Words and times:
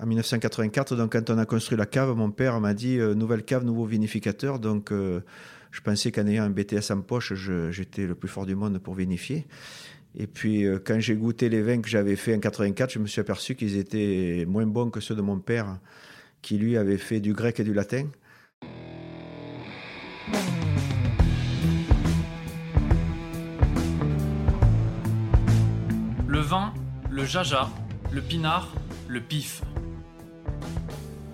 en 0.00 0.06
1984, 0.06 0.96
donc 0.96 1.12
quand 1.12 1.30
on 1.30 1.38
a 1.38 1.44
construit 1.44 1.76
la 1.76 1.86
cave, 1.86 2.14
mon 2.16 2.30
père 2.30 2.60
m'a 2.60 2.74
dit 2.74 2.98
nouvelle 2.98 3.44
cave, 3.44 3.64
nouveau 3.64 3.84
vinificateur. 3.84 4.58
Donc 4.58 4.90
je 4.90 5.80
pensais 5.82 6.10
qu'en 6.10 6.26
ayant 6.26 6.44
un 6.44 6.50
BTS 6.50 6.90
en 6.90 7.00
poche, 7.00 7.32
j'étais 7.70 8.06
le 8.06 8.14
plus 8.14 8.28
fort 8.28 8.46
du 8.46 8.54
monde 8.54 8.78
pour 8.78 8.94
vinifier. 8.94 9.46
Et 10.16 10.26
puis, 10.26 10.66
euh, 10.66 10.78
quand 10.84 10.98
j'ai 10.98 11.14
goûté 11.14 11.48
les 11.48 11.62
vins 11.62 11.80
que 11.80 11.88
j'avais 11.88 12.16
fait 12.16 12.34
en 12.34 12.40
84, 12.40 12.90
je 12.90 12.98
me 12.98 13.06
suis 13.06 13.20
aperçu 13.20 13.54
qu'ils 13.54 13.76
étaient 13.76 14.44
moins 14.46 14.66
bons 14.66 14.90
que 14.90 15.00
ceux 15.00 15.14
de 15.14 15.22
mon 15.22 15.38
père, 15.38 15.78
qui 16.42 16.58
lui 16.58 16.76
avait 16.76 16.98
fait 16.98 17.20
du 17.20 17.32
grec 17.32 17.60
et 17.60 17.64
du 17.64 17.72
latin. 17.72 18.06
Le 26.26 26.40
vin, 26.40 26.74
le 27.10 27.24
jaja, 27.24 27.70
le 28.12 28.20
pinard, 28.20 28.74
le 29.08 29.20
pif. 29.20 29.62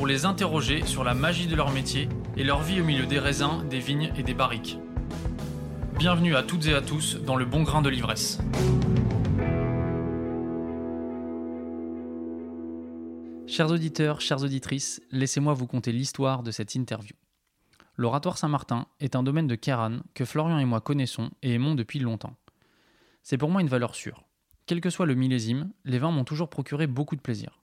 pour 0.00 0.06
les 0.06 0.24
interroger 0.24 0.86
sur 0.86 1.04
la 1.04 1.12
magie 1.12 1.46
de 1.46 1.54
leur 1.54 1.72
métier 1.72 2.08
et 2.34 2.42
leur 2.42 2.62
vie 2.62 2.80
au 2.80 2.84
milieu 2.84 3.04
des 3.04 3.18
raisins, 3.18 3.68
des 3.68 3.80
vignes 3.80 4.10
et 4.16 4.22
des 4.22 4.32
barriques. 4.32 4.78
Bienvenue 5.98 6.34
à 6.36 6.42
toutes 6.42 6.64
et 6.68 6.72
à 6.72 6.80
tous 6.80 7.16
dans 7.16 7.36
le 7.36 7.44
bon 7.44 7.64
grain 7.64 7.82
de 7.82 7.90
l'ivresse. 7.90 8.38
Chers 13.46 13.70
auditeurs, 13.70 14.22
chères 14.22 14.42
auditrices, 14.42 15.02
laissez-moi 15.10 15.52
vous 15.52 15.66
conter 15.66 15.92
l'histoire 15.92 16.42
de 16.42 16.50
cette 16.50 16.74
interview. 16.74 17.14
L'oratoire 17.96 18.38
Saint-Martin 18.38 18.86
est 19.00 19.16
un 19.16 19.22
domaine 19.22 19.48
de 19.48 19.54
Kéran 19.54 19.98
que 20.14 20.24
Florian 20.24 20.58
et 20.58 20.64
moi 20.64 20.80
connaissons 20.80 21.28
et 21.42 21.52
aimons 21.52 21.74
depuis 21.74 21.98
longtemps. 21.98 22.38
C'est 23.22 23.36
pour 23.36 23.50
moi 23.50 23.60
une 23.60 23.68
valeur 23.68 23.94
sûre. 23.94 24.24
Quel 24.64 24.80
que 24.80 24.88
soit 24.88 25.04
le 25.04 25.14
millésime, 25.14 25.70
les 25.84 25.98
vins 25.98 26.10
m'ont 26.10 26.24
toujours 26.24 26.48
procuré 26.48 26.86
beaucoup 26.86 27.16
de 27.16 27.20
plaisir. 27.20 27.59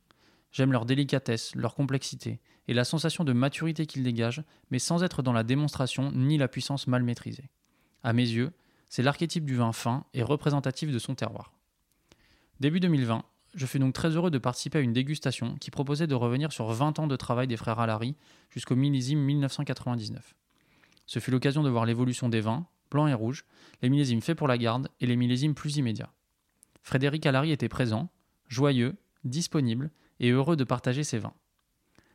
J'aime 0.57 0.71
leur 0.71 0.87
délicatesse, 0.87 1.53
leur 1.53 1.75
complexité 1.75 2.39
et 2.67 2.73
la 2.73 2.83
sensation 2.83 3.23
de 3.23 3.31
maturité 3.31 3.85
qu'ils 3.85 4.01
dégagent, 4.01 4.41
mais 4.71 4.79
sans 4.79 5.03
être 5.03 5.21
dans 5.21 5.31
la 5.31 5.43
démonstration 5.43 6.11
ni 6.11 6.39
la 6.39 6.47
puissance 6.47 6.87
mal 6.87 7.03
maîtrisée. 7.03 7.51
À 8.01 8.11
mes 8.11 8.27
yeux, 8.27 8.51
c'est 8.89 9.03
l'archétype 9.03 9.45
du 9.45 9.55
vin 9.55 9.71
fin 9.71 10.05
et 10.15 10.23
représentatif 10.23 10.91
de 10.91 10.97
son 10.97 11.13
terroir. 11.13 11.53
Début 12.59 12.79
2020, 12.79 13.23
je 13.53 13.65
fus 13.67 13.77
donc 13.77 13.93
très 13.93 14.09
heureux 14.09 14.31
de 14.31 14.39
participer 14.39 14.79
à 14.79 14.81
une 14.81 14.93
dégustation 14.93 15.57
qui 15.57 15.69
proposait 15.69 16.07
de 16.07 16.15
revenir 16.15 16.51
sur 16.51 16.65
20 16.71 16.97
ans 16.97 17.07
de 17.07 17.15
travail 17.15 17.45
des 17.45 17.55
frères 17.55 17.79
Alary 17.79 18.15
jusqu'au 18.49 18.75
millésime 18.75 19.19
1999. 19.19 20.33
Ce 21.05 21.19
fut 21.19 21.29
l'occasion 21.29 21.61
de 21.61 21.69
voir 21.69 21.85
l'évolution 21.85 22.29
des 22.29 22.41
vins, 22.41 22.65
blancs 22.89 23.11
et 23.11 23.13
rouges, 23.13 23.45
les 23.83 23.89
millésimes 23.89 24.21
faits 24.21 24.39
pour 24.39 24.47
la 24.47 24.57
garde 24.57 24.89
et 25.01 25.05
les 25.05 25.17
millésimes 25.17 25.53
plus 25.53 25.77
immédiats. 25.77 26.13
Frédéric 26.81 27.27
Alary 27.27 27.51
était 27.51 27.69
présent, 27.69 28.09
joyeux, 28.47 28.95
disponible 29.23 29.91
et 30.19 30.31
heureux 30.31 30.55
de 30.55 30.63
partager 30.63 31.03
ses 31.03 31.19
vins. 31.19 31.33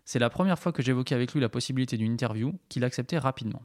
C'est 0.04 0.18
la 0.18 0.30
première 0.30 0.58
fois 0.58 0.72
que 0.72 0.82
j'évoquais 0.82 1.14
avec 1.14 1.32
lui 1.32 1.40
la 1.40 1.48
possibilité 1.48 1.96
d'une 1.96 2.12
interview 2.12 2.58
qu'il 2.68 2.84
acceptait 2.84 3.18
rapidement. 3.18 3.62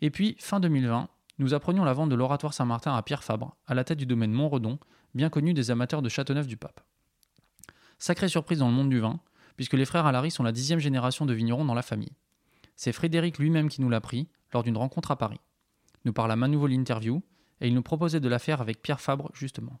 Et 0.00 0.10
puis, 0.10 0.36
fin 0.38 0.58
2020, 0.58 1.08
nous 1.38 1.54
apprenions 1.54 1.84
la 1.84 1.92
vente 1.92 2.10
de 2.10 2.14
l'Oratoire 2.14 2.54
Saint-Martin 2.54 2.94
à 2.94 3.02
Pierre 3.02 3.22
Fabre, 3.22 3.56
à 3.66 3.74
la 3.74 3.84
tête 3.84 3.98
du 3.98 4.06
domaine 4.06 4.32
Montredon, 4.32 4.78
bien 5.14 5.30
connu 5.30 5.54
des 5.54 5.70
amateurs 5.70 6.02
de 6.02 6.08
Châteauneuf-du-Pape. 6.08 6.80
Sacrée 7.98 8.28
surprise 8.28 8.58
dans 8.58 8.68
le 8.68 8.74
monde 8.74 8.90
du 8.90 8.98
vin, 8.98 9.20
puisque 9.56 9.74
les 9.74 9.84
frères 9.84 10.06
Alary 10.06 10.30
sont 10.30 10.42
la 10.42 10.52
dixième 10.52 10.80
génération 10.80 11.24
de 11.24 11.34
vignerons 11.34 11.64
dans 11.64 11.74
la 11.74 11.82
famille. 11.82 12.12
C'est 12.74 12.92
Frédéric 12.92 13.38
lui-même 13.38 13.68
qui 13.68 13.80
nous 13.80 13.90
l'a 13.90 14.00
pris 14.00 14.28
lors 14.52 14.64
d'une 14.64 14.76
rencontre 14.76 15.12
à 15.12 15.16
Paris. 15.16 15.40
Nous 16.04 16.12
parlâmes 16.12 16.42
à 16.42 16.48
nouveau 16.48 16.66
l'interview, 16.66 17.22
et 17.60 17.68
il 17.68 17.74
nous 17.74 17.82
proposait 17.82 18.20
de 18.20 18.28
la 18.28 18.40
faire 18.40 18.60
avec 18.60 18.82
Pierre 18.82 19.00
Fabre 19.00 19.30
justement. 19.34 19.78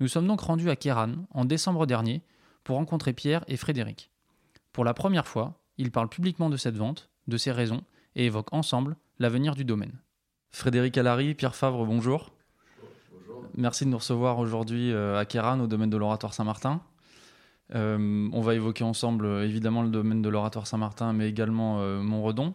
Nous 0.00 0.08
sommes 0.08 0.26
donc 0.26 0.40
rendus 0.40 0.70
à 0.70 0.76
Kéran 0.76 1.26
en 1.30 1.44
décembre 1.44 1.86
dernier 1.86 2.22
pour 2.66 2.78
rencontrer 2.78 3.12
Pierre 3.12 3.44
et 3.46 3.56
Frédéric. 3.56 4.10
Pour 4.72 4.84
la 4.84 4.92
première 4.92 5.28
fois, 5.28 5.54
ils 5.78 5.92
parlent 5.92 6.08
publiquement 6.08 6.50
de 6.50 6.56
cette 6.56 6.76
vente, 6.76 7.10
de 7.28 7.36
ses 7.36 7.52
raisons, 7.52 7.84
et 8.16 8.26
évoquent 8.26 8.52
ensemble 8.52 8.96
l'avenir 9.20 9.54
du 9.54 9.64
domaine. 9.64 9.92
Frédéric 10.50 10.98
Allary, 10.98 11.34
Pierre 11.34 11.54
Favre, 11.54 11.86
bonjour. 11.86 12.32
Merci 13.54 13.84
de 13.84 13.90
nous 13.90 13.98
recevoir 13.98 14.40
aujourd'hui 14.40 14.90
euh, 14.90 15.16
à 15.16 15.24
Kéran, 15.24 15.60
au 15.60 15.68
domaine 15.68 15.90
de 15.90 15.96
l'Oratoire 15.96 16.34
Saint-Martin. 16.34 16.80
Euh, 17.76 18.28
on 18.32 18.40
va 18.40 18.56
évoquer 18.56 18.82
ensemble 18.82 19.26
euh, 19.26 19.44
évidemment 19.44 19.82
le 19.82 19.88
domaine 19.88 20.20
de 20.20 20.28
l'Oratoire 20.28 20.66
Saint-Martin, 20.66 21.12
mais 21.12 21.28
également 21.28 21.78
Montredon. 22.02 22.52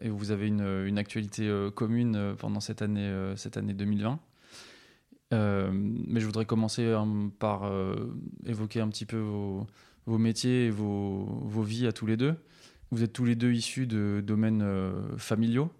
Et 0.00 0.08
vous 0.08 0.32
avez 0.32 0.48
une, 0.48 0.98
actualité 0.98 1.48
commune 1.76 2.34
pendant 2.36 2.58
cette 2.58 2.82
année, 2.82 3.32
cette 3.36 3.56
année 3.56 3.74
2020. 3.74 4.18
Mais 5.32 6.20
je 6.20 6.26
voudrais 6.26 6.44
commencer 6.44 6.94
par 7.38 7.70
évoquer 8.46 8.80
un 8.80 8.88
petit 8.88 9.06
peu 9.06 9.18
vos, 9.18 10.18
métiers 10.18 10.66
et 10.66 10.70
vos, 10.70 11.62
vies 11.62 11.86
à 11.86 11.92
tous 11.92 12.06
les 12.06 12.16
deux. 12.16 12.34
Vous 12.90 13.02
êtes 13.02 13.12
tous 13.12 13.24
les 13.24 13.36
deux 13.36 13.52
issus 13.52 13.86
de 13.86 14.22
domaines 14.24 14.64
familiaux. 15.16 15.70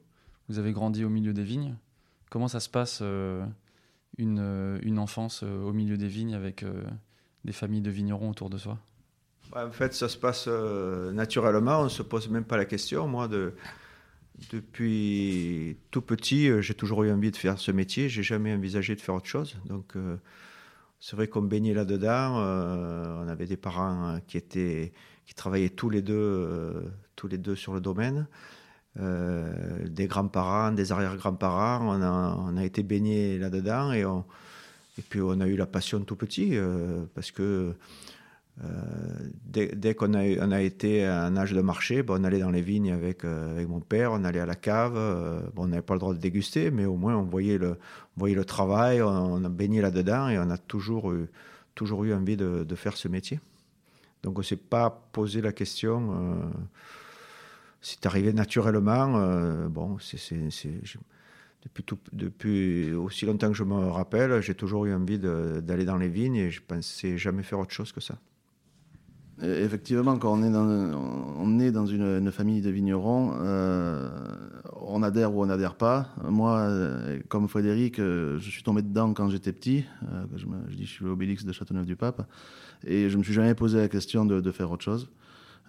Vous 0.48 0.58
avez 0.58 0.72
grandi 0.72 1.04
au 1.04 1.08
milieu 1.08 1.32
des 1.32 1.44
vignes. 1.44 1.76
Comment 2.32 2.48
ça 2.48 2.60
se 2.60 2.70
passe 2.70 3.00
euh, 3.02 3.44
une, 4.16 4.38
euh, 4.40 4.78
une, 4.82 4.98
enfance 4.98 5.42
euh, 5.44 5.62
au 5.64 5.74
milieu 5.74 5.98
des 5.98 6.08
vignes 6.08 6.34
avec 6.34 6.64
des 7.44 7.52
familles 7.52 7.82
de 7.82 7.90
vignerons 7.90 8.30
autour 8.30 8.48
de 8.48 8.56
soi? 8.56 8.78
En 9.54 9.70
fait, 9.70 9.92
ça 9.92 10.08
se 10.08 10.16
passe 10.16 10.46
naturellement. 10.46 11.80
On 11.80 11.84
ne 11.84 11.88
se 11.90 12.02
pose 12.02 12.30
même 12.30 12.44
pas 12.44 12.56
la 12.56 12.64
question. 12.64 13.06
Moi, 13.06 13.28
de, 13.28 13.52
depuis 14.50 15.76
tout 15.90 16.02
petit, 16.02 16.50
j'ai 16.62 16.74
toujours 16.74 17.04
eu 17.04 17.12
envie 17.12 17.30
de 17.30 17.36
faire 17.36 17.58
ce 17.58 17.70
métier. 17.70 18.08
J'ai 18.08 18.22
jamais 18.22 18.54
envisagé 18.54 18.94
de 18.94 19.00
faire 19.00 19.14
autre 19.14 19.26
chose. 19.26 19.56
Donc, 19.66 19.94
c'est 21.00 21.16
vrai 21.16 21.28
qu'on 21.28 21.42
baignait 21.42 21.74
là-dedans. 21.74 22.36
on 22.36 23.28
avait 23.28 23.46
des 23.46 23.56
parents 23.56 24.18
qui 24.26 24.36
étaient, 24.36 24.92
qui 25.26 25.34
travaillaient 25.34 25.70
tous 25.70 25.90
les 25.90 26.02
deux, 26.02 26.90
tous 27.16 27.28
les 27.28 27.38
deux 27.38 27.56
sur 27.56 27.72
le 27.74 27.80
domaine. 27.80 28.26
Euh, 29.00 29.88
des 29.88 30.06
grands-parents, 30.06 30.72
des 30.72 30.92
arrière-grands-parents. 30.92 31.80
On 31.98 32.56
a, 32.56 32.64
été 32.64 32.82
baigné 32.82 33.38
là-dedans 33.38 33.92
et, 33.92 34.00
et 34.00 35.02
puis 35.08 35.20
on 35.22 35.40
a 35.40 35.46
eu 35.46 35.56
la 35.56 35.66
passion 35.66 36.00
tout 36.00 36.16
petit 36.16 36.56
euh, 36.56 37.04
parce 37.14 37.30
que 37.30 37.74
euh, 38.62 38.68
dès, 39.44 39.94
qu'on 39.94 40.14
a, 40.14 40.22
on 40.40 40.52
été 40.52 41.04
à 41.04 41.24
un 41.24 41.36
âge 41.36 41.52
de 41.52 41.60
marché, 41.60 42.02
on 42.08 42.24
allait 42.24 42.40
dans 42.40 42.50
les 42.50 42.60
vignes 42.62 42.92
avec, 42.92 43.24
avec 43.24 43.68
mon 43.68 43.80
père, 43.80 44.12
on 44.12 44.24
allait 44.24 44.40
à 44.40 44.46
la 44.46 44.54
cave. 44.54 44.94
bon, 45.54 45.64
on 45.64 45.68
n'avait 45.68 45.82
pas 45.82 45.94
le 45.94 46.00
droit 46.00 46.14
de 46.14 46.18
déguster, 46.18 46.70
mais 46.70 46.84
au 46.84 46.96
moins 46.96 47.16
on 47.16 47.24
voyait 47.24 47.58
le, 47.58 47.78
on 48.20 48.44
travail, 48.44 49.02
on, 49.02 49.44
a 49.44 49.48
baigné 49.48 49.80
là-dedans 49.80 50.28
et 50.28 50.38
on 50.38 50.50
a 50.50 50.58
toujours 50.58 51.12
eu, 51.12 51.28
toujours 51.74 52.04
eu 52.04 52.12
envie 52.12 52.36
de, 52.36 52.74
faire 52.74 52.96
ce 52.96 53.08
métier. 53.08 53.40
Donc 54.22 54.36
on 54.36 54.40
ne 54.40 54.46
s'est 54.46 54.56
pas 54.56 55.08
posé 55.12 55.40
la 55.40 55.52
question 55.52 56.52
c'est 57.82 58.06
arrivé 58.06 58.32
naturellement. 58.32 59.18
Euh, 59.18 59.68
bon, 59.68 59.98
depuis, 61.64 61.84
depuis 62.12 62.92
aussi 62.92 63.26
longtemps 63.26 63.48
que 63.48 63.56
je 63.56 63.64
me 63.64 63.74
rappelle, 63.74 64.40
j'ai 64.40 64.54
toujours 64.54 64.86
eu 64.86 64.94
envie 64.94 65.18
d'aller 65.18 65.84
dans 65.84 65.98
les 65.98 66.08
vignes 66.08 66.36
et 66.36 66.50
je 66.50 66.62
pensais 66.62 67.18
jamais 67.18 67.42
faire 67.42 67.58
autre 67.58 67.72
chose 67.72 67.92
que 67.92 68.00
ça. 68.00 68.16
Effectivement, 69.42 70.18
quand 70.18 70.32
on 70.32 70.42
est 70.42 70.50
dans, 71.72 71.86
une, 71.86 72.30
famille 72.30 72.60
de 72.60 72.70
vignerons, 72.70 73.34
euh, 73.40 74.08
on 74.80 75.02
adhère 75.02 75.34
ou 75.34 75.42
on 75.42 75.46
n'adhère 75.46 75.74
pas. 75.74 76.08
Moi, 76.28 76.58
euh, 76.58 77.18
comme 77.28 77.48
Frédéric, 77.48 77.96
je 77.96 78.38
suis 78.38 78.62
tombé 78.62 78.82
dedans 78.82 79.12
quand 79.14 79.28
j'étais 79.30 79.52
petit. 79.52 79.84
je, 80.36 80.46
je 80.68 80.76
dis, 80.76 80.86
je 80.86 80.90
suis 80.90 81.04
l'obélix 81.04 81.44
de 81.44 81.52
Châteauneuf-du-Pape. 81.52 82.24
Et 82.84 83.08
je 83.08 83.18
me 83.18 83.22
suis 83.22 83.32
jamais 83.32 83.54
posé 83.54 83.78
la 83.78 83.88
question 83.88 84.24
de, 84.24 84.50
faire 84.50 84.70
autre 84.70 84.82
chose. 84.82 85.08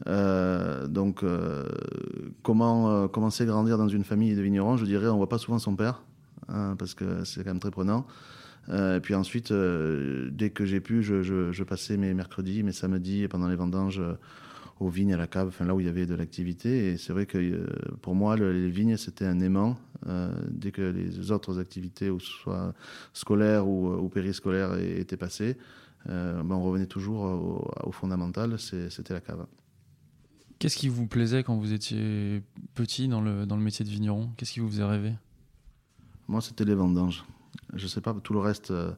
Euh, 0.07 0.87
donc, 0.87 1.23
euh, 1.23 1.63
comment 2.41 2.89
euh, 2.89 3.07
commencer 3.07 3.43
à 3.43 3.45
grandir 3.45 3.77
dans 3.77 3.87
une 3.87 4.03
famille 4.03 4.35
de 4.35 4.41
vignerons? 4.41 4.77
Je 4.77 4.85
dirais, 4.85 5.07
on 5.07 5.17
voit 5.17 5.29
pas 5.29 5.37
souvent 5.37 5.59
son 5.59 5.75
père, 5.75 6.01
hein, 6.49 6.75
parce 6.77 6.93
que 6.93 7.23
c'est 7.23 7.43
quand 7.43 7.51
même 7.51 7.59
très 7.59 7.71
prenant. 7.71 8.05
Et 8.69 8.99
puis 9.01 9.15
ensuite, 9.15 9.51
dès 9.51 10.49
que 10.51 10.65
j'ai 10.65 10.79
pu, 10.79 11.03
je, 11.03 11.21
je, 11.21 11.63
passais 11.63 11.97
mes 11.97 12.13
mercredis, 12.13 12.63
mes 12.63 12.71
samedis, 12.71 13.27
pendant 13.27 13.47
les 13.47 13.55
vendanges, 13.55 14.01
aux 14.79 14.89
vignes, 14.89 15.13
à 15.13 15.17
la 15.17 15.27
cave, 15.27 15.47
enfin 15.49 15.65
là 15.65 15.75
où 15.75 15.79
il 15.79 15.85
y 15.85 15.89
avait 15.89 16.05
de 16.05 16.15
l'activité. 16.15 16.91
Et 16.91 16.97
c'est 16.97 17.13
vrai 17.13 17.25
que 17.25 17.67
pour 18.01 18.15
moi, 18.15 18.37
les 18.37 18.69
vignes, 18.69 18.97
c'était 18.97 19.25
un 19.25 19.39
aimant. 19.41 19.77
dès 20.49 20.71
que 20.71 20.81
les 20.81 21.31
autres 21.31 21.59
activités, 21.59 22.09
ou 22.09 22.19
soit 22.19 22.73
scolaires 23.11 23.67
ou, 23.67 23.93
ou 23.93 24.09
périscolaires, 24.09 24.77
étaient 24.77 25.17
passées, 25.17 25.57
ben 26.05 26.45
on 26.49 26.63
revenait 26.63 26.87
toujours 26.87 27.23
au, 27.23 27.71
au 27.83 27.91
fondamental, 27.91 28.57
c'était 28.59 29.13
la 29.13 29.21
cave. 29.21 29.45
Qu'est-ce 30.63 30.77
qui 30.77 30.87
vous 30.87 31.07
plaisait 31.07 31.43
quand 31.43 31.57
vous 31.57 31.73
étiez 31.73 32.41
petit 32.73 33.09
dans 33.09 33.19
le, 33.19 33.45
dans 33.45 33.57
le 33.57 33.61
métier 33.61 33.83
de 33.83 33.89
vigneron? 33.89 34.29
Qu'est-ce 34.37 34.53
qui 34.53 34.61
vous 34.61 34.69
faisait 34.69 34.85
rêver? 34.85 35.11
Moi, 36.29 36.39
c'était 36.39 36.63
les 36.63 36.73
vendanges. 36.73 37.25
Je 37.75 37.87
sais 37.87 38.01
pas, 38.01 38.15
tout 38.23 38.33
le 38.33 38.39
reste 38.39 38.71
euh, 38.71 38.91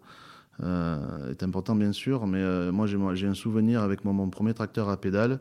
euh, 0.63 1.31
est 1.31 1.44
important, 1.44 1.75
bien 1.75 1.92
sûr, 1.92 2.28
mais 2.28 2.40
euh, 2.40 2.72
moi, 2.72 2.88
j'ai 2.88 3.28
un 3.28 3.34
souvenir 3.34 3.81
avec 3.81 4.06
mon, 4.06 4.30
premier 4.30 4.54
tracteur 4.54 4.90
à 4.90 4.98
pédale. 4.98 5.40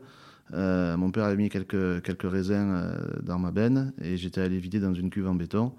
mon 0.51 1.11
père 1.11 1.25
avait 1.25 1.37
mis 1.37 1.49
quelques, 1.49 2.23
raisins 2.23 2.93
dans 3.23 3.39
ma 3.39 3.51
benne 3.51 3.93
et 4.01 4.17
j'étais 4.17 4.41
allé 4.41 4.57
vider 4.57 4.79
dans 4.79 4.93
une 4.93 5.09
cuve 5.09 5.27
en 5.27 5.35
béton. 5.35 5.73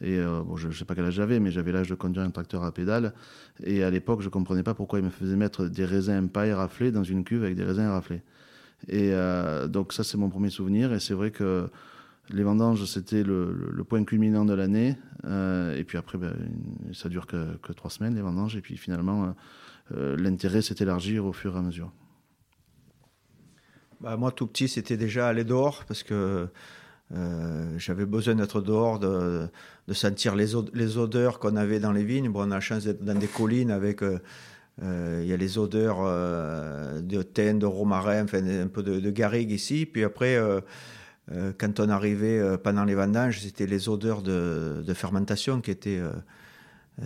Et 0.00 0.20
bon, 0.20 0.56
je 0.56 0.66
ne 0.66 0.72
sais 0.72 0.84
pas 0.84 0.96
quel 0.96 1.04
âge 1.04 1.14
j'avais, 1.14 1.38
mais 1.38 1.52
j'avais 1.52 1.70
l'âge 1.70 1.88
de 1.88 1.94
conduire 1.94 2.24
un 2.24 2.30
tracteur 2.30 2.64
à 2.64 2.72
pédale. 2.72 3.14
Et 3.62 3.84
à 3.84 3.90
l'époque, 3.90 4.20
je 4.20 4.26
ne 4.26 4.30
comprenais 4.30 4.64
pas 4.64 4.74
pourquoi 4.74 4.98
il 4.98 5.04
me 5.04 5.10
faisait 5.10 5.36
mettre 5.36 5.66
des 5.66 5.84
raisins 5.84 6.28
pas 6.28 6.46
éraflés 6.46 6.90
dans 6.90 7.04
une 7.04 7.22
cuve 7.22 7.44
avec 7.44 7.54
des 7.54 7.62
raisins 7.62 7.84
éraflés. 7.84 8.22
Et 8.88 9.12
donc 9.68 9.92
ça, 9.92 10.02
c'est 10.02 10.18
mon 10.18 10.28
premier 10.28 10.50
souvenir. 10.50 10.92
Et 10.92 10.98
c'est 10.98 11.14
vrai 11.14 11.30
que 11.30 11.70
les 12.32 12.42
vendanges, 12.42 12.84
c'était 12.86 13.22
le, 13.22 13.84
point 13.88 14.04
culminant 14.04 14.44
de 14.44 14.54
l'année. 14.54 14.96
Euh, 15.24 15.76
et 15.76 15.84
puis 15.84 15.98
après, 15.98 16.18
ben, 16.18 16.34
ça 16.92 17.08
dure 17.08 17.26
que, 17.26 17.72
trois 17.72 17.90
semaines, 17.90 18.14
les 18.14 18.22
vendanges. 18.22 18.56
Et 18.56 18.60
puis 18.60 18.76
finalement, 18.76 19.34
euh, 19.94 20.16
l'intérêt 20.16 20.62
s'est 20.62 20.76
élargi 20.80 21.18
au 21.18 21.32
fur 21.32 21.54
et 21.54 21.58
à 21.58 21.62
mesure. 21.62 21.92
Bah, 24.00 24.16
moi, 24.16 24.32
tout 24.32 24.46
petit, 24.46 24.68
c'était 24.68 24.96
déjà 24.96 25.28
aller 25.28 25.44
dehors 25.44 25.84
parce 25.86 26.02
que 26.02 26.48
j'avais 27.76 28.06
besoin 28.06 28.36
d'être 28.36 28.62
dehors, 28.62 28.98
de, 28.98 29.46
de, 29.86 29.92
sentir 29.92 30.34
les, 30.34 30.54
odeurs 30.96 31.38
qu'on 31.38 31.56
avait 31.56 31.78
dans 31.78 31.92
les 31.92 32.04
vignes. 32.04 32.30
Bon, 32.30 32.40
on 32.40 32.50
a 32.50 32.54
la 32.54 32.60
chance 32.60 32.84
d'être 32.84 33.04
dans 33.04 33.18
des 33.18 33.26
collines 33.26 33.70
avec 33.70 34.02
euh, 34.80 35.20
il 35.22 35.28
y 35.28 35.32
a 35.32 35.36
les 35.36 35.58
odeurs 35.58 35.98
euh, 36.00 37.00
de 37.02 37.22
thym, 37.22 37.58
de 37.58 37.66
romarin, 37.66 38.24
enfin, 38.24 38.44
un 38.46 38.68
peu 38.68 38.82
de, 38.82 39.10
garrigue 39.10 39.50
ici. 39.50 39.86
Puis 39.86 40.04
après, 40.04 40.36
euh, 40.36 40.60
quand 41.58 41.80
on 41.80 41.88
arrivait 41.88 42.58
pendant 42.58 42.84
les 42.84 42.94
vendanges, 42.94 43.40
c'était 43.40 43.66
les 43.66 43.88
odeurs 43.88 44.22
de, 44.22 44.92
fermentation 44.94 45.60
qui 45.60 45.70
étaient 45.70 46.00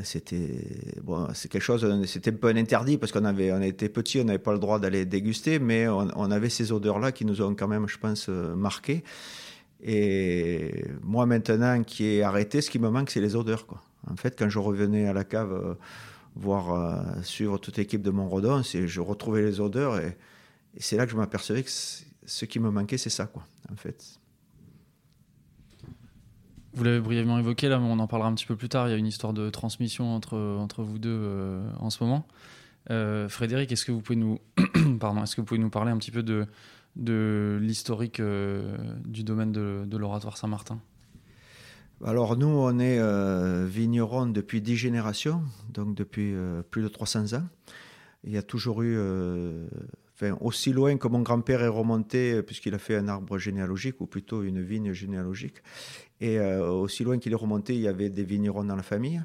c'était 0.03 0.99
bon, 1.03 1.29
c'est 1.33 1.49
quelque 1.49 1.63
chose, 1.63 2.05
c'était 2.07 2.33
un 2.33 2.35
peu 2.35 2.49
un 2.49 2.57
interdit 2.57 2.99
parce 2.99 3.13
qu'on 3.13 3.25
avait, 3.25 3.53
on 3.53 3.63
était 3.63 3.89
petits, 3.89 4.21
on 4.21 4.25
n'avait 4.25 4.39
pas 4.39 4.53
le 4.53 4.59
droit 4.59 4.81
d'aller 4.81 5.05
déguster, 5.05 5.59
mais 5.59 5.87
on, 5.89 6.31
avait 6.31 6.49
ces 6.49 6.73
odeurs-là 6.73 7.13
qui 7.13 7.25
nous 7.25 7.41
ont 7.41 7.55
quand 7.55 7.69
même, 7.69 7.87
je 7.89 7.99
pense, 7.99 8.29
marqué. 8.29 9.05
Et 9.83 10.87
moi 11.03 11.27
maintenant, 11.27 11.83
qui 11.85 12.05
ai 12.07 12.23
arrêté, 12.23 12.61
ce 12.61 12.71
qui 12.71 12.79
me 12.79 12.91
manque, 12.91 13.11
c'est 13.11 13.21
les 13.21 13.37
odeurs. 13.37 13.67
Quoi. 13.67 13.81
En 14.11 14.17
fait, 14.17 14.37
quand 14.37 14.49
je 14.49 14.59
revenais 14.59 15.07
à 15.07 15.13
la 15.13 15.25
cave 15.25 15.77
voir 16.37 16.73
euh, 16.73 17.23
suivre 17.23 17.59
toute 17.59 17.77
l'équipe 17.79 18.03
de 18.03 18.11
Montredon, 18.11 18.63
je 18.63 19.01
retrouvais 19.01 19.43
les 19.43 19.61
odeurs 19.61 19.99
et, 19.99 20.17
c'est 20.79 20.99
là 20.99 21.07
que 21.07 21.13
je 21.13 21.17
m'apercevais 21.17 21.63
que 21.63 21.71
ce 22.27 22.45
qui 22.45 22.61
me 22.61 22.71
manquait, 22.71 22.99
c'est 22.99 23.11
ça, 23.11 23.27
quoi, 23.27 23.45
en 23.73 23.77
fait. 23.77 24.21
Vous 26.75 26.85
l'avez 26.85 27.01
brièvement 27.01 27.39
évoqué 27.39 27.69
là, 27.69 27.79
mais 27.79 27.87
on 27.87 27.99
en 27.99 28.07
parlera 28.07 28.29
un 28.29 28.35
petit 28.35 28.45
peu 28.45 28.57
plus 28.57 28.69
tard. 28.69 28.89
Il 28.89 28.91
y 28.91 28.95
a 28.95 28.99
une 28.99 29.07
histoire 29.07 29.33
de 29.33 29.49
transmission 29.49 30.15
entre, 30.15 30.37
entre 30.37 30.83
vous 30.83 30.99
deux 30.99 31.09
euh, 31.11 31.67
en 31.79 31.89
ce 31.89 32.05
moment. 32.05 32.27
Euh, 32.91 33.29
Frédéric, 33.31 33.73
est-ce 33.73 33.87
que 33.87 33.93
vous 33.93 34.03
pouvez 34.03 34.19
nous, 34.19 34.39
pardon, 35.01 35.23
est-ce 35.23 35.35
que 35.35 35.41
vous 35.41 35.47
pouvez 35.47 35.61
nous 35.61 35.71
parler 35.71 35.91
un 35.91 35.97
petit 35.97 36.11
peu 36.11 36.23
de, 36.23 36.47
de 36.97 37.59
l'historique 37.63 38.21
du 38.21 39.25
domaine 39.25 39.53
de, 39.53 39.85
de 39.87 39.97
l'oratoire 39.97 40.37
Saint-Martin? 40.37 40.79
Alors 42.05 42.37
nous, 42.37 42.47
on 42.47 42.79
est 42.79 42.99
euh, 42.99 43.67
vignerons 43.67 44.27
depuis 44.27 44.61
dix 44.61 44.77
générations, 44.77 45.43
donc 45.73 45.95
depuis 45.95 46.35
euh, 46.35 46.63
plus 46.63 46.83
de 46.83 46.89
300 46.89 47.35
ans. 47.35 47.45
Il 48.25 48.33
y 48.33 48.37
a 48.37 48.43
toujours 48.43 48.83
eu, 48.83 48.97
euh, 48.99 49.67
aussi 50.41 50.73
loin 50.73 50.97
que 50.97 51.09
mon 51.09 51.21
grand-père 51.21 51.63
est 51.63 51.69
remonté, 51.69 52.43
puisqu'il 52.43 52.75
a 52.75 52.79
fait 52.79 52.97
un 52.97 53.09
arbre 53.09 53.39
généalogique, 53.39 54.01
ou 54.01 54.07
plutôt 54.07 54.43
une 54.43 54.63
vigne 54.63 54.93
généalogique, 54.93 55.63
et 56.21 56.41
aussi 56.41 57.05
loin 57.05 57.19
qu'il 57.19 57.33
est 57.33 57.37
remonté, 57.37 57.75
il 57.75 57.81
y 57.81 57.89
avait 57.89 58.09
des 58.09 58.25
vignerons 58.25 58.65
dans 58.65 58.77
la 58.77 58.83
famille, 58.83 59.23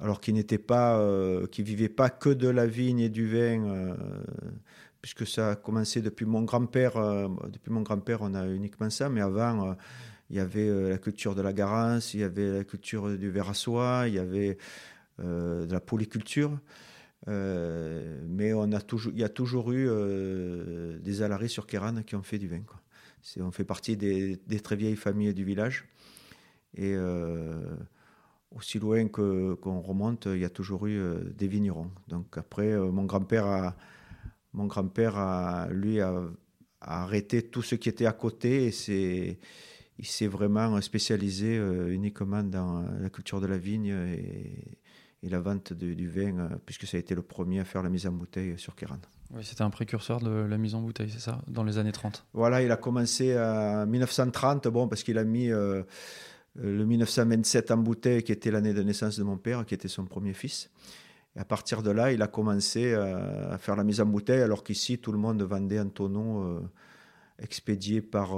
alors 0.00 0.20
qui 0.20 0.32
n'étaient 0.32 0.58
pas, 0.58 1.04
qui 1.50 1.62
vivaient 1.62 1.88
pas 1.88 2.08
que 2.08 2.30
de 2.30 2.48
la 2.48 2.66
vigne 2.66 3.00
et 3.00 3.08
du 3.08 3.26
vin, 3.26 3.96
puisque 5.00 5.26
ça 5.26 5.50
a 5.50 5.56
commencé 5.56 6.00
depuis 6.00 6.26
mon 6.26 6.42
grand-père. 6.42 6.94
depuis 7.48 7.72
mon 7.72 7.82
grand-père, 7.82 8.18
on 8.22 8.34
a 8.34 8.46
uniquement 8.46 8.90
ça, 8.90 9.08
mais 9.08 9.20
avant 9.20 9.74
il 10.32 10.36
y 10.36 10.40
avait 10.40 10.66
euh, 10.66 10.88
la 10.88 10.98
culture 10.98 11.34
de 11.34 11.42
la 11.42 11.52
garance, 11.52 12.14
il 12.14 12.20
y 12.20 12.24
avait 12.24 12.50
la 12.50 12.64
culture 12.64 13.16
du 13.16 13.30
verre 13.30 13.50
à 13.50 13.54
soie, 13.54 14.04
il 14.06 14.14
y 14.14 14.18
avait 14.18 14.56
euh, 15.20 15.66
de 15.66 15.72
la 15.72 15.80
polyculture. 15.80 16.58
Euh, 17.28 18.20
mais 18.28 18.52
on 18.52 18.72
a 18.72 18.80
toujours, 18.80 19.12
il 19.12 19.20
y 19.20 19.24
a 19.24 19.28
toujours 19.28 19.72
eu 19.72 19.88
des 21.00 21.22
alaris 21.22 21.48
sur 21.48 21.66
Kéran 21.66 22.02
qui 22.02 22.16
ont 22.16 22.22
fait 22.22 22.38
du 22.38 22.48
vin. 22.48 22.62
On 23.38 23.50
fait 23.52 23.64
partie 23.64 23.96
des, 23.96 24.38
très 24.62 24.76
vieilles 24.76 24.96
familles 24.96 25.34
du 25.34 25.44
village. 25.44 25.86
Et 26.74 26.96
aussi 28.50 28.78
loin 28.78 29.06
qu'on 29.08 29.80
remonte, 29.80 30.26
il 30.26 30.38
y 30.38 30.44
a 30.44 30.50
toujours 30.50 30.86
eu 30.86 31.00
des 31.36 31.46
vignerons. 31.46 31.90
Donc 32.08 32.36
après, 32.36 32.76
mon 32.76 33.04
grand-père 33.04 33.46
a, 33.46 33.76
mon 34.52 34.66
grand-père 34.66 35.16
a, 35.16 35.68
lui, 35.70 36.00
a, 36.00 36.24
arrêté 36.82 37.42
tout 37.42 37.62
ce 37.62 37.74
qui 37.74 37.88
était 37.88 38.06
à 38.06 38.12
côté 38.12 38.70
et 38.88 39.38
il 39.98 40.06
s'est 40.06 40.26
vraiment 40.26 40.80
spécialisé 40.80 41.56
euh, 41.58 41.92
uniquement 41.92 42.42
dans 42.42 42.84
la 43.00 43.08
culture 43.08 43.40
de 43.40 43.46
la 43.46 43.58
vigne 43.58 43.94
la 45.28 45.40
vente 45.40 45.72
du 45.72 46.08
vin, 46.08 46.38
euh, 46.38 46.48
puisque 46.64 46.86
ça 46.86 46.96
a 46.96 47.00
été 47.00 47.14
le 47.14 47.22
premier 47.22 47.60
à 47.60 47.64
faire 47.64 47.82
la 47.82 47.88
mise 47.88 48.06
en 48.06 48.12
bouteille 48.12 48.58
sur 48.58 48.74
Kéran. 48.74 48.98
Oui, 49.30 49.44
c'était 49.44 49.62
un 49.62 49.70
précurseur 49.70 50.20
de 50.20 50.30
la 50.30 50.58
mise 50.58 50.74
en 50.74 50.80
bouteille, 50.80 51.10
c'est 51.10 51.20
ça, 51.20 51.40
dans 51.46 51.64
les 51.64 51.78
années 51.78 51.92
30 51.92 52.26
Voilà, 52.34 52.62
il 52.62 52.70
a 52.70 52.76
commencé 52.76 53.38
en 53.38 53.86
1930, 53.86 54.68
bon, 54.68 54.88
parce 54.88 55.02
qu'il 55.02 55.16
a 55.18 55.24
mis 55.24 55.50
euh, 55.50 55.82
le 56.56 56.84
1927 56.84 57.70
en 57.70 57.78
bouteille, 57.78 58.22
qui 58.22 58.32
était 58.32 58.50
l'année 58.50 58.74
de 58.74 58.82
naissance 58.82 59.18
de 59.18 59.22
mon 59.22 59.38
père, 59.38 59.64
qui 59.64 59.74
était 59.74 59.88
son 59.88 60.04
premier 60.04 60.34
fils. 60.34 60.70
Et 61.36 61.40
à 61.40 61.44
partir 61.44 61.82
de 61.82 61.90
là, 61.90 62.12
il 62.12 62.20
a 62.20 62.26
commencé 62.26 62.92
à 62.92 63.56
faire 63.56 63.74
la 63.74 63.84
mise 63.84 64.02
en 64.02 64.06
bouteille, 64.06 64.42
alors 64.42 64.62
qu'ici, 64.62 64.98
tout 64.98 65.12
le 65.12 65.18
monde 65.18 65.40
vendait 65.42 65.80
en 65.80 65.88
tonneau 65.88 66.60
expédié 67.38 68.02
par 68.02 68.36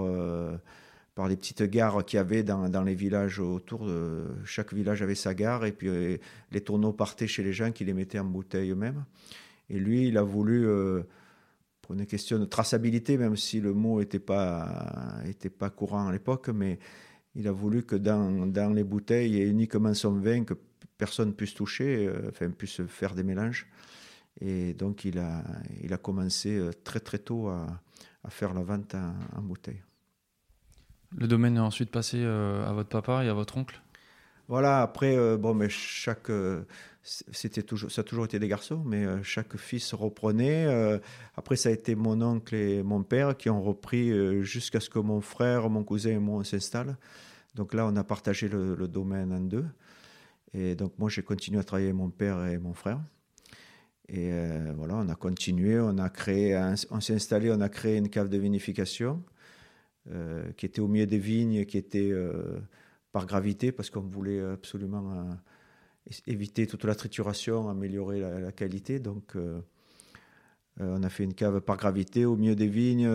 par 1.14 1.28
les 1.28 1.36
petites 1.36 1.62
gares 1.62 2.04
qu'il 2.04 2.16
y 2.16 2.20
avait 2.20 2.42
dans, 2.42 2.68
dans, 2.68 2.82
les 2.82 2.94
villages 2.94 3.38
autour. 3.38 3.86
De, 3.86 4.26
chaque 4.44 4.72
village 4.74 5.02
avait 5.02 5.14
sa 5.14 5.34
gare 5.34 5.64
et 5.64 5.72
puis 5.72 5.88
euh, 5.88 6.16
les 6.50 6.60
tonneaux 6.60 6.92
partaient 6.92 7.26
chez 7.26 7.42
les 7.42 7.52
gens 7.52 7.70
qui 7.72 7.84
les 7.84 7.94
mettaient 7.94 8.18
en 8.18 8.24
bouteille 8.24 8.70
eux-mêmes. 8.70 9.04
Et 9.70 9.78
lui, 9.78 10.08
il 10.08 10.18
a 10.18 10.22
voulu, 10.22 10.66
euh, 10.66 11.02
pour 11.82 11.94
une 11.94 12.06
question 12.06 12.38
de 12.38 12.44
traçabilité, 12.44 13.16
même 13.16 13.36
si 13.36 13.60
le 13.60 13.72
mot 13.72 14.00
n'était 14.00 14.18
pas, 14.18 15.22
était 15.26 15.50
pas 15.50 15.70
courant 15.70 16.08
à 16.08 16.12
l'époque, 16.12 16.48
mais 16.48 16.78
il 17.34 17.48
a 17.48 17.52
voulu 17.52 17.84
que 17.84 17.96
dans, 17.96 18.46
dans, 18.46 18.70
les 18.70 18.84
bouteilles, 18.84 19.40
ait 19.40 19.48
uniquement 19.48 19.94
son 19.94 20.14
vin, 20.18 20.44
que 20.44 20.54
personne 20.98 21.34
puisse 21.34 21.54
toucher, 21.54 22.06
euh, 22.08 22.28
enfin 22.28 22.50
puisse 22.50 22.82
faire 22.86 23.14
des 23.14 23.22
mélanges. 23.22 23.68
Et 24.40 24.74
donc 24.74 25.04
il 25.04 25.20
a, 25.20 25.44
il 25.80 25.92
a 25.92 25.96
commencé 25.96 26.60
très 26.82 26.98
très 26.98 27.18
tôt 27.18 27.46
à, 27.46 27.80
à 28.24 28.30
faire 28.30 28.52
la 28.52 28.62
vente 28.62 28.96
en 29.36 29.42
bouteille. 29.42 29.80
Le 31.16 31.28
domaine 31.28 31.56
est 31.56 31.60
ensuite 31.60 31.90
passé 31.90 32.18
euh, 32.20 32.66
à 32.66 32.72
votre 32.72 32.88
papa 32.88 33.24
et 33.24 33.28
à 33.28 33.34
votre 33.34 33.56
oncle? 33.56 33.80
Voilà, 34.48 34.82
après, 34.82 35.16
euh, 35.16 35.36
bon, 35.36 35.54
mais 35.54 35.68
chaque. 35.68 36.28
Euh, 36.28 36.66
c'était 37.02 37.62
toujours, 37.62 37.90
ça 37.90 38.00
a 38.00 38.04
toujours 38.04 38.24
été 38.24 38.38
des 38.38 38.48
garçons, 38.48 38.82
mais 38.84 39.04
chaque 39.22 39.56
fils 39.58 39.92
reprenait. 39.92 40.66
après, 41.36 41.56
ça 41.56 41.68
a 41.68 41.72
été 41.72 41.94
mon 41.94 42.22
oncle 42.22 42.54
et 42.54 42.82
mon 42.82 43.02
père 43.02 43.36
qui 43.36 43.50
ont 43.50 43.62
repris 43.62 44.42
jusqu'à 44.42 44.80
ce 44.80 44.88
que 44.88 44.98
mon 44.98 45.20
frère, 45.20 45.68
mon 45.68 45.84
cousin 45.84 46.12
et 46.12 46.18
moi 46.18 46.42
s'installent. 46.44 46.96
Donc 47.56 47.74
là, 47.74 47.86
on 47.86 47.94
a 47.96 48.04
partagé 48.04 48.48
le, 48.48 48.88
domaine 48.88 49.34
en 49.34 49.40
deux. 49.40 49.66
Et 50.54 50.74
donc, 50.74 50.98
moi, 50.98 51.10
j'ai 51.10 51.22
continué 51.22 51.60
à 51.60 51.62
travailler 51.62 51.92
mon 51.92 52.08
père 52.08 52.42
et 52.46 52.56
mon 52.56 52.72
frère. 52.72 53.00
Et 54.08 54.30
voilà, 54.74 54.94
on 54.94 55.08
a 55.10 55.14
continué, 55.14 55.78
on 55.78 55.98
a 55.98 56.08
créé, 56.08 56.56
on 56.90 57.02
s'est 57.02 57.14
installé, 57.16 57.52
on 57.52 57.60
a 57.60 57.68
créé 57.68 57.98
une 57.98 58.08
cave 58.08 58.30
de 58.30 58.38
vinification. 58.38 59.22
Euh, 60.12 60.52
qui 60.58 60.66
était 60.66 60.82
au 60.82 60.86
milieu 60.86 61.06
des 61.06 61.18
vignes, 61.18 61.64
qui 61.64 61.78
était 61.78 62.10
euh, 62.12 62.58
par 63.12 63.24
gravité, 63.24 63.72
parce 63.72 63.88
qu'on 63.88 64.02
voulait 64.02 64.38
absolument 64.38 65.14
euh, 65.14 66.12
éviter 66.26 66.66
toute 66.66 66.84
la 66.84 66.94
trituration, 66.94 67.70
améliorer 67.70 68.20
la, 68.20 68.52
qualité. 68.52 68.98
Donc, 68.98 69.34
on 70.78 71.02
a 71.02 71.08
fait 71.08 71.24
une 71.24 71.32
cave 71.32 71.62
par 71.62 71.78
gravité 71.78 72.26
au 72.26 72.36
milieu 72.36 72.54
des 72.54 72.66
vignes, 72.66 73.08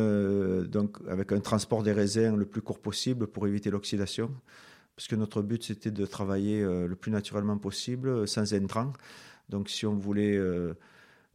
donc 0.63 0.98
avec 1.08 1.31
un 1.31 1.41
transport 1.41 1.84
des 1.84 1.91
raisins 1.91 2.36
le 2.36 2.46
plus 2.46 2.62
court 2.62 2.79
possible 2.79 3.27
pour 3.27 3.46
éviter 3.46 3.69
l'oxydation. 3.69 4.31
Parce 4.96 5.08
que 5.08 5.15
notre 5.15 5.43
but, 5.43 5.63
c'était 5.63 5.91
de 5.91 6.05
travailler 6.08 6.63
le 6.63 6.96
plus 6.96 7.12
naturellement 7.12 7.60
possible, 7.60 8.27
sans 8.27 8.55
intrants. 8.55 8.93
Donc, 9.50 9.69
si 9.69 9.86
on 9.86 9.96
voulait 9.96 10.39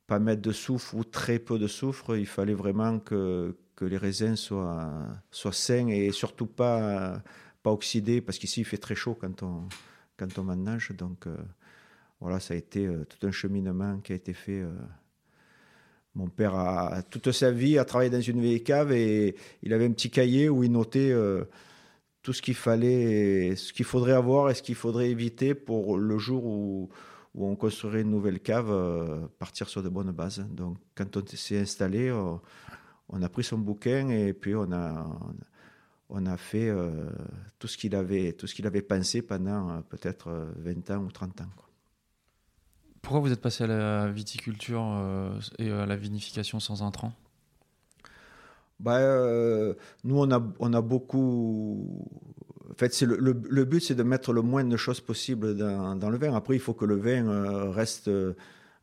pas 0.09 0.19
mettre 0.19 0.43
de 0.43 0.53
soufre 0.53 0.97
ou 0.97 1.05
très 1.05 1.39
peu 1.39 1.61
de 1.61 1.69
soufre, 1.69 2.17
il 2.17 2.27
fallait 2.27 2.55
vraiment 2.55 2.99
que, 2.99 3.55
que 3.85 3.91
les 3.91 3.99
raisins 3.99 4.37
soient, 4.37 4.91
soient 5.31 5.53
sains 5.53 5.88
et 5.88 6.11
surtout 6.11 6.47
pas, 6.47 7.23
pas 7.62 7.71
oxydés, 7.71 8.21
parce 8.21 8.38
qu'ici 8.38 8.61
il 8.61 8.64
fait 8.64 8.79
très 8.79 8.95
chaud 8.95 9.17
quand 9.21 9.43
on, 9.43 9.69
quand 10.17 10.38
on 10.38 10.45
mange. 10.45 10.93
Donc 10.97 11.26
euh, 11.26 11.37
voilà, 12.21 12.41
ça 12.41 12.55
a 12.55 12.57
été 12.57 12.87
euh, 12.87 13.05
tout 13.05 13.26
un 13.26 13.31
cheminement 13.31 13.99
qui 13.99 14.12
a 14.12 14.17
été 14.17 14.33
fait 14.33 14.61
euh, 14.61 14.73
Mon 16.14 16.29
père 16.29 16.55
a 16.55 17.03
toute 17.03 17.31
sa 17.33 17.50
vie 17.50 17.79
a 17.79 17.85
travaillé 17.85 18.11
dans 18.11 18.21
une 18.21 18.41
vieille 18.41 18.62
cave 18.62 18.93
et 18.93 19.37
il 19.62 19.73
avait 19.73 19.87
un 19.87 19.93
petit 19.93 20.11
cahier 20.11 20.49
où 20.49 20.64
il 20.64 20.73
notait 20.73 21.12
tout 22.23 22.33
ce 22.33 22.41
qu'il 22.41 22.55
fallait, 22.55 23.55
ce 23.57 23.73
qu'il 23.73 23.85
faudrait 23.85 24.12
avoir 24.12 24.49
et 24.49 24.55
ce 24.55 24.62
qu'il 24.62 24.76
faudrait 24.76 25.11
éviter 25.11 25.55
pour 25.55 25.99
le 25.99 26.19
jour 26.19 26.45
où, 26.47 26.88
où 27.35 27.47
on 27.47 27.55
construirait 27.57 28.00
une 28.00 28.11
nouvelle 28.11 28.41
cave, 28.41 28.71
partir 29.38 29.69
sur 29.69 29.83
de 29.83 29.91
bonnes 29.91 30.12
bases. 30.12 30.47
Donc 30.50 30.79
quand 30.95 31.17
on 31.17 31.26
s'est 31.26 31.59
installé, 31.59 32.11
on 33.09 33.23
a 33.23 33.29
pris 33.29 33.45
son 33.45 33.59
bouquin 33.59 34.09
et 34.09 34.33
puis 34.33 34.55
on 34.55 34.71
a, 34.73 35.07
on 36.09 36.27
a 36.27 36.37
fait 36.37 36.69
euh, 36.69 37.11
tout 37.59 37.67
ce 37.67 37.77
qu'il 37.77 37.95
avait, 37.95 38.33
tout 38.33 38.47
ce 38.47 38.55
qu'il 38.55 38.67
avait 38.67 38.83
pensé 38.83 39.23
pendant 39.23 39.71
euh, 39.71 39.81
peut-être 39.89 40.31
20 40.59 40.91
euh, 40.91 40.97
ans 40.97 41.05
ou 41.05 41.11
30 41.11 41.41
ans. 41.43 41.51
Pourquoi 43.03 43.21
vous 43.21 43.33
êtes 43.33 43.41
passé 43.41 43.65
à 43.65 43.67
la 43.67 44.11
viticulture 44.11 44.83
et 45.59 45.71
à 45.71 45.85
la 45.85 45.95
vinification 45.95 46.59
sans 46.59 46.83
intrants? 46.83 47.13
Bah, 48.81 48.99
Nous, 50.05 50.19
on 50.19 50.31
a, 50.31 50.43
on 50.59 50.73
a 50.73 50.81
beaucoup. 50.81 52.09
En 52.71 52.75
fait, 52.77 52.95
c'est 52.95 53.05
le, 53.05 53.19
le, 53.19 53.65
but, 53.67 53.81
c'est 53.81 53.95
de 53.95 54.03
mettre 54.03 54.33
le 54.33 54.41
moins 54.41 54.65
de 54.65 54.77
choses 54.79 55.03
possible 55.03 55.55
dans, 55.55 55.97
dans, 55.97 56.09
le 56.09 56.17
vin. 56.17 56.35
Après, 56.35 56.55
il 56.55 56.61
faut 56.61 56.73
que 56.73 56.87
le 56.87 56.97
vin 56.97 57.71
reste 57.73 58.11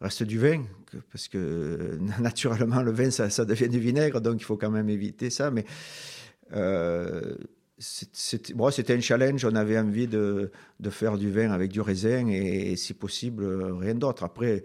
reste 0.02 0.24
du 0.24 0.40
vin, 0.40 0.64
parce 1.12 1.28
que 1.28 1.98
naturellement, 2.20 2.82
le 2.82 2.92
vin, 2.92 3.12
ça, 3.12 3.46
devient 3.46 3.70
du 3.70 3.80
vinaigre, 3.80 4.22
donc 4.22 4.42
il 4.42 4.44
faut 4.44 4.58
quand 4.58 4.72
même 4.72 4.90
éviter 4.90 5.30
ça. 5.30 5.52
Mais 5.52 5.66
euh, 6.54 7.36
c'était 7.78 8.94
un 8.94 9.00
challenge. 9.00 9.46
On 9.46 9.56
avait 9.56 9.80
envie 9.80 10.08
de, 10.08 10.52
faire 10.90 11.18
du 11.18 11.32
vin 11.32 11.52
avec 11.52 11.72
du 11.72 11.82
raisin 11.82 12.28
et, 12.28 12.76
si 12.76 12.94
possible, 12.94 13.46
rien 13.80 13.96
d'autre. 13.96 14.24
Après, 14.24 14.64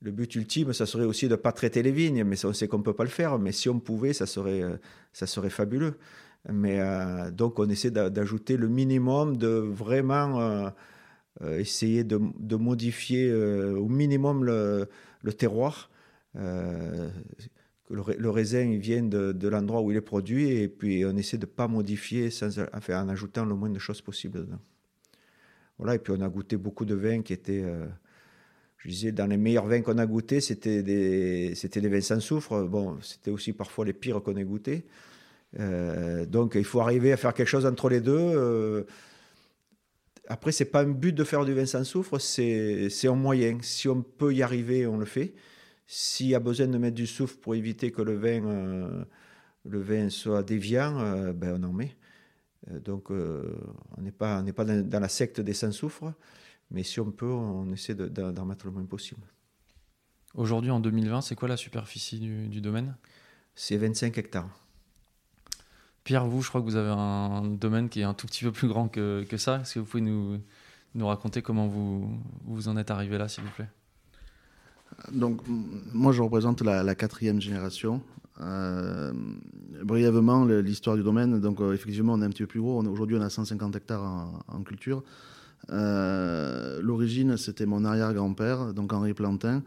le 0.00 0.10
but 0.10 0.34
ultime, 0.34 0.72
ça 0.72 0.86
serait 0.86 1.04
aussi 1.04 1.26
de 1.26 1.32
ne 1.32 1.36
pas 1.36 1.52
traiter 1.52 1.82
les 1.82 1.92
vignes, 1.92 2.24
mais 2.24 2.44
on 2.44 2.52
sait 2.52 2.68
qu'on 2.68 2.78
ne 2.78 2.82
peut 2.82 2.92
pas 2.92 3.04
le 3.04 3.10
faire. 3.10 3.38
Mais 3.38 3.52
si 3.52 3.68
on 3.68 3.80
pouvait, 3.80 4.12
ça 4.12 4.26
serait, 4.26 4.62
ça 5.12 5.26
serait 5.26 5.50
fabuleux. 5.50 5.98
Mais 6.52 6.80
euh, 6.80 7.30
donc, 7.30 7.58
on 7.58 7.68
essaie 7.68 7.90
d'ajouter 7.90 8.56
le 8.56 8.68
minimum 8.68 9.36
de 9.36 9.48
vraiment 9.48 10.40
euh, 10.40 10.68
essayer 11.42 12.04
de, 12.04 12.20
de 12.38 12.56
modifier 12.56 13.32
au 13.32 13.88
minimum 13.88 14.44
le, 14.44 14.88
le 15.22 15.32
terroir 15.32 15.90
que 17.88 17.94
le, 17.94 18.30
raisin 18.30 18.62
il 18.62 18.78
vient 18.78 19.02
de, 19.02 19.48
l'endroit 19.48 19.82
où 19.82 19.90
il 19.90 19.96
est 19.96 20.00
produit 20.00 20.50
et 20.50 20.68
puis 20.68 21.04
on 21.04 21.16
essaie 21.16 21.36
de 21.36 21.46
ne 21.46 21.50
pas 21.50 21.68
modifier 21.68 22.30
sans, 22.30 22.58
en 22.58 23.08
ajoutant 23.08 23.44
le 23.44 23.54
moins 23.54 23.70
de 23.70 23.78
choses 23.78 24.00
possible 24.00 24.38
dedans. 24.38 24.60
Voilà, 25.78 25.96
et 25.96 25.98
puis 25.98 26.12
on 26.16 26.20
a 26.20 26.28
goûté 26.28 26.56
beaucoup 26.56 26.84
de 26.84 26.94
vins 26.94 27.22
qui 27.22 27.32
étaient, 27.32 27.62
euh, 27.62 27.86
je 28.78 28.88
disais, 28.88 29.12
dans 29.12 29.26
les 29.26 29.36
meilleurs 29.36 29.66
vins 29.66 29.82
qu'on 29.82 29.98
a 29.98 30.06
goûtés, 30.06 30.40
c'était 30.40 30.82
des, 30.82 31.54
c'était 31.56 31.80
des 31.80 31.88
vins 31.88 32.00
sans 32.00 32.20
soufre. 32.20 32.62
Bon, 32.64 32.96
c'était 33.02 33.32
aussi 33.32 33.52
parfois 33.52 33.84
les 33.84 33.92
pires 33.92 34.22
qu'on 34.22 34.36
ait 34.36 34.44
goûtés. 34.44 34.84
Euh, 35.58 36.26
donc 36.26 36.54
il 36.54 36.64
faut 36.64 36.80
arriver 36.80 37.12
à 37.12 37.16
faire 37.16 37.34
quelque 37.34 37.48
chose 37.48 37.66
entre 37.66 37.88
les 37.88 38.00
deux. 38.00 38.16
Euh, 38.16 38.84
après, 40.28 40.52
c'est 40.52 40.64
pas 40.66 40.82
un 40.82 40.90
but 40.90 41.12
de 41.12 41.24
faire 41.24 41.44
du 41.44 41.52
vin 41.52 41.66
sans 41.66 41.84
soufre, 41.84 42.18
c'est, 42.18 42.88
un 43.04 43.14
moyen. 43.14 43.58
Si 43.60 43.88
on 43.88 44.02
peut 44.02 44.34
y 44.34 44.42
arriver, 44.42 44.86
on 44.86 44.96
le 44.96 45.04
fait. 45.04 45.34
S'il 45.86 46.28
y 46.28 46.34
a 46.34 46.40
besoin 46.40 46.66
de 46.66 46.78
mettre 46.78 46.94
du 46.94 47.06
soufre 47.06 47.38
pour 47.38 47.54
éviter 47.54 47.92
que 47.92 48.00
le 48.00 48.14
vin, 48.14 48.44
euh, 48.46 49.04
le 49.64 49.80
vin 49.80 50.08
soit 50.08 50.42
déviant, 50.42 50.98
euh, 51.00 51.32
ben 51.34 51.60
on 51.60 51.68
en 51.68 51.72
met. 51.72 51.96
Euh, 52.70 52.80
donc 52.80 53.10
on 53.10 54.00
n'est 54.00 54.12
pas, 54.12 54.42
on 54.42 54.52
pas 54.52 54.64
dans, 54.64 55.00
la 55.00 55.08
secte 55.08 55.40
des 55.40 55.52
sans-soufre, 55.52 56.14
mais 56.70 56.82
si 56.82 57.00
on 57.00 57.10
peut, 57.10 57.26
on 57.26 57.70
essaie 57.72 57.94
d'en 57.94 58.46
mettre 58.46 58.66
le 58.66 58.72
moins 58.72 58.86
possible. 58.86 59.26
Aujourd'hui, 60.34 60.70
en 60.70 60.80
2020, 60.80 61.20
c'est 61.20 61.36
quoi 61.36 61.48
la 61.48 61.56
superficie 61.56 62.18
du, 62.18 62.60
domaine? 62.60 62.96
C'est 63.54 63.76
25 63.76 64.16
hectares. 64.18 64.63
Pierre, 66.04 66.26
vous, 66.26 66.42
je 66.42 66.48
crois 66.50 66.60
que 66.60 66.66
vous 66.66 66.76
avez 66.76 66.90
un 66.90 67.42
domaine 67.44 67.88
qui 67.88 68.00
est 68.00 68.04
un 68.04 68.12
tout 68.12 68.26
petit 68.26 68.44
peu 68.44 68.52
plus 68.52 68.68
grand 68.68 68.88
que, 68.88 69.24
que 69.28 69.38
ça. 69.38 69.60
Est-ce 69.60 69.74
que 69.74 69.78
vous 69.80 69.86
pouvez 69.86 70.02
nous, 70.02 70.38
nous 70.94 71.06
raconter 71.06 71.40
comment 71.40 71.66
vous, 71.66 72.08
vous 72.44 72.68
en 72.68 72.76
êtes 72.76 72.90
arrivé 72.90 73.16
là, 73.16 73.26
s'il 73.26 73.42
vous 73.42 73.50
plaît? 73.50 73.68
Donc, 75.12 75.40
moi, 75.48 76.12
je 76.12 76.22
représente 76.22 76.60
la, 76.60 76.94
quatrième 76.94 77.40
génération. 77.40 78.02
Euh, 78.40 79.12
brièvement, 79.82 80.44
l'histoire 80.44 80.96
du 80.96 81.02
domaine. 81.02 81.40
Donc, 81.40 81.60
euh, 81.60 81.72
effectivement, 81.72 82.14
on 82.14 82.22
est 82.22 82.24
un 82.26 82.30
petit 82.30 82.42
peu 82.42 82.48
plus 82.48 82.60
gros. 82.60 82.82
Aujourd'hui, 82.84 83.16
on 83.16 83.22
a 83.22 83.30
150 83.30 83.74
hectares 83.76 84.02
en, 84.48 84.62
culture. 84.62 85.02
Euh, 85.70 86.82
l'origine, 86.82 87.36
c'était 87.36 87.66
mon 87.66 87.84
arrière-grand-père, 87.84 88.74
donc 88.74 88.92
Henri 88.92 89.14
Plantin, 89.14 89.62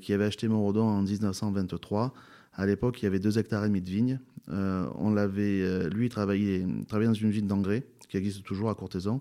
qui 0.00 0.12
avait 0.12 0.26
acheté 0.26 0.46
Morodon 0.46 0.84
en 0.84 1.02
1923. 1.02 2.14
À 2.54 2.66
l'époque, 2.66 3.02
il 3.02 3.06
y 3.06 3.08
avait 3.08 3.18
2 3.18 3.38
hectares 3.38 3.64
et 3.64 3.68
demi 3.68 3.82
de 3.82 3.90
vignes. 3.90 4.20
On 4.48 5.12
l'avait, 5.12 5.88
lui, 5.90 6.08
travaillait, 6.08 6.64
travaillait 6.88 7.08
dans 7.08 7.14
une 7.14 7.30
ville 7.30 7.46
d'engrais 7.46 7.84
qui 8.08 8.16
existe 8.16 8.44
toujours 8.44 8.70
à 8.70 8.74
Courthézon. 8.74 9.20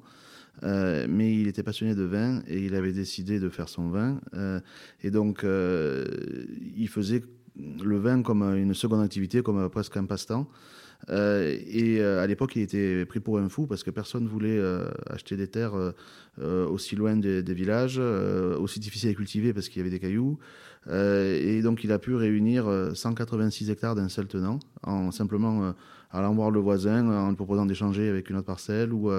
Euh, 0.64 1.06
mais 1.10 1.34
il 1.34 1.48
était 1.48 1.64
passionné 1.64 1.96
de 1.96 2.04
vin 2.04 2.42
et 2.48 2.60
il 2.60 2.76
avait 2.76 2.94
décidé 2.94 3.40
de 3.40 3.50
faire 3.50 3.70
son 3.70 3.90
vin. 3.90 4.20
Euh, 4.34 4.60
et 5.04 5.12
donc, 5.12 5.44
euh, 5.44 6.06
il 6.78 6.88
faisait 6.88 7.22
le 7.58 7.98
vin 7.98 8.22
comme 8.22 8.44
une 8.56 8.74
seconde 8.74 9.04
activité, 9.04 9.42
comme 9.42 9.70
presque 9.70 9.98
un 9.98 10.06
passe-temps. 10.06 10.48
et 11.10 12.02
à 12.02 12.28
l'époque, 12.28 12.56
il 12.56 12.64
était 12.64 13.06
pris 13.06 13.20
pour 13.20 13.38
un 13.40 13.50
fou 13.50 13.68
parce 13.68 13.84
que 13.84 13.92
personne 13.92 14.24
ne 14.24 14.30
voulait 14.30 14.60
acheter 15.08 15.38
des 15.38 15.48
terres 15.48 15.74
aussi 16.42 16.96
loin 16.96 17.16
des, 17.16 17.44
des 17.44 17.54
villages, 17.54 18.00
aussi 18.00 18.80
difficiles 18.80 19.10
à 19.10 19.14
cultiver 19.14 19.54
parce 19.54 19.70
qu'il 19.70 19.80
y 19.80 19.82
avait 19.82 19.90
des 19.90 20.00
cailloux. 20.00 20.38
et 20.92 21.62
donc, 21.62 21.84
il 21.84 21.92
a 21.92 22.00
pu 22.00 22.16
réunir 22.16 22.92
186 22.94 23.70
hectares 23.70 23.96
d'un 23.96 24.10
seul 24.10 24.28
tenant 24.28 24.60
en 24.84 25.12
simplement 25.12 25.74
allant 26.12 26.34
voir 26.34 26.52
le 26.52 26.60
voisin, 26.60 27.08
en 27.08 27.30
lui 27.30 27.36
proposant 27.36 27.66
d'échanger 27.66 28.10
avec 28.10 28.30
une 28.30 28.38
autre 28.38 28.48
parcelle 28.48 28.94
ou 28.94 29.12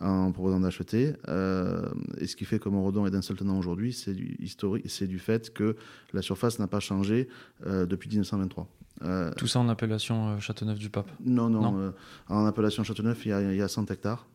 en 0.00 0.32
proposant 0.32 0.60
d'acheter. 0.60 1.14
Euh, 1.28 1.82
et 2.18 2.26
ce 2.26 2.36
qui 2.36 2.44
fait 2.44 2.58
que 2.58 2.68
Morodon 2.68 3.06
est 3.06 3.10
d'un 3.10 3.22
seul 3.22 3.36
tenant 3.36 3.58
aujourd'hui, 3.58 3.92
c'est 3.92 4.14
du 4.14 4.36
historique, 4.40 4.84
c'est 4.88 5.06
du 5.06 5.18
fait 5.18 5.52
que 5.52 5.76
la 6.12 6.22
surface 6.22 6.58
n'a 6.58 6.66
pas 6.66 6.80
changé 6.80 7.28
euh, 7.66 7.86
depuis 7.86 8.08
1923. 8.08 8.68
Euh, 9.02 9.30
Tout 9.36 9.46
ça 9.46 9.60
en 9.60 9.68
appellation 9.68 10.38
Châteauneuf-du-Pape 10.40 11.10
Non, 11.24 11.48
non. 11.48 11.92
en 12.28 12.46
appellation 12.46 12.82
Châteauneuf, 12.84 13.24
il 13.26 13.28
y, 13.30 13.32
a, 13.32 13.52
il 13.52 13.56
y 13.56 13.62
a 13.62 13.68
100 13.68 13.90
hectares. 13.90 14.26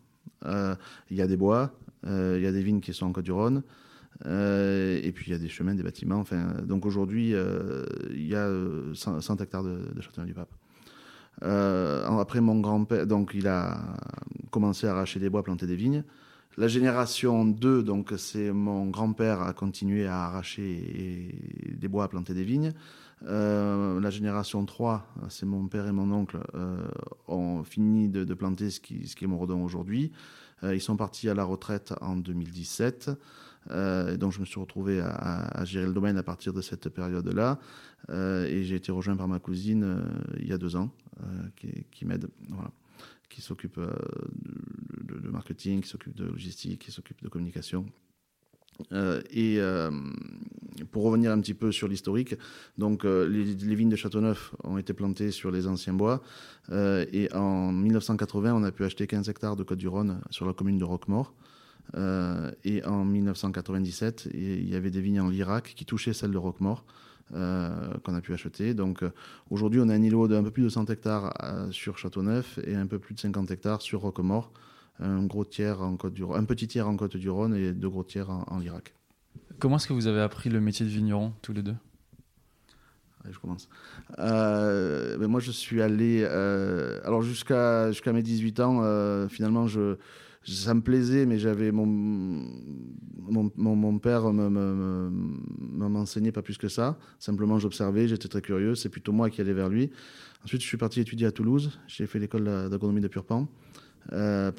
il 0.45 1.17
y 1.17 1.21
a 1.21 1.27
des 1.27 1.37
bois, 1.37 1.71
il 2.05 2.39
y 2.41 2.47
a 2.47 2.51
des 2.51 2.63
vignes 2.63 2.79
qui 2.81 2.93
sont 2.93 3.05
en 3.07 3.11
Côte-du-Rhône. 3.11 3.63
et 4.25 5.11
puis 5.13 5.25
il 5.27 5.31
y 5.31 5.35
a 5.35 5.39
des 5.39 5.49
chemins, 5.49 5.75
des 5.75 5.83
bâtiments. 5.83 6.19
Enfin, 6.19 6.53
donc 6.63 6.85
aujourd'hui, 6.85 7.33
il 8.11 8.27
y 8.27 8.35
a 8.35 8.49
100, 8.93 9.37
hectares 9.37 9.63
de, 9.63 9.93
de 9.93 10.01
Châteauneuf-du-Pape. 10.01 10.49
Euh, 11.41 12.05
après 12.19 12.41
mon 12.41 12.59
grand-père, 12.59 13.07
donc 13.07 13.31
il 13.33 13.47
a 13.47 13.77
commencé 14.51 14.87
à 14.87 14.91
arracher 14.91 15.19
des 15.19 15.29
bois, 15.29 15.43
planter 15.43 15.65
des 15.65 15.75
vignes. 15.75 16.03
La 16.57 16.67
génération 16.67 17.45
2, 17.45 17.81
donc 17.81 18.13
c'est 18.17 18.51
mon 18.51 18.85
grand-père 18.85 19.41
a 19.41 19.53
continué 19.53 20.05
à 20.05 20.25
arracher 20.25 21.35
des 21.75 21.87
bois, 21.87 22.03
à 22.03 22.07
planter 22.07 22.35
des 22.35 22.43
vignes. 22.43 22.73
Euh, 23.25 23.99
la 23.99 24.09
génération 24.11 24.63
3, 24.63 25.07
c'est 25.29 25.47
mon 25.47 25.67
père 25.67 25.87
et 25.87 25.91
mon 25.91 26.11
oncle, 26.11 26.39
euh, 26.53 26.77
ont 27.27 27.63
fini 27.63 28.07
de, 28.07 28.31
planter 28.35 28.69
ce 28.69 28.79
qui, 28.79 29.07
ce 29.07 29.15
qui 29.15 29.25
est 29.25 29.27
aujourd'hui. 29.27 30.11
ils 30.61 30.81
sont 30.81 30.95
partis 30.95 31.27
à 31.27 31.33
la 31.33 31.43
retraite 31.43 31.93
en 32.01 32.15
2017. 32.15 33.09
Euh, 33.71 34.17
donc 34.17 34.31
je 34.31 34.39
me 34.39 34.45
suis 34.45 34.59
retrouvé 34.59 34.99
à, 34.99 35.63
gérer 35.65 35.85
le 35.85 35.93
domaine 35.93 36.17
à 36.17 36.23
partir 36.23 36.53
de 36.53 36.61
cette 36.61 36.89
période-là. 36.89 37.59
Euh, 38.09 38.45
et 38.45 38.63
j'ai 38.63 38.75
été 38.75 38.91
rejoint 38.91 39.15
par 39.15 39.27
ma 39.27 39.39
cousine 39.39 39.83
euh, 39.83 40.01
il 40.39 40.47
y 40.47 40.53
a 40.53 40.57
deux 40.57 40.75
ans, 40.75 40.91
qui, 41.91 42.05
m'aide, 42.05 42.27
qui 43.29 43.41
s'occupe 43.41 43.79
de, 43.79 45.29
marketing, 45.29 45.81
qui 45.81 45.89
s'occupe 45.89 46.15
de 46.15 46.25
logistique, 46.25 46.79
qui 46.79 46.91
s'occupe 46.91 47.21
de 47.23 47.29
communication. 47.29 47.85
et 48.91 49.59
pour 50.91 51.03
revenir 51.03 51.31
un 51.31 51.39
petit 51.39 51.53
peu 51.53 51.71
sur 51.71 51.87
l'historique, 51.87 52.35
donc 52.77 53.03
les, 53.05 53.45
les, 53.45 53.75
vignes 53.75 53.89
de 53.89 53.95
Châteauneuf 53.95 54.53
ont 54.63 54.77
été 54.77 54.93
plantées 54.93 55.31
sur 55.31 55.51
les 55.51 55.67
anciens 55.67 55.93
bois. 55.93 56.21
et 56.71 57.29
en 57.33 57.71
1980, 57.71 58.53
on 58.53 58.63
a 58.63 58.71
pu 58.71 58.83
acheter 58.83 59.07
15 59.07 59.29
hectares 59.29 59.55
de 59.55 59.63
Côte-du-Rhône 59.63 60.19
sur 60.29 60.45
la 60.45 60.53
commune 60.53 60.77
de 60.77 60.83
Roquemort. 60.83 61.33
Euh, 61.95 62.51
et 62.63 62.83
en 62.85 63.05
1997, 63.05 64.29
il 64.33 64.69
y 64.69 64.75
avait 64.75 64.91
des 64.91 65.01
vignes 65.01 65.21
en 65.21 65.29
Lirac 65.29 65.73
qui 65.75 65.85
touchaient 65.85 66.13
celles 66.13 66.31
de 66.31 66.37
Roquemort. 66.37 66.85
Euh, 67.33 67.93
qu'on 68.03 68.13
a 68.13 68.21
pu 68.21 68.33
acheter. 68.33 68.73
Donc 68.73 69.01
euh, 69.01 69.11
aujourd'hui, 69.49 69.79
on 69.81 69.89
a 69.89 69.95
un 69.95 70.01
îlot 70.03 70.27
d'un 70.27 70.43
peu 70.43 70.51
plus 70.51 70.61
de 70.61 70.69
100 70.69 70.89
hectares 70.89 71.33
sur 71.71 71.97
Châteauneuf 71.97 72.59
et 72.67 72.75
un 72.75 72.85
peu 72.85 72.99
plus 72.99 73.15
de 73.15 73.19
50 73.21 73.49
hectares 73.49 73.81
sur 73.81 74.01
Roquemort. 74.01 74.51
Un, 74.99 75.23
gros 75.23 75.45
tiers 75.45 75.81
en 75.81 75.95
Côte 75.95 76.13
du 76.13 76.23
un 76.25 76.43
petit 76.43 76.67
tiers 76.67 76.87
en 76.87 76.95
Côte 76.95 77.17
du 77.17 77.29
Rhône 77.29 77.55
et 77.55 77.71
deux 77.71 77.89
gros 77.89 78.03
tiers 78.03 78.29
en, 78.29 78.59
Lirac. 78.59 78.93
Comment 79.57 79.77
est-ce 79.77 79.87
que 79.87 79.93
vous 79.93 80.05
avez 80.05 80.19
appris 80.21 80.49
le 80.49 80.59
métier 80.59 80.85
de 80.85 80.91
vigneron 80.91 81.33
tous 81.41 81.53
les 81.53 81.63
deux? 81.63 81.75
Je 83.27 83.39
commence. 83.39 83.69
Ben 84.17 85.27
moi, 85.27 85.39
je 85.39 85.51
suis 85.51 85.81
allé. 85.81 86.25
alors, 86.25 87.23
jusqu'à 87.23 87.89
jusqu'à 87.91 88.11
mes 88.11 88.21
18 88.21 88.59
ans, 88.59 89.27
finalement, 89.29 89.65
je, 89.65 89.95
ça 90.45 90.73
me 90.73 90.81
plaisait, 90.81 91.25
mais 91.25 91.37
j'avais 91.37 91.71
mon, 91.71 91.85
mon, 91.85 93.51
mon, 93.55 93.99
père 93.99 94.31
me, 94.33 95.09
m'enseignait 95.09 96.31
pas 96.31 96.41
plus 96.41 96.57
que 96.57 96.67
ça. 96.67 96.97
Simplement, 97.19 97.59
j'observais, 97.59 98.07
j'étais 98.07 98.27
très 98.27 98.41
curieux. 98.41 98.75
C'est 98.75 98.89
plutôt 98.89 99.11
moi 99.11 99.29
qui 99.29 99.41
allais 99.41 99.53
vers 99.53 99.69
lui. 99.69 99.89
Ensuite, 100.43 100.61
je 100.61 100.67
suis 100.67 100.77
parti 100.77 100.99
étudier 100.99 101.27
à 101.27 101.31
Toulouse. 101.31 101.79
J'ai 101.87 102.05
fait 102.05 102.19
l'école 102.19 102.43
d'agronomie 102.69 103.01
de 103.01 103.07
Purpan, 103.07 103.47
euh, 104.11 104.51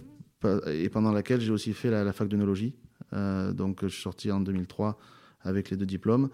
et 0.67 0.89
pendant 0.89 1.13
laquelle 1.13 1.41
j'ai 1.41 1.53
aussi 1.53 1.73
fait 1.73 1.91
la, 1.91 2.13
fac 2.13 2.29
d'œnologie. 2.29 2.75
Euh, 3.13 3.53
donc, 3.53 3.81
je 3.83 3.89
suis 3.89 4.03
sorti 4.03 4.31
en 4.31 4.41
2003 4.41 4.99
avec 5.43 5.71
les 5.71 5.77
deux 5.77 5.87
diplômes. 5.87 6.31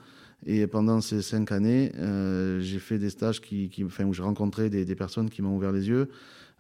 Et 0.46 0.66
pendant 0.66 1.00
ces 1.00 1.20
cinq 1.20 1.52
années, 1.52 1.92
euh, 1.96 2.60
j'ai 2.60 2.78
fait 2.78 2.98
des 2.98 3.10
stages 3.10 3.40
qui, 3.40 3.70
enfin, 3.84 4.04
où 4.04 4.14
j'ai 4.14 4.22
rencontré 4.22 4.70
des, 4.70 4.94
personnes 4.94 5.28
qui 5.28 5.42
m'ont 5.42 5.54
ouvert 5.54 5.72
les 5.72 5.88
yeux. 5.88 6.08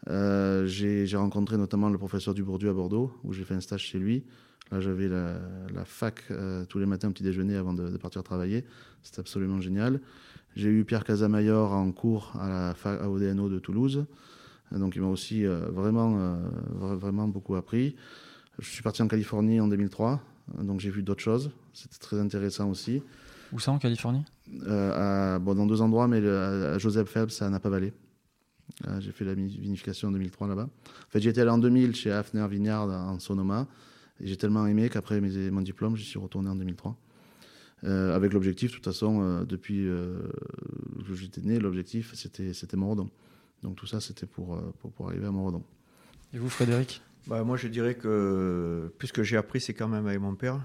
Euh, 0.08 0.66
j'ai 0.66 1.16
rencontré 1.16 1.56
notamment 1.56 1.90
le 1.90 1.98
professeur 1.98 2.34
Dubourdieu 2.34 2.70
à 2.70 2.72
Bordeaux, 2.72 3.12
où 3.24 3.32
j'ai 3.32 3.44
fait 3.44 3.54
un 3.54 3.60
stage 3.60 3.82
chez 3.82 3.98
lui. 3.98 4.24
Là, 4.70 4.80
j'avais 4.80 5.08
la, 5.08 5.38
la, 5.74 5.84
fac 5.84 6.22
euh, 6.30 6.64
tous 6.64 6.78
les 6.78 6.86
matins 6.86 7.08
au 7.08 7.10
petit 7.10 7.24
déjeuner 7.24 7.56
avant 7.56 7.74
de, 7.74 7.88
de 7.88 7.96
partir 7.96 8.22
travailler. 8.22 8.64
C'était 9.02 9.20
absolument 9.20 9.60
génial. 9.60 10.00
J'ai 10.54 10.68
eu 10.68 10.84
Pierre 10.84 11.04
Casamayor 11.04 11.72
en 11.72 11.90
cours 11.92 12.32
à 12.40 12.48
la 12.48 12.74
fac, 12.74 13.00
à 13.00 13.10
ODNO 13.10 13.48
de 13.48 13.58
Toulouse. 13.58 14.06
Donc, 14.70 14.94
il 14.94 15.02
m'a 15.02 15.08
aussi 15.08 15.44
euh, 15.44 15.66
vraiment, 15.70 16.38
vraiment 16.70 17.26
beaucoup 17.26 17.56
appris. 17.56 17.96
Je 18.60 18.68
suis 18.68 18.82
parti 18.82 19.02
en 19.02 19.08
Californie 19.08 19.60
en 19.60 19.66
2003. 19.66 20.20
Donc, 20.62 20.80
j'ai 20.80 20.90
vu 20.90 21.02
d'autres 21.02 21.22
choses. 21.22 21.50
C'était 21.72 21.98
très 21.98 22.20
intéressant 22.20 22.70
aussi. 22.70 23.02
Où 23.52 23.58
ça, 23.58 23.72
en 23.72 23.78
Californie? 23.78 24.24
À, 24.68 25.40
bon, 25.40 25.56
Dans 25.56 25.66
deux 25.66 25.82
endroits, 25.82 26.06
mais 26.06 26.24
à 26.24 26.78
Joseph 26.78 27.08
Phelps, 27.08 27.42
à 27.42 27.50
Napa 27.50 27.68
Valley. 27.68 27.92
Euh, 28.86 29.00
j'ai 29.00 29.12
fait 29.12 29.24
la 29.24 29.34
vinification 29.34 30.08
en 30.08 30.12
2003 30.12 30.48
là-bas. 30.48 30.68
En 30.68 31.10
fait, 31.10 31.20
j'étais 31.20 31.40
allé 31.40 31.50
en 31.50 31.58
2000 31.58 31.94
chez 31.94 32.12
Hafner 32.12 32.46
Vineyard 32.48 32.88
en 32.88 33.18
Sonoma. 33.18 33.66
Et 34.20 34.26
j'ai 34.26 34.36
tellement 34.36 34.66
aimé 34.66 34.88
qu'après 34.88 35.20
mon 35.20 35.62
diplôme, 35.62 35.96
j'y 35.96 36.04
suis 36.04 36.18
retourné 36.18 36.48
en 36.48 36.56
2003. 36.56 36.96
Euh, 37.84 38.14
avec 38.14 38.32
l'objectif, 38.34 38.70
de 38.70 38.76
toute 38.76 38.84
façon, 38.84 39.22
euh, 39.22 39.44
depuis 39.44 39.84
que 39.86 41.14
j'étais 41.14 41.40
né, 41.40 41.58
l'objectif, 41.58 42.14
c'était, 42.14 42.52
c'était 42.52 42.76
Morodon. 42.76 43.08
Donc 43.62 43.76
tout 43.76 43.86
ça, 43.86 44.00
c'était 44.00 44.26
pour, 44.26 44.60
pour, 44.80 44.92
pour, 44.92 45.08
arriver 45.08 45.26
à 45.26 45.30
Morodon. 45.30 45.62
Et 46.34 46.38
vous, 46.38 46.48
Frédéric? 46.48 47.02
Bah, 47.26 47.42
Moi, 47.44 47.56
je 47.56 47.68
dirais 47.68 47.94
que 47.94 48.92
plus 48.98 49.12
que 49.12 49.22
j'ai 49.22 49.36
appris, 49.36 49.60
c'est 49.60 49.74
quand 49.74 49.88
même 49.88 50.06
avec 50.06 50.20
mon 50.20 50.34
père. 50.34 50.60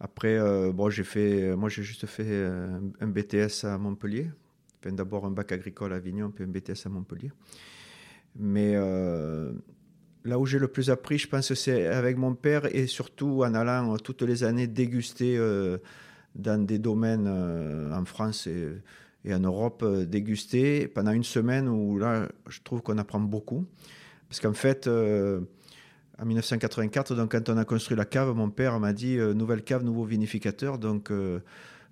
Après, 0.00 0.38
bon, 0.72 0.90
j'ai 0.90 1.04
fait, 1.04 1.54
moi, 1.54 1.68
j'ai 1.68 1.82
juste 1.82 2.06
fait 2.06 2.44
un 3.00 3.06
BTS 3.06 3.64
à 3.64 3.78
Montpellier 3.78 4.30
d'abord 4.90 5.24
un 5.24 5.30
bac 5.30 5.52
agricole 5.52 5.92
à 5.92 5.96
Avignon, 5.96 6.30
puis 6.30 6.44
un 6.44 6.48
BTS 6.48 6.86
à 6.86 6.88
Montpellier. 6.88 7.30
Mais 8.36 8.72
euh, 8.74 9.52
là 10.24 10.38
où 10.38 10.46
j'ai 10.46 10.58
le 10.58 10.68
plus 10.68 10.90
appris, 10.90 11.18
je 11.18 11.28
pense, 11.28 11.52
c'est 11.54 11.86
avec 11.86 12.16
mon 12.16 12.34
père 12.34 12.74
et 12.74 12.86
surtout 12.86 13.42
en 13.44 13.54
allant 13.54 13.96
toutes 13.98 14.22
les 14.22 14.44
années 14.44 14.66
déguster 14.66 15.36
euh, 15.36 15.78
dans 16.34 16.64
des 16.64 16.78
domaines 16.78 17.26
euh, 17.28 17.92
en 17.94 18.04
France 18.04 18.46
et, 18.46 18.82
en 19.32 19.40
Europe, 19.40 19.84
déguster 19.84 20.88
pendant 20.88 21.12
une 21.12 21.22
semaine 21.22 21.68
où 21.68 21.96
là, 21.96 22.28
je 22.48 22.60
trouve 22.62 22.82
qu'on 22.82 22.98
apprend 22.98 23.20
beaucoup. 23.20 23.64
Parce 24.28 24.40
qu'en 24.40 24.52
fait, 24.52 24.88
en 24.88 26.24
1984, 26.24 27.14
donc 27.14 27.30
quand 27.30 27.48
on 27.48 27.56
a 27.56 27.64
construit 27.64 27.96
la 27.96 28.04
cave, 28.04 28.34
mon 28.34 28.50
père 28.50 28.80
m'a 28.80 28.92
dit 28.92 29.18
nouvelle 29.18 29.62
cave, 29.62 29.84
nouveau 29.84 30.04
vinificateur. 30.04 30.78
Donc 30.78 31.12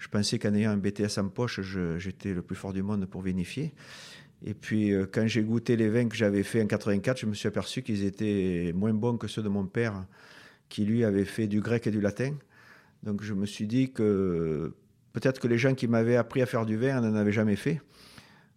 je 0.01 0.09
pensais 0.09 0.39
qu'en 0.39 0.55
ayant 0.55 0.71
un 0.71 0.79
BTS 0.79 1.19
en 1.19 1.29
poche, 1.29 1.61
j'étais 1.99 2.33
le 2.33 2.41
plus 2.41 2.57
fort 2.57 2.73
du 2.73 2.83
monde 2.83 3.05
pour 3.05 3.21
vinifier. 3.21 3.75
Et 4.43 4.55
puis, 4.55 4.93
euh, 4.93 5.07
quand 5.11 5.27
j'ai 5.27 5.43
goûté 5.43 5.77
les 5.77 5.91
vins 5.91 6.09
que 6.09 6.17
j'avais 6.17 6.43
fait 6.43 6.63
en 6.63 6.67
84, 6.67 7.19
je 7.19 7.27
me 7.27 7.35
suis 7.35 7.47
aperçu 7.47 7.83
qu'ils 7.83 8.05
étaient 8.05 8.73
moins 8.75 8.95
bons 8.95 9.19
que 9.19 9.29
ceux 9.29 9.43
de 9.43 9.51
mon 9.51 9.67
père, 9.67 10.07
qui 10.71 10.87
lui 10.87 11.05
avait 11.05 11.27
fait 11.27 11.47
du 11.47 11.61
grec 11.61 11.87
et 11.87 11.91
du 11.91 12.01
latin. 12.01 12.33
Donc, 13.03 13.23
je 13.23 13.35
me 13.35 13.45
suis 13.45 13.67
dit 13.67 13.93
que 13.93 14.73
peut-être 15.13 15.39
que 15.39 15.49
les 15.49 15.59
gens 15.59 15.75
qui 15.75 15.87
m'avaient 15.87 16.17
appris 16.17 16.41
à 16.41 16.47
faire 16.47 16.65
du 16.65 16.79
vin 16.79 16.99
n'en 17.03 17.15
avaient 17.15 17.33
jamais 17.33 17.57
fait. 17.57 17.83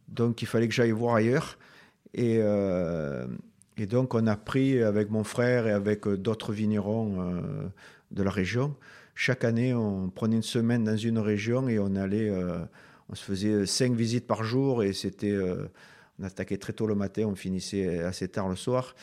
Donc, 0.08 0.42
il 0.42 0.46
fallait 0.46 0.70
que 0.70 0.74
j'aille 0.74 0.92
voir 0.92 1.16
ailleurs. 1.16 1.58
Et, 2.14 2.38
euh, 2.40 3.28
donc, 3.78 4.14
on 4.14 4.28
a 4.28 4.38
pris 4.38 4.82
avec 4.82 5.10
mon 5.10 5.26
frère 5.26 5.68
et 5.68 5.72
avec 5.72 6.08
d'autres 6.08 6.54
vignerons 6.54 7.20
euh, 7.20 7.42
de 8.12 8.24
la 8.24 8.32
région 8.32 8.78
chaque 9.16 9.44
année, 9.44 9.74
on 9.74 10.10
prenait 10.10 10.38
une 10.38 10.44
semaine 10.44 10.84
dans 10.84 10.98
une 10.98 11.20
région 11.20 11.68
et 11.68 11.80
on 11.80 11.96
allait, 11.96 12.30
euh, 12.30 12.60
on 13.10 13.16
se 13.16 13.24
faisait 13.24 13.66
cinq 13.66 13.94
visites 13.94 14.26
par 14.26 14.44
jour 14.44 14.84
et 14.84 14.94
c'était, 14.94 15.32
euh, 15.32 15.68
on 16.20 16.24
attaquait 16.24 16.58
très 16.58 16.74
tôt 16.74 16.88
le 16.88 16.96
matin, 16.96 17.24
on 17.28 17.36
finissait 17.36 18.00
assez 18.00 18.28
tard 18.28 18.50
le 18.50 18.56
soir 18.56 18.96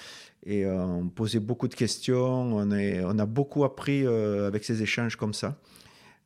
et 0.44 0.64
euh, 0.64 0.76
on 0.78 1.08
posait 1.08 1.38
beaucoup 1.38 1.68
de 1.68 1.74
questions. 1.74 2.56
On, 2.56 3.18
a 3.18 3.26
beaucoup 3.26 3.64
appris 3.64 4.06
avec 4.06 4.64
ces 4.64 4.82
échanges 4.82 5.16
comme 5.16 5.34
ça, 5.34 5.60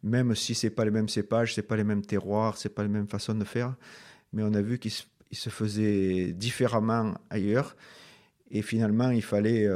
même 0.02 0.34
si 0.34 0.54
c'est 0.54 0.70
pas 0.70 0.84
les 0.84 0.90
mêmes 0.90 1.08
cépages, 1.08 1.54
c'est 1.54 1.62
pas 1.62 1.76
les 1.76 1.84
mêmes 1.84 2.04
terroirs, 2.04 2.56
c'est 2.56 2.74
pas 2.74 2.82
les 2.82 2.88
mêmes 2.88 3.08
façons 3.08 3.34
de 3.34 3.44
faire, 3.44 3.74
mais 4.32 4.42
on 4.42 4.54
a 4.54 4.62
vu 4.62 4.78
qu'ils 4.78 4.92
se, 4.92 5.50
faisaient 5.50 6.32
différemment 6.32 7.14
ailleurs 7.28 7.76
et 8.50 8.62
finalement 8.62 9.10
il 9.10 9.22
fallait 9.22 9.68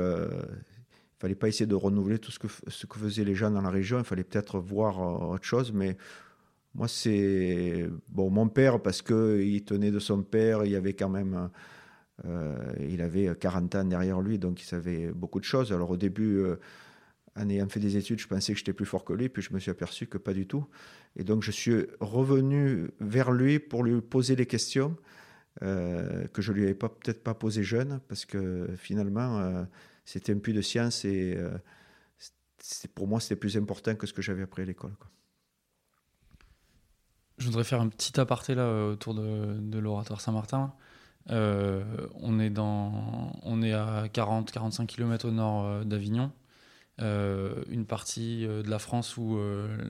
il 1.19 1.23
fallait 1.23 1.35
pas 1.35 1.49
essayer 1.49 1.67
de 1.67 1.75
renouveler 1.75 2.21
tout 2.21 2.31
ce 2.31 2.39
que, 2.39 2.47
ce 2.69 2.87
que 2.87 2.97
faisaient 2.97 3.25
les 3.25 3.35
gens 3.35 3.51
dans 3.51 3.61
la 3.61 3.71
région. 3.71 3.99
Il 3.99 4.05
fallait 4.05 4.23
peut-être 4.23 4.61
voir 4.61 5.01
euh, 5.01 5.35
autre 5.35 5.45
chose. 5.45 5.73
Mais 5.73 5.97
moi, 6.77 6.87
c'est 6.87 7.89
bon, 8.09 8.31
mon 8.31 8.49
père, 8.49 8.81
parce 8.81 9.03
qu'il 9.03 9.65
tenait 9.65 9.91
de 9.91 9.99
son 9.99 10.23
père, 10.23 10.65
il 10.65 10.77
avait 10.77 10.93
quand 10.93 11.09
même. 11.09 11.51
Euh, 12.25 12.57
il 12.81 13.01
avait 13.03 13.35
40 13.35 13.75
ans 13.77 13.85
derrière 13.85 14.21
lui, 14.21 14.39
donc 14.39 14.61
il 14.61 14.65
savait 14.65 15.09
beaucoup 15.09 15.41
de 15.41 15.45
choses. 15.45 15.73
Alors 15.73 15.91
au 15.91 15.97
début, 15.97 16.39
euh, 16.39 16.57
en 17.37 17.49
ayant 17.49 17.69
fait 17.69 17.81
des 17.81 17.97
études, 17.97 18.21
je 18.21 18.29
pensais 18.29 18.53
que 18.53 18.59
j'étais 18.59 18.73
plus 18.73 18.87
fort 18.87 19.05
que 19.05 19.13
lui, 19.13 19.29
puis 19.29 19.43
je 19.43 19.53
me 19.53 19.59
suis 19.59 19.71
aperçu 19.73 20.07
que 20.07 20.19
pas 20.19 20.33
du 20.33 20.47
tout. 20.47 20.67
Et 21.17 21.25
donc 21.25 21.43
je 21.43 21.51
suis 21.51 21.87
revenu 22.01 22.91
vers 23.01 23.33
lui 23.33 23.59
pour 23.59 23.83
lui 23.83 24.01
poser 24.01 24.37
des 24.37 24.47
questions 24.47 24.97
que 25.61 26.41
je 26.41 26.53
lui 26.53 26.63
avais 26.63 26.75
peut-être 26.75 27.23
pas 27.25 27.35
posées 27.35 27.65
jeune, 27.65 28.01
parce 28.09 28.25
que 28.25 28.69
finalement, 28.77 29.67
c'était 30.09 30.33
un 30.33 30.39
puits 30.39 30.55
de 30.55 30.63
science 30.63 31.05
et 31.05 31.35
euh, 31.37 31.51
pour 32.95 33.07
moi, 33.07 33.21
c'était 33.21 33.37
plus 33.37 33.59
important 33.59 33.95
que 33.95 34.07
ce 34.07 34.15
que 34.15 34.23
j'avais 34.23 34.43
appris 34.43 34.63
à 34.63 34.65
l'école. 34.65 34.95
Je 37.37 37.45
voudrais 37.45 37.63
faire 37.63 37.83
un 37.83 37.89
petit 37.89 38.19
aparté 38.19 38.55
là 38.55 38.63
euh, 38.63 38.93
autour 38.93 39.15
de, 39.15 39.79
l'oratoire 39.79 40.23
Saint-Martin. 40.23 40.73
Euh, 41.29 41.85
on, 42.15 42.41
est 42.41 42.49
à 43.75 44.07
40-45 44.07 44.87
km 44.87 45.29
au 45.29 45.31
nord 45.31 45.85
d'Avignon. 45.85 46.33
une 46.99 47.85
partie 47.87 48.47
de 48.47 48.71
la 48.71 48.79
France 48.79 49.19
où 49.19 49.39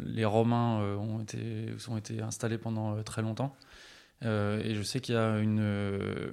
les 0.05 0.25
Romains 0.25 0.81
ont, 0.97 1.21
été, 1.21 1.69
ont 1.87 1.97
été 1.97 2.21
installés 2.23 2.59
pendant 2.59 3.01
très 3.05 3.23
longtemps. 3.23 3.55
et 4.23 4.75
je 4.75 4.83
sais 4.83 4.99
qu'il 4.99 5.15
y 5.15 5.19
a 5.19 5.39
une, 5.39 6.33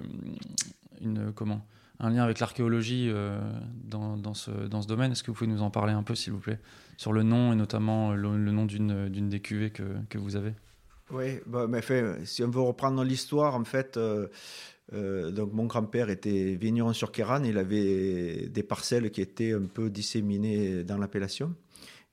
une, 1.00 1.32
comment, 1.32 1.64
un 1.98 2.10
lien 2.10 2.22
avec 2.22 2.40
l'archéologie 2.40 3.08
euh, 3.08 3.38
dans, 3.84 4.34
ce, 4.34 4.50
dans 4.50 4.82
ce 4.82 4.86
domaine. 4.86 5.12
Est-ce 5.12 5.22
que 5.22 5.30
vous 5.30 5.36
pouvez 5.36 5.50
nous 5.50 5.62
en 5.62 5.70
parler 5.70 5.92
un 5.92 6.02
peu, 6.02 6.14
s'il 6.14 6.32
vous 6.32 6.40
plaît, 6.40 6.58
sur 6.96 7.12
le 7.12 7.22
nom 7.22 7.52
et 7.52 7.56
notamment 7.56 8.12
le, 8.12 8.36
nom 8.38 8.66
d'une, 8.66 9.08
des 9.08 9.40
cuvées 9.40 9.70
que, 9.70 9.82
que 10.08 10.18
vous 10.18 10.36
avez? 10.36 10.52
Oui, 11.10 11.38
bah, 11.46 11.66
mais 11.68 11.82
fait, 11.82 12.24
si 12.24 12.42
on 12.42 12.50
veut 12.50 12.60
reprendre 12.60 13.02
l'histoire, 13.04 13.54
en 13.54 13.64
fait, 13.64 13.96
euh, 13.96 14.26
euh, 14.92 15.30
donc 15.30 15.52
mon 15.52 15.66
grand-père 15.66 16.10
était 16.10 16.56
vigneron 16.56 16.92
sur 16.92 17.12
Kéran. 17.12 17.44
Il 17.44 17.58
avait 17.58 18.48
des 18.48 18.62
parcelles 18.62 19.10
qui 19.10 19.20
étaient 19.20 19.52
un 19.52 19.66
peu 19.66 19.88
disséminées 19.88 20.84
dans 20.84 20.98
l'appellation. 20.98 21.54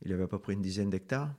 Il 0.06 0.14
avait 0.14 0.24
à 0.24 0.28
peu 0.28 0.40
près 0.40 0.54
une 0.54 0.62
dizaine 0.62 0.90
d'hectares. 0.90 1.34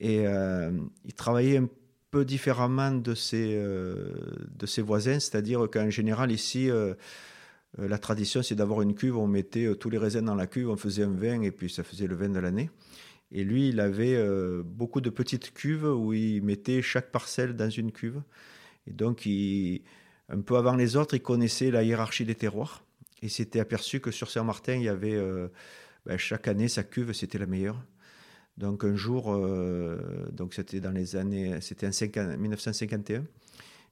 Et 0.00 0.24
il 0.24 1.14
travaillait 1.14 1.58
un 1.58 1.68
peu 2.10 2.24
différemment 2.24 2.90
de 2.90 3.14
ses, 3.14 3.54
de 3.54 4.66
ses 4.66 4.82
voisins, 4.82 5.20
c'est-à-dire 5.20 5.68
qu'en 5.70 5.88
général, 5.88 6.32
ici, 6.32 6.68
la 7.78 7.98
tradition, 7.98 8.42
c'est 8.42 8.54
d'avoir 8.54 8.82
une 8.82 8.94
cuve, 8.94 9.16
on 9.16 9.26
mettait 9.26 9.66
euh, 9.66 9.74
tous 9.74 9.90
les 9.90 9.98
raisins 9.98 10.24
dans 10.24 10.34
la 10.34 10.46
cuve, 10.46 10.70
on 10.70 10.76
faisait 10.76 11.02
un 11.02 11.10
vin 11.10 11.42
et 11.42 11.50
puis 11.50 11.68
ça 11.68 11.82
faisait 11.82 12.06
le 12.06 12.14
vin 12.14 12.28
de 12.28 12.38
l'année. 12.38 12.70
Et 13.32 13.42
lui, 13.42 13.68
il 13.70 13.80
avait 13.80 14.14
euh, 14.14 14.62
beaucoup 14.64 15.00
de 15.00 15.10
petites 15.10 15.52
cuves 15.52 15.84
où 15.84 16.12
il 16.12 16.42
mettait 16.42 16.82
chaque 16.82 17.10
parcelle 17.10 17.56
dans 17.56 17.70
une 17.70 17.90
cuve. 17.90 18.22
Et 18.86 18.92
donc, 18.92 19.26
un 19.26 20.40
peu 20.40 20.56
avant 20.56 20.76
les 20.76 20.94
autres, 20.96 21.14
il 21.14 21.22
connaissait 21.22 21.70
la 21.70 21.82
hiérarchie 21.82 22.24
des 22.24 22.34
terroirs. 22.36 22.84
Et 23.22 23.28
s'était 23.28 23.60
aperçu 23.60 24.00
que 24.00 24.10
sur 24.10 24.30
Saint-Martin, 24.30 24.74
il 24.74 24.82
y 24.82 24.88
avait 24.88 25.18
ben, 26.04 26.18
chaque 26.18 26.46
année 26.46 26.68
sa 26.68 26.84
cuve, 26.84 27.12
c'était 27.12 27.38
la 27.38 27.46
meilleure. 27.46 27.82
Donc 28.58 28.84
un 28.84 28.94
jour, 28.94 29.34
donc 30.30 30.52
c'était 30.52 30.80
dans 30.80 30.90
les 30.90 31.16
années, 31.16 31.58
c'était 31.62 31.86
en 31.86 32.36
1951, 32.36 33.24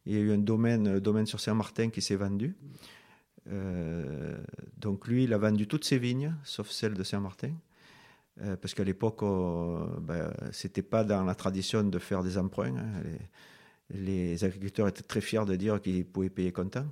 il 0.05 0.13
y 0.13 0.17
a 0.17 0.21
eu 0.21 0.33
un 0.33 0.39
domaine, 0.39 1.01
domaine 1.01 1.27
sur 1.27 1.41
Saint-Martin 1.41 1.89
qui 1.89 2.03
s'est 2.03 2.17
vendu. 2.17 2.55
Euh, 3.51 4.37
donc 4.77 5.07
lui, 5.09 5.25
il 5.25 5.33
a 5.33 5.39
vendu 5.39 5.67
toutes 5.67 5.85
ses 5.85 5.99
vignes, 5.99 6.35
sauf 6.45 6.71
celle 6.71 6.95
de 6.95 7.03
Saint-Martin, 7.03 7.53
euh, 8.41 8.57
parce 8.57 8.75
qu'à 8.75 8.85
l'époque, 8.85 9.23
euh, 9.23 9.87
ben, 10.01 10.33
c'était 10.53 10.83
pas 10.83 11.05
dans 11.05 11.25
la 11.25 11.35
tradition 11.35 11.83
de 11.83 11.99
faire 11.99 12.23
des 12.23 12.39
emprunts. 12.39 12.77
Hein. 12.77 13.03
Les, 13.91 14.43
agriculteurs 14.45 14.89
étaient 14.89 15.03
très 15.03 15.21
fiers 15.21 15.45
de 15.45 15.57
dire 15.57 15.81
qu'ils 15.81 16.07
pouvaient 16.07 16.31
payer 16.31 16.53
comptant. 16.53 16.87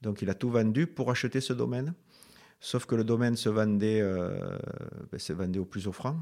Donc 0.00 0.22
il 0.22 0.30
a 0.30 0.34
tout 0.34 0.50
vendu 0.50 0.86
pour 0.86 1.10
acheter 1.10 1.40
ce 1.40 1.52
domaine. 1.52 1.94
Sauf 2.60 2.86
que 2.86 2.94
le 2.94 3.04
domaine 3.04 3.36
se 3.36 3.50
vendait, 3.50 4.00
ben, 4.00 5.18
se 5.18 5.34
vendait 5.34 5.58
au 5.58 5.66
plus 5.66 5.86
offrant. 5.86 6.18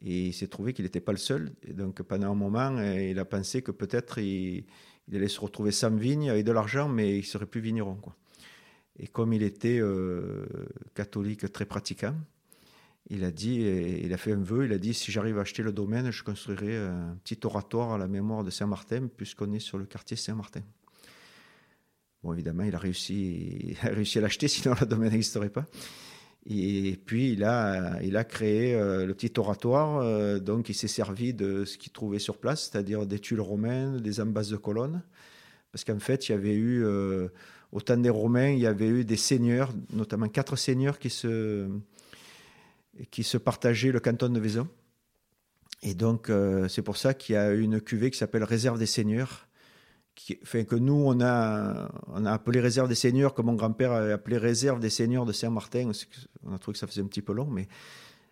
Et 0.00 0.28
il 0.28 0.32
s'est 0.32 0.46
trouvé 0.46 0.72
qu'il 0.72 0.84
n'était 0.84 1.00
pas 1.02 1.12
le 1.12 1.18
seul. 1.18 1.52
Donc 1.68 2.00
pendant 2.02 2.30
un 2.32 2.34
moment, 2.34 2.80
il 2.80 3.18
a 3.18 3.24
pensé 3.26 3.60
que 3.60 3.72
peut-être 3.72 4.18
il, 4.18 4.64
il, 5.08 5.16
allait 5.16 5.28
se 5.28 5.40
retrouver 5.40 5.72
sans 5.72 5.94
vigne 5.94 6.30
avec 6.30 6.46
de 6.46 6.52
l'argent, 6.52 6.88
mais 6.88 7.18
il 7.18 7.24
serait 7.24 7.44
plus 7.44 7.60
vigneron. 7.60 7.96
Quoi. 7.96 8.16
Et 8.98 9.06
comme 9.06 9.32
il 9.32 9.42
était 9.42 9.80
catholique 10.94 11.50
très 11.52 11.64
pratiquant, 11.64 12.14
il 13.10 13.24
a 13.24 13.30
dit, 13.30 13.60
il 13.60 14.12
a 14.12 14.16
fait 14.16 14.32
un 14.32 14.42
vœu, 14.42 14.66
il 14.66 14.72
a 14.72 14.78
dit 14.78 14.92
si 14.92 15.12
j'arrive 15.12 15.38
à 15.38 15.42
acheter 15.42 15.62
le 15.62 15.72
domaine, 15.72 16.10
je 16.10 16.24
construirai 16.24 16.76
un 16.76 17.16
petit 17.24 17.38
oratoire 17.44 17.92
à 17.92 17.98
la 17.98 18.08
mémoire 18.08 18.44
de 18.44 18.50
Saint-Martin, 18.50 19.08
puisqu'on 19.16 19.52
est 19.52 19.60
sur 19.60 19.78
le 19.78 19.86
quartier 19.86 20.16
Saint-Martin. 20.16 20.62
Bon, 22.22 22.32
évidemment, 22.32 22.64
il 22.64 22.74
a 22.74 22.78
réussi, 22.78 23.76
il 23.82 23.86
a 23.86 23.90
à 23.90 24.20
l'acheter, 24.20 24.48
sinon 24.48 24.74
le 24.80 24.86
domaine 24.86 25.10
n'existerait 25.10 25.50
pas. 25.50 25.66
Et 26.50 26.98
puis, 27.04 27.32
il 27.32 27.44
a, 27.44 28.02
il 28.02 28.16
a 28.16 28.24
créé 28.24 28.74
euh, 28.74 29.06
le 29.06 29.14
petit 29.14 29.32
oratoire. 29.38 29.98
Euh, 29.98 30.38
donc, 30.38 30.70
il 30.70 30.74
s'est 30.74 30.88
servi 30.88 31.34
de 31.34 31.64
ce 31.64 31.76
qu'il 31.76 31.92
trouvait 31.92 32.18
sur 32.18 32.38
place, 32.38 32.70
c'est-à-dire 32.70 33.06
des 33.06 33.18
tuiles 33.18 33.40
romaines, 33.40 33.98
des 33.98 34.20
embasses 34.20 34.48
de 34.48 34.56
colonnes. 34.56 35.02
Parce 35.72 35.84
qu'en 35.84 35.98
fait, 35.98 36.28
il 36.28 36.32
y 36.32 36.34
avait 36.34 36.54
eu, 36.54 36.82
euh, 36.84 37.28
au 37.72 37.80
temps 37.80 37.96
des 37.96 38.10
Romains, 38.10 38.50
il 38.50 38.60
y 38.60 38.66
avait 38.66 38.88
eu 38.88 39.04
des 39.04 39.16
seigneurs, 39.16 39.72
notamment 39.92 40.28
quatre 40.28 40.56
seigneurs 40.56 40.98
qui 40.98 41.10
se, 41.10 41.68
qui 43.10 43.22
se 43.22 43.36
partageaient 43.36 43.92
le 43.92 44.00
canton 44.00 44.28
de 44.28 44.40
Vaison. 44.40 44.68
Et 45.82 45.94
donc, 45.94 46.28
euh, 46.28 46.66
c'est 46.68 46.82
pour 46.82 46.96
ça 46.96 47.14
qu'il 47.14 47.34
y 47.34 47.36
a 47.36 47.52
une 47.52 47.80
cuvée 47.80 48.10
qui 48.10 48.18
s'appelle 48.18 48.42
Réserve 48.42 48.78
des 48.78 48.86
Seigneurs, 48.86 49.46
qui, 50.14 50.36
que 50.36 50.74
nous, 50.74 51.00
on 51.06 51.20
a, 51.20 51.88
on 52.08 52.24
a 52.24 52.32
appelé 52.32 52.58
Réserve 52.60 52.88
des 52.88 52.96
Seigneurs, 52.96 53.34
comme 53.34 53.46
mon 53.46 53.54
grand-père 53.54 53.92
a 53.92 54.00
appelé 54.12 54.38
Réserve 54.38 54.80
des 54.80 54.90
Seigneurs 54.90 55.24
de 55.24 55.32
Saint-Martin. 55.32 55.92
On 56.44 56.52
a 56.52 56.58
trouvé 56.58 56.72
que 56.72 56.78
ça 56.78 56.88
faisait 56.88 57.02
un 57.02 57.06
petit 57.06 57.22
peu 57.22 57.32
long, 57.32 57.46
mais 57.46 57.68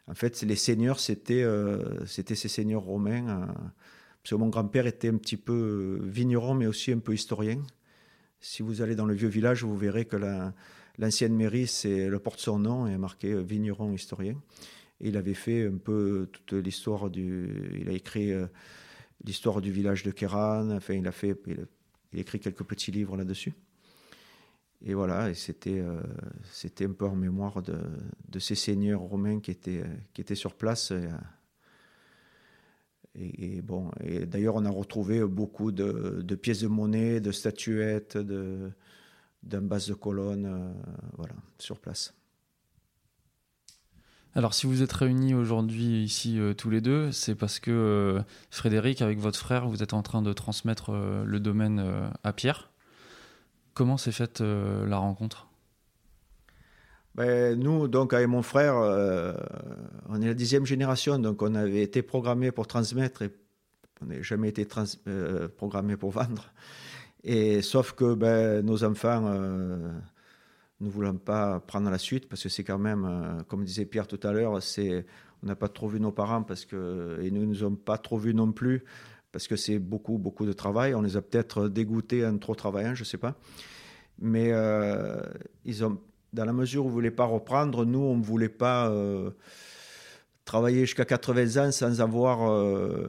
en 0.09 0.15
fait, 0.15 0.41
les 0.43 0.57
seigneurs, 0.57 1.01
c'était 1.01 1.43
euh, 1.43 2.05
ces 2.07 2.35
seigneurs 2.37 2.83
romains. 2.83 3.29
Euh, 3.29 3.47
parce 4.23 4.31
que 4.31 4.35
mon 4.35 4.49
grand-père 4.49 4.87
était 4.89 5.09
un 5.09 5.19
petit 5.19 5.37
peu 5.37 6.01
vigneron, 6.03 6.55
mais 6.55 6.67
aussi 6.67 6.91
un 6.91 6.99
peu 6.99 7.15
historien. 7.15 7.61
Si 8.49 8.63
vous 8.63 8.81
allez 8.81 8.95
dans 8.95 9.07
le 9.07 9.15
vieux 9.15 9.29
village, 9.29 9.65
vous 9.65 9.77
verrez 9.77 10.05
que 10.05 10.17
la, 10.17 10.55
L'ancienne 10.99 11.35
mairie, 11.35 11.67
c'est 11.67 12.09
porte 12.21 12.39
son 12.39 12.61
nom 12.61 12.87
et 12.87 12.97
marqué 12.97 13.33
euh, 13.33 13.43
vigneron 13.43 13.93
historien. 13.93 14.41
Il 15.01 15.17
avait 15.17 15.35
fait 15.35 15.67
un 15.67 15.77
peu 15.77 16.29
toute 16.33 16.53
l'histoire 16.53 17.11
du. 17.11 17.75
Il 17.79 17.89
a 17.89 17.93
écrit 17.93 18.33
euh, 18.33 18.47
l'histoire 19.25 19.61
du 19.61 19.73
village 19.73 20.05
de 20.05 20.13
Kéran. 20.13 20.71
Enfin, 20.71 20.95
il 20.95 21.07
a 21.09 21.13
fait. 21.13 21.37
Il 21.49 21.61
a, 21.61 22.21
écrit 22.21 22.39
quelques 22.39 22.63
petits 22.63 22.93
livres 22.93 23.17
là-dessus. 23.17 23.53
Et 24.85 24.95
voilà, 24.95 25.29
et 25.29 25.35
c'était 25.35 25.81
euh, 25.81 26.01
c'était 26.45 26.87
un 26.87 26.93
peu 26.93 27.07
en 27.07 27.17
mémoire 27.17 27.63
de, 27.63 27.79
de, 28.29 28.39
ces 28.39 28.55
seigneurs 28.55 29.01
romains 29.01 29.41
qui 29.41 29.51
étaient 29.51 29.83
qui 30.15 30.21
étaient 30.21 30.37
sur 30.37 30.55
place. 30.55 30.93
Bon, 33.63 33.91
et 34.01 34.27
d'ailleurs, 34.27 34.57
on 34.57 34.65
a 34.65 34.71
retrouvé 34.71 35.25
beaucoup 35.25 35.73
de, 35.73 36.35
pièces 36.35 36.61
de 36.61 36.69
monnaie, 36.69 37.21
de 37.21 37.33
statuettes, 37.33 38.19
d'un 39.43 39.63
base 39.63 39.89
de 39.89 39.95
colonne 39.95 40.47
euh, 40.47 40.73
voilà, 41.17 41.35
sur 41.59 41.79
place. 41.79 42.15
Alors, 44.35 44.53
si 44.53 44.67
vous 44.67 44.83
êtes 44.83 44.93
réunis 44.93 45.35
aujourd'hui 45.35 46.03
ici 46.03 46.39
euh, 46.39 46.53
tous 46.53 46.69
les 46.69 46.83
deux, 46.83 47.11
c'est 47.11 47.35
parce 47.35 47.59
que 47.59 47.71
euh, 47.71 48.23
Frédéric, 48.51 49.01
avec 49.01 49.19
votre 49.19 49.39
frère, 49.39 49.67
vous 49.67 49.83
êtes 49.83 49.95
en 49.95 50.03
train 50.03 50.21
de 50.21 50.33
transmettre 50.33 50.93
le 50.93 51.41
domaine 51.41 52.11
à 52.23 52.33
Pierre. 52.33 52.71
Comment 53.73 53.97
s'est 53.97 54.13
faite 54.13 54.41
la 54.41 54.99
rencontre? 54.99 55.46
Ben, 57.17 57.59
Nous, 57.59 57.89
donc, 57.89 58.13
avec 58.13 58.29
mon 58.29 58.43
frère, 58.43 58.77
on 60.09 60.23
est 60.23 60.27
la 60.27 60.35
dixième 60.35 60.67
génération, 60.67 61.19
donc 61.19 61.43
on 61.43 61.55
avait 61.55 61.83
été 61.83 62.03
programmé 62.03 62.53
pour 62.53 62.67
transmettre 62.67 63.23
et 63.23 63.31
on 64.01 64.07
n'a 64.07 64.23
jamais 64.23 64.49
été 64.49 64.67
programmé 65.57 65.97
pour 65.97 66.11
vendre. 66.11 66.53
Et 67.29 67.61
sauf 67.61 67.93
que 67.93 68.15
ben, 68.15 68.65
nos 68.65 68.85
enfants 68.85 69.25
euh, 69.27 69.91
ne 70.81 70.89
voulons 70.89 71.17
pas 71.17 71.59
prendre 71.59 71.91
la 71.91 71.99
suite 71.99 72.29
parce 72.29 72.41
que 72.41 72.49
c'est 72.49 72.63
quand 72.63 72.79
même, 72.79 73.05
euh, 73.05 73.43
comme 73.49 73.65
disait 73.65 73.85
Pierre 73.85 74.07
tout 74.07 74.21
à 74.23 74.33
l'heure, 74.33 74.63
c'est 74.63 75.05
on 75.43 75.49
n'a 75.49 75.57
pas 75.57 75.69
trop 75.69 75.89
vu 75.89 75.99
nos 75.99 76.13
parents 76.13 76.45
parce 76.45 76.65
que 76.65 77.19
et 77.21 77.33
nous 77.33 77.41
ne 77.41 77.47
nous 77.47 77.65
ont 77.65 77.75
pas 77.75 77.99
trop 77.99 78.17
vus 78.17 78.33
non 78.33 78.53
plus 78.53 78.85
parce 79.33 79.49
que 79.49 79.57
c'est 79.57 79.81
beaucoup 79.81 80.19
beaucoup 80.19 80.47
de 80.47 80.53
travail. 80.53 80.95
On 80.95 81.03
les 81.03 81.17
a 81.17 81.23
peut-être 81.23 81.69
dégoûtés 81.69 82.25
en 82.25 82.39
trop 82.39 82.55
travaillant, 82.55 82.95
je 82.95 83.03
sais 83.03 83.19
pas. 83.19 83.35
Mais 84.21 84.53
euh, 84.53 85.21
ils 85.65 85.85
ont, 85.85 86.01
dans 86.37 86.45
la 86.45 86.53
mesure 86.53 86.85
où 86.85 86.89
ils 86.89 86.91
ne 86.91 86.95
voulaient 86.95 87.11
pas 87.11 87.25
reprendre, 87.25 87.85
nous 87.85 87.99
on 87.99 88.17
ne 88.17 88.23
voulait 88.23 88.49
pas 88.49 88.93
travailler 90.45 90.81
jusqu'à 90.81 91.05
80 91.05 91.67
ans 91.67 91.73
sans 91.73 92.01
avoir 92.01 93.09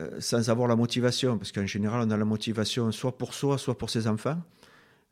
euh, 0.00 0.20
sans 0.20 0.50
avoir 0.50 0.68
la 0.68 0.76
motivation, 0.76 1.38
parce 1.38 1.52
qu'en 1.52 1.64
général, 1.64 2.06
on 2.06 2.10
a 2.10 2.16
la 2.18 2.24
motivation 2.26 2.92
soit 2.92 3.16
pour 3.16 3.32
soi, 3.32 3.56
soit 3.56 3.78
pour 3.78 3.88
ses 3.88 4.06
enfants. 4.08 4.42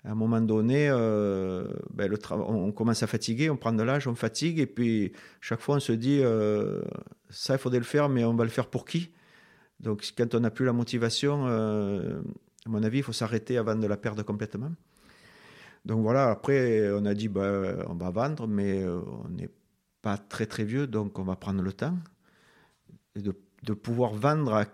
À 0.05 0.11
un 0.11 0.14
moment 0.14 0.42
donné, 0.42 0.88
euh, 0.90 1.66
ben, 1.94 2.12
on 2.31 2.70
commence 2.73 3.03
à 3.03 3.07
fatiguer, 3.07 3.49
on 3.49 3.57
prend 3.57 3.73
de 3.73 3.83
l'âge, 3.83 4.07
on 4.07 4.14
fatigue, 4.14 4.59
et 4.59 4.66
puis 4.66 5.12
chaque 5.40 5.61
fois 5.61 5.77
on 5.77 5.81
se 5.81 5.92
dit, 5.92 6.20
euh, 6.23 6.83
ça 7.31 7.55
il 7.55 7.59
faudrait 7.59 7.79
le 7.79 7.87
faire, 7.87 8.11
mais 8.11 8.25
on 8.25 8.35
va 8.35 8.44
le 8.44 8.51
faire 8.51 8.66
pour 8.66 8.85
qui? 8.85 9.11
Donc 9.81 10.05
quand 10.18 10.35
on 10.35 10.40
n'a 10.40 10.51
plus 10.51 10.66
la 10.66 10.75
motivation, 10.75 11.47
à 11.47 12.68
mon 12.68 12.83
avis, 12.83 12.99
il 12.99 13.05
faut 13.05 13.12
s'arrêter 13.12 13.57
avant 13.57 13.77
de 13.77 13.87
la 13.87 13.97
perdre 13.97 14.23
complètement. 14.23 14.73
Donc 15.85 16.03
voilà, 16.03 16.31
après 16.31 16.90
on 16.92 17.05
a 17.05 17.14
dit, 17.14 17.29
ben, 17.29 17.85
on 17.88 17.94
va 17.94 18.11
vendre, 18.11 18.47
mais 18.47 18.85
on 18.87 19.29
n'est 19.29 19.51
pas 20.03 20.18
très 20.18 20.47
très 20.47 20.64
vieux, 20.64 20.87
donc 20.87 21.18
on 21.18 21.25
va 21.25 21.37
prendre 21.37 21.62
le 21.62 21.73
temps 21.73 21.97
de 23.16 23.73
pouvoir 23.73 24.12
vendre 24.12 24.55
à 24.55 24.66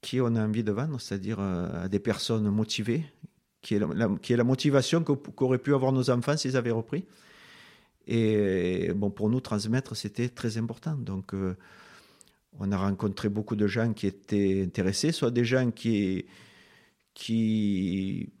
qui 0.00 0.20
on 0.20 0.34
a 0.36 0.44
envie 0.44 0.62
de 0.62 0.72
vendre, 0.72 1.00
c'est-à-dire 1.00 1.40
euh, 1.40 1.84
à 1.84 1.88
des 1.88 1.98
personnes 1.98 2.48
motivées, 2.50 3.04
qui 3.62 3.74
est 3.74 3.78
la, 3.78 4.08
qui 4.22 4.32
est 4.32 4.36
la 4.36 4.44
motivation 4.44 5.02
qu'auraient 5.02 5.58
pu 5.58 5.74
avoir 5.74 5.92
nos 5.92 6.10
enfants 6.10 6.36
s'ils 6.36 6.56
avaient 6.56 6.70
repris. 6.70 7.04
Et 8.06 8.92
bon, 8.94 9.10
pour 9.10 9.28
nous, 9.28 9.40
transmettre, 9.40 9.94
c'était 9.96 10.28
très 10.28 10.56
important. 10.56 10.94
Donc, 10.94 11.34
euh, 11.34 11.56
on 12.58 12.72
a 12.72 12.76
rencontré 12.76 13.28
beaucoup 13.28 13.56
de 13.56 13.66
gens 13.66 13.92
qui 13.92 14.06
étaient 14.06 14.62
intéressés, 14.64 15.12
soit 15.12 15.30
des 15.30 15.44
gens 15.44 15.70
qui, 15.70 16.24
qui, 17.12 18.32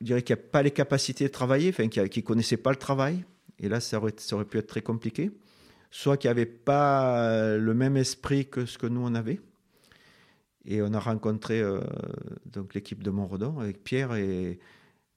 je 0.00 0.06
dirais 0.06 0.22
qu'il 0.22 0.36
n'y 0.36 0.40
a 0.40 0.44
pas 0.44 0.62
les 0.62 0.70
capacités 0.70 1.24
de 1.24 1.32
travailler, 1.32 1.70
enfin, 1.70 1.88
qui 1.88 2.00
ne 2.00 2.24
connaissaient 2.24 2.56
pas 2.56 2.70
le 2.70 2.76
travail. 2.76 3.24
Et 3.58 3.68
là, 3.68 3.80
ça 3.80 3.98
aurait, 3.98 4.44
pu 4.44 4.58
être 4.58 4.66
très 4.66 4.82
compliqué 4.82 5.30
soit 5.90 6.16
qui 6.16 6.26
n'avaient 6.26 6.46
pas 6.46 7.56
le 7.56 7.72
même 7.72 7.96
esprit 7.96 8.46
que 8.46 8.66
ce 8.66 8.76
que 8.76 8.86
nous 8.86 9.00
on 9.00 9.14
avait. 9.14 9.40
Et 10.66 10.82
on 10.82 10.92
a 10.92 10.98
rencontré 10.98 11.60
euh, 11.60 11.80
l'équipe 12.74 13.02
de 13.02 13.10
Montredon 13.10 13.58
avec 13.60 13.82
Pierre. 13.84 14.14
Et, 14.14 14.58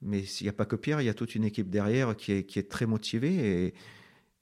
mais 0.02 0.22
il 0.22 0.44
n'y 0.44 0.50
a 0.50 0.54
pas 0.54 0.65
que 0.65 0.76
Pierre, 0.76 1.02
il 1.02 1.06
y 1.06 1.10
a 1.10 1.13
toute 1.13 1.36
une 1.36 1.44
équipe 1.44 1.70
derrière 1.70 2.15
qui 2.15 2.32
est, 2.34 2.44
qui 2.44 2.60
est 2.60 2.70
très 2.70 2.86
motivée. 2.86 3.65
Et, 3.65 3.74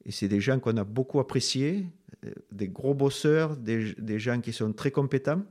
c'est 0.10 0.30
des 0.30 0.40
gens 0.40 0.58
qu'on 0.60 0.78
a 0.78 0.86
beaucoup 0.86 1.20
appréciés, 1.20 1.86
euh, 2.26 2.32
des 2.54 2.70
gros 2.70 2.94
bosseurs, 2.94 3.58
des, 3.58 4.20
gens 4.20 4.40
qui 4.40 4.54
sont 4.54 4.72
très 4.72 4.90
compétents 4.90 5.44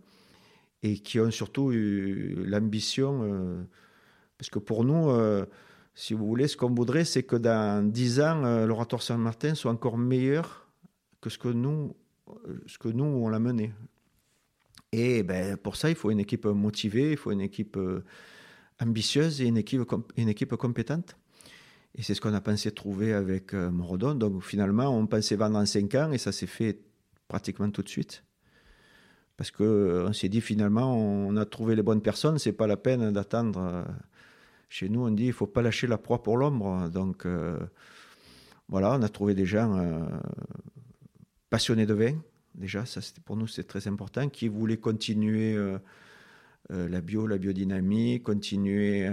et 0.83 0.94
qui 0.99 1.20
ont 1.20 1.31
surtout 1.31 1.72
eu 1.72 2.35
l'ambition. 2.46 3.20
Euh, 3.22 3.62
parce 4.38 4.51
que 4.51 4.59
pour 4.59 4.85
nous, 4.85 5.11
si 5.94 6.14
vous 6.14 6.27
voulez, 6.27 6.49
ce 6.49 6.57
qu'on 6.57 6.75
voudrait, 6.75 7.05
c'est 7.05 7.22
que 7.22 7.37
dans 7.37 7.88
10 7.90 8.20
ans, 8.20 8.66
l'oratoire 8.66 9.03
Saint-Martin 9.03 9.55
soit 9.55 9.70
encore 9.70 9.99
meilleur 9.99 10.68
que 11.20 11.31
ce 11.31 11.38
que 11.38 11.49
nous, 11.49 11.96
ce 12.66 12.79
que 12.79 12.88
nous 12.88 13.05
on 13.05 13.29
l'a 13.29 13.38
mené. 13.38 13.72
Et 14.92 15.22
ben, 15.22 15.57
pour 15.57 15.77
ça, 15.77 15.90
il 15.90 15.96
faut 15.96 16.11
une 16.11 16.20
équipe 16.20 16.46
motivée, 16.46 17.12
il 17.12 17.16
faut 17.16 17.33
une 17.33 17.40
équipe 17.40 17.77
euh, 17.77 18.05
ambitieuse 18.81 19.40
et 19.42 19.46
une 19.46 19.59
équipe, 19.59 19.83
une 20.16 20.29
équipe 20.29 20.55
compétente. 20.57 21.16
Et 21.94 22.03
c'est 22.03 22.14
ce 22.14 22.20
qu'on 22.20 22.35
a 22.35 22.40
pensé 22.40 22.70
trouver 22.70 23.12
avec 23.12 23.53
euh, 23.55 23.70
Morodon. 23.70 24.14
Donc 24.14 24.42
finalement, 24.42 24.88
on 24.88 25.07
pensait 25.07 25.37
vendre 25.37 25.59
en 25.59 25.66
5 25.66 25.94
ans 25.96 26.12
et 26.12 26.18
ça 26.18 26.33
s'est 26.33 26.46
fait 26.46 26.81
pratiquement 27.29 27.70
tout 27.70 27.83
de 27.83 27.88
suite. 27.88 28.25
Parce 29.37 29.51
qu'on 29.51 29.64
euh, 29.64 30.12
s'est 30.12 30.29
dit 30.29 30.40
finalement, 30.40 30.96
on 30.96 31.37
a 31.37 31.44
trouvé 31.44 31.75
les 31.75 31.83
bonnes 31.83 32.01
personnes, 32.03 32.38
c'est 32.38 32.53
pas 32.53 32.66
la 32.66 32.77
peine 32.77 33.12
d'attendre. 33.12 33.85
Chez 34.68 34.88
nous, 34.88 35.07
on 35.07 35.11
dit 35.11 35.26
il 35.26 35.33
faut 35.33 35.46
pas 35.46 35.62
lâcher 35.62 35.87
la 35.87 35.98
proie 35.98 36.22
pour 36.22 36.37
l'ombre. 36.37 36.88
Donc 36.90 37.26
voilà, 38.68 38.96
on 38.98 39.02
a 39.02 39.09
trouvé 39.09 39.35
des 39.35 39.46
gens 39.46 40.09
passionnés 41.50 41.87
de 41.87 41.94
vin, 41.94 42.18
déjà, 42.55 42.85
ça 42.87 43.00
pour 43.24 43.37
nous 43.37 43.46
c'est 43.46 43.64
très 43.64 43.87
important, 43.88 44.29
qui 44.29 44.48
voulaient 44.48 44.79
continuer 44.79 45.55
euh, 45.55 45.79
euh, 46.72 46.88
la 46.88 47.00
bio, 47.00 47.26
la 47.26 47.38
biodynamie, 47.38 48.22
continuer, 48.22 49.09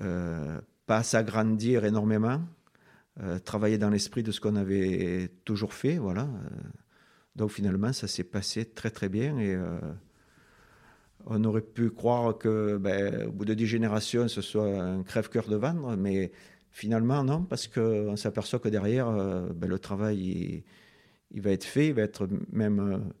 euh, 0.00 0.60
pas 0.86 1.02
s'agrandir 1.02 1.84
énormément, 1.84 2.40
travailler 3.44 3.76
dans 3.76 3.90
l'esprit 3.90 4.22
de 4.22 4.32
ce 4.32 4.40
qu'on 4.40 4.56
avait 4.56 5.30
toujours 5.44 5.74
fait, 5.74 5.98
voilà. 5.98 6.26
Donc 7.36 7.50
finalement, 7.50 7.92
ça 7.92 8.08
s'est 8.08 8.24
passé 8.24 8.64
très 8.64 8.90
très 8.90 9.08
bien 9.08 9.38
et 9.38 9.56
on 11.26 11.44
aurait 11.44 11.60
pu 11.60 11.90
croire 11.90 12.36
que, 12.38 12.76
ben, 12.78 13.26
au 13.28 13.32
bout 13.32 13.44
de 13.44 13.54
dix 13.54 13.66
générations, 13.66 14.28
ce 14.28 14.40
soit 14.40 14.80
un 14.80 15.02
crève-cœur 15.02 15.48
de 15.48 15.56
vendre, 15.56 15.96
mais 15.96 16.32
Finalement, 16.72 17.24
non, 17.24 17.42
parce 17.42 17.66
qu'on 17.66 18.16
s'aperçoit 18.16 18.60
que 18.60 18.68
derrière, 18.68 19.10
ben, 19.54 19.68
le 19.68 19.78
travail, 19.78 20.64
il, 21.32 21.40
va 21.40 21.50
être 21.50 21.64
fait, 21.64 21.88
il 21.88 21.94
va 21.94 22.02
être 22.02 22.28
même, 22.52 23.12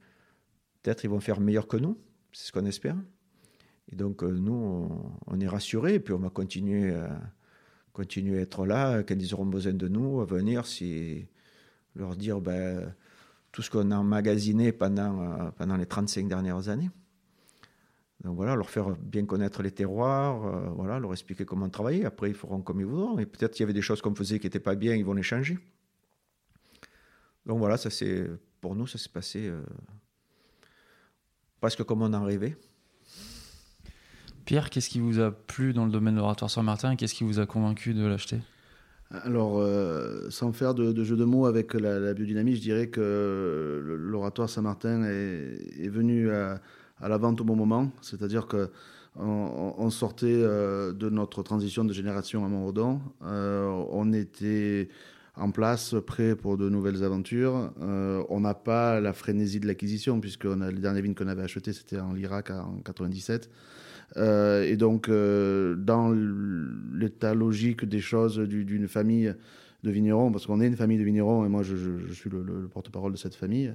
peut-être 0.82 1.04
ils 1.04 1.10
vont 1.10 1.20
faire 1.20 1.40
meilleur 1.40 1.66
que 1.66 1.76
nous, 1.76 1.98
c'est 2.32 2.46
ce 2.46 2.52
qu'on 2.52 2.64
espère. 2.64 2.96
Et 3.92 3.96
donc, 3.96 4.22
nous, 4.22 4.88
on, 5.26 5.40
est 5.40 5.48
rassurés, 5.48 5.94
et 5.94 6.00
puis 6.00 6.14
on 6.14 6.18
va 6.18 6.30
continuer 6.30 6.94
à, 6.94 7.20
continuer 7.92 8.38
à 8.38 8.42
être 8.42 8.66
là 8.66 9.02
quand 9.02 9.16
ils 9.18 9.34
auront 9.34 9.46
besoin 9.46 9.72
de 9.72 9.88
nous, 9.88 10.20
à 10.20 10.24
venir, 10.26 10.64
si, 10.64 11.26
leur 11.96 12.14
dire 12.14 12.40
ben, 12.40 12.94
tout 13.50 13.62
ce 13.62 13.70
qu'on 13.70 13.90
a 13.90 13.96
emmagasiné 13.96 14.70
pendant, 14.70 15.50
pendant 15.56 15.76
les 15.76 15.86
35 15.86 16.28
dernières 16.28 16.68
années. 16.68 16.90
Donc 18.24 18.36
voilà, 18.36 18.54
leur 18.54 18.68
faire 18.68 18.90
bien 18.90 19.24
connaître 19.24 19.62
les 19.62 19.70
terroirs, 19.70 20.46
euh, 20.46 20.68
voilà, 20.74 20.98
leur 20.98 21.12
expliquer 21.12 21.44
comment 21.44 21.68
travailler. 21.70 22.04
Après, 22.04 22.28
ils 22.28 22.34
feront 22.34 22.60
comme 22.60 22.80
ils 22.80 22.86
voudront. 22.86 23.18
Et 23.18 23.24
peut-être 23.24 23.52
qu'il 23.52 23.62
y 23.62 23.64
avait 23.64 23.72
des 23.72 23.82
choses 23.82 24.02
qu'on 24.02 24.14
faisait 24.14 24.38
qui 24.38 24.46
n'étaient 24.46 24.60
pas 24.60 24.74
bien, 24.74 24.94
ils 24.94 25.04
vont 25.04 25.14
les 25.14 25.22
changer. 25.22 25.58
Donc 27.46 27.58
voilà, 27.58 27.78
ça 27.78 27.88
c'est 27.88 28.26
pour 28.60 28.76
nous, 28.76 28.86
ça 28.86 28.98
s'est 28.98 29.08
passé 29.08 29.46
euh, 29.46 29.62
presque 31.60 31.82
comme 31.84 32.02
on 32.02 32.12
en 32.12 32.24
rêvait. 32.24 32.56
Pierre, 34.44 34.68
qu'est-ce 34.68 34.90
qui 34.90 35.00
vous 35.00 35.20
a 35.20 35.30
plu 35.30 35.72
dans 35.72 35.86
le 35.86 35.90
domaine 35.90 36.14
de 36.14 36.20
l'oratoire 36.20 36.50
Saint-Martin 36.50 36.92
et 36.92 36.96
qu'est-ce 36.96 37.14
qui 37.14 37.24
vous 37.24 37.38
a 37.38 37.46
convaincu 37.46 37.94
de 37.94 38.04
l'acheter? 38.04 38.40
Alors, 39.10 39.58
euh, 39.58 40.30
sans 40.30 40.52
faire 40.52 40.74
de, 40.74 41.02
jeu 41.02 41.16
de 41.16 41.24
mots 41.24 41.46
avec 41.46 41.74
la, 41.74 42.14
biodynamie, 42.14 42.54
je 42.54 42.60
dirais 42.60 42.88
que 42.88 43.82
l'oratoire 43.98 44.48
Saint-Martin 44.48 45.02
est, 45.04 45.88
venu 45.88 46.30
à, 46.30 46.60
la 47.08 47.18
vente 47.18 47.40
au 47.40 47.44
bon 47.44 47.56
moment. 47.56 47.90
C'est-à-dire 48.00 48.46
qu'on 48.46 48.68
on 49.16 49.90
sortait 49.90 50.26
euh, 50.28 50.92
de 50.92 51.08
notre 51.10 51.42
transition 51.42 51.84
de 51.84 51.92
génération 51.92 52.44
à 52.44 52.48
Montredon. 52.48 53.00
Euh, 53.24 53.66
on 53.90 54.12
était 54.12 54.88
en 55.36 55.50
place, 55.50 55.94
prêt 56.06 56.34
pour 56.36 56.58
de 56.58 56.68
nouvelles 56.68 57.02
aventures. 57.02 57.72
on 57.78 58.40
n'a 58.40 58.54
pas 58.54 59.00
la 59.00 59.12
frénésie 59.12 59.60
de 59.60 59.66
l'acquisition, 59.66 60.20
puisque 60.20 60.44
on 60.44 60.60
a, 60.60 60.70
les 60.70 60.80
dernières 60.80 61.02
vignes 61.02 61.14
qu'on 61.14 61.28
avait 61.28 61.42
achetées, 61.44 61.72
c'était 61.72 62.00
en 62.00 62.14
Irak 62.16 62.50
en 62.50 62.80
97. 62.84 63.48
Euh, 64.16 64.64
et 64.64 64.76
donc, 64.76 65.08
euh, 65.08 65.74
dans 65.76 66.12
l'état 66.92 67.34
logique 67.34 67.84
des 67.84 68.00
choses 68.00 68.38
d'une 68.38 68.88
famille 68.88 69.34
de 69.82 69.90
vignerons, 69.90 70.30
parce 70.30 70.46
qu'on 70.46 70.60
est 70.60 70.66
une 70.66 70.76
famille 70.76 70.98
de 70.98 71.04
vignerons 71.04 71.44
et 71.44 71.48
moi 71.48 71.62
je, 71.62 71.74
suis 72.12 72.30
le, 72.30 72.68
porte-parole 72.72 73.12
de 73.12 73.16
cette 73.16 73.34
famille, 73.34 73.74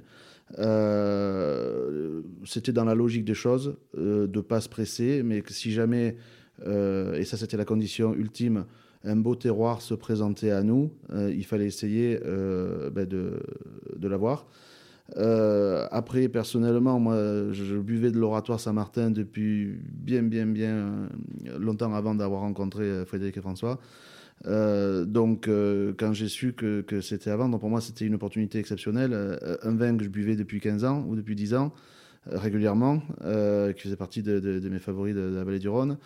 euh, 0.58 2.22
c'était 2.44 2.72
dans 2.72 2.84
la 2.84 2.94
logique 2.94 3.24
des 3.24 3.34
choses 3.34 3.76
de 3.96 4.30
ne 4.32 4.40
pas 4.40 4.60
se 4.60 4.68
presser, 4.68 5.22
mais 5.24 5.42
que 5.42 5.52
si 5.52 5.72
jamais, 5.72 6.16
et 6.64 7.24
ça 7.24 7.36
c'était 7.36 7.56
la 7.56 7.64
condition 7.64 8.14
ultime, 8.14 8.66
un 9.04 9.16
beau 9.16 9.34
terroir 9.34 9.82
se 9.82 9.94
présentait 9.94 10.50
à 10.50 10.62
nous, 10.62 10.92
il 11.12 11.44
fallait 11.44 11.66
essayer 11.66 12.18
ben 12.20 13.06
de, 13.06 13.40
de 13.96 14.08
l'avoir. 14.08 14.46
Euh, 15.16 15.86
après, 15.90 16.28
personnellement, 16.28 16.98
moi, 16.98 17.16
je 17.52 17.76
buvais 17.76 18.10
de 18.10 18.18
l'oratoire 18.18 18.58
Saint-Martin 18.58 19.10
depuis 19.10 19.78
bien, 19.82 20.22
bien, 20.22 20.46
bien 20.46 20.74
euh, 20.74 21.08
longtemps 21.58 21.94
avant 21.94 22.14
d'avoir 22.14 22.40
rencontré 22.40 22.84
euh, 22.84 23.04
Frédéric 23.04 23.36
et 23.36 23.40
François. 23.40 23.78
Donc, 24.44 25.48
quand 25.98 26.12
j'ai 26.12 26.28
su 26.28 26.52
que, 26.52 26.82
que 26.82 27.00
c'était 27.00 27.30
à 27.30 27.36
vendre, 27.36 27.58
pour 27.58 27.70
moi, 27.70 27.80
c'était 27.80 28.04
une 28.04 28.14
opportunité 28.14 28.58
exceptionnelle. 28.58 29.38
un 29.62 29.74
vin 29.74 29.96
que 29.96 30.04
je 30.04 30.08
buvais 30.08 30.36
depuis 30.36 30.60
15 30.60 30.84
ans 30.84 31.04
ou 31.08 31.16
depuis 31.16 31.34
10 31.34 31.54
ans, 31.54 31.72
régulièrement, 32.26 33.00
qui 33.74 33.82
faisait 33.82 33.96
partie 33.96 34.22
de, 34.22 34.68
mes 34.68 34.78
favoris 34.78 35.14
de, 35.14 35.20
la 35.20 35.42
vallée 35.42 35.58
du 35.58 35.68
Rhône. 35.68 35.98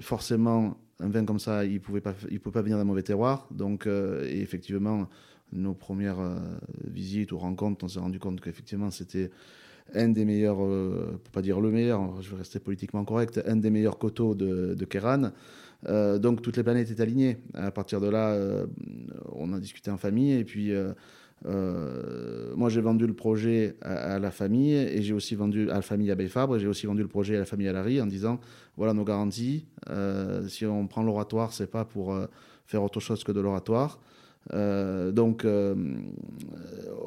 forcément, 0.00 0.78
un 1.00 1.08
vin 1.08 1.24
comme 1.24 1.40
ça, 1.40 1.64
il 1.64 1.74
ne 1.74 1.78
pouvait, 1.78 2.00
pas, 2.00 2.12
venir 2.12 2.76
d'un 2.76 2.84
mauvais 2.84 3.02
terroir. 3.02 3.48
Donc, 3.50 3.88
effectivement, 4.22 5.08
nos 5.52 5.74
premières 5.74 6.20
euh, 6.20 6.38
visites 6.84 7.32
ou 7.32 7.38
rencontres, 7.38 7.84
on 7.84 7.88
s'est 7.88 8.00
rendu 8.00 8.18
compte 8.18 8.40
qu'effectivement, 8.40 8.90
c'était 8.90 9.30
un 9.94 10.08
des 10.08 10.24
meilleurs, 10.24 10.64
euh, 10.64 11.20
pour 11.22 11.32
pas 11.32 11.42
dire 11.42 11.60
le 11.60 11.70
meilleur, 11.70 12.20
je 12.20 12.30
vais 12.30 12.38
rester 12.38 12.58
politiquement 12.58 13.04
correct, 13.04 13.40
un 13.46 13.56
des 13.56 13.70
meilleurs 13.70 13.98
coteaux 13.98 14.34
de, 14.34 14.74
de 14.74 14.84
Kéran. 14.84 15.30
Euh, 15.88 16.18
donc 16.18 16.42
toutes 16.42 16.56
les 16.56 16.62
planètes 16.62 16.90
étaient 16.90 17.02
alignées. 17.02 17.38
À 17.54 17.70
partir 17.70 18.00
de 18.00 18.08
là, 18.08 18.36
on 19.32 19.52
a 19.52 19.60
discuté 19.60 19.90
en 19.90 19.96
famille 19.96 20.32
et 20.32 20.44
puis 20.44 20.72
moi 21.44 22.68
j'ai 22.68 22.80
vendu 22.80 23.06
le 23.06 23.14
projet 23.14 23.76
à, 23.82 24.18
la 24.18 24.30
famille 24.30 24.74
et 24.74 25.02
j'ai 25.02 25.14
aussi 25.14 25.34
vendu 25.34 25.70
à 25.70 25.74
la 25.74 25.82
famille 25.82 26.10
Abbé 26.10 26.28
Fabre 26.28 26.56
et 26.56 26.60
j'ai 26.60 26.66
aussi 26.66 26.86
vendu 26.86 27.02
le 27.02 27.08
projet 27.08 27.36
à 27.36 27.40
la 27.40 27.44
famille 27.44 27.68
Alary 27.68 28.00
en 28.00 28.06
disant 28.06 28.40
voilà 28.76 28.94
nos 28.94 29.04
garanties. 29.04 29.66
si 30.48 30.66
on 30.66 30.86
prend 30.86 31.02
l'oratoire, 31.02 31.52
c'est 31.52 31.70
pas 31.70 31.84
pour 31.84 32.16
faire 32.64 32.82
autre 32.82 33.00
chose 33.00 33.22
que 33.24 33.32
de 33.32 33.40
l'oratoire. 33.40 34.00
Euh, 34.52 35.10
donc, 35.10 35.44
euh, 35.44 35.74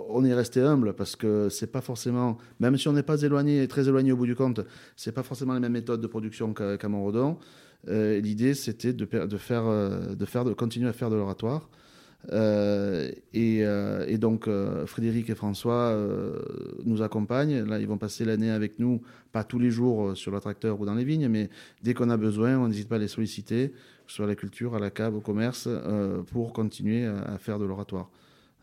on 0.10 0.26
est 0.26 0.34
resté 0.34 0.62
humble 0.62 0.94
parce 0.94 1.16
que 1.16 1.50
c'est 1.50 1.72
pas 1.72 1.82
forcément, 1.82 2.38
même 2.60 2.78
si 2.78 2.88
on 2.88 2.94
n'est 2.94 3.04
pas 3.04 3.22
éloigné, 3.22 3.68
très 3.68 3.88
éloigné 3.88 4.12
au 4.12 4.18
bout 4.18 4.26
du 4.26 4.36
compte, 4.36 4.62
c'est 4.96 5.12
pas 5.12 5.24
forcément 5.24 5.54
les 5.54 5.60
mêmes 5.60 5.72
méthodes 5.72 6.02
de 6.02 6.08
production 6.08 6.54
qu'à 6.54 6.88
Montredon. 6.88 7.38
Euh, 7.88 8.20
l'idée, 8.20 8.54
c'était 8.54 8.94
de, 8.94 9.06
faire, 9.06 9.28
de 9.28 9.38
faire, 10.26 10.46
de 10.46 10.54
continuer 10.54 10.90
à 10.90 10.94
faire 10.94 11.10
de 11.10 11.16
l'oratoire. 11.16 11.70
Et, 13.34 13.60
et, 13.60 14.18
donc, 14.18 14.50
Frédéric 14.86 15.30
et 15.30 15.36
François 15.36 15.98
nous 16.84 17.02
accompagnent. 17.02 17.64
Là, 17.64 17.80
ils 17.80 17.88
vont 17.88 17.98
passer 17.98 18.26
l'année 18.26 18.52
avec 18.52 18.78
nous, 18.78 19.02
pas 19.32 19.46
tous 19.46 19.58
les 19.58 19.72
jours 19.72 20.18
sur 20.18 20.32
le 20.32 20.40
tracteur 20.42 20.82
ou 20.82 20.86
dans 20.86 20.96
les 20.96 21.06
vignes, 21.06 21.30
mais 21.30 21.50
dès 21.82 21.94
qu'on 21.94 22.10
a 22.10 22.18
besoin, 22.18 22.58
on 22.58 22.68
n'hésite 22.68 22.90
pas 22.90 22.98
à 22.98 23.00
les 23.00 23.08
solliciter 23.08 23.72
sur 24.10 24.26
la 24.26 24.36
culture, 24.36 24.76
à 24.76 24.80
la 24.80 24.90
cave, 24.90 25.16
au 25.16 25.22
commerce, 25.22 25.68
euh, 25.68 26.24
pour 26.24 26.52
continuer 26.52 27.06
à, 27.06 27.38
faire 27.38 27.60
de 27.60 27.66
l'oratoire. 27.66 28.10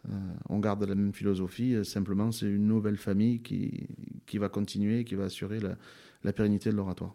Euh, 0.09 0.13
on 0.49 0.59
garde 0.59 0.85
la 0.85 0.95
même 0.95 1.13
philosophie, 1.13 1.75
euh, 1.75 1.85
simplement 1.85 2.31
c'est 2.31 2.47
une 2.47 2.67
nouvelle 2.67 2.97
famille 2.97 3.41
qui, 3.41 3.87
qui 4.27 4.39
va 4.39 4.49
continuer, 4.49 5.05
qui 5.05 5.15
va 5.15 5.25
assurer 5.25 5.61
la, 5.61 5.77
la 6.23 6.33
pérennité 6.33 6.71
de 6.71 6.77
l'oratoire. 6.77 7.15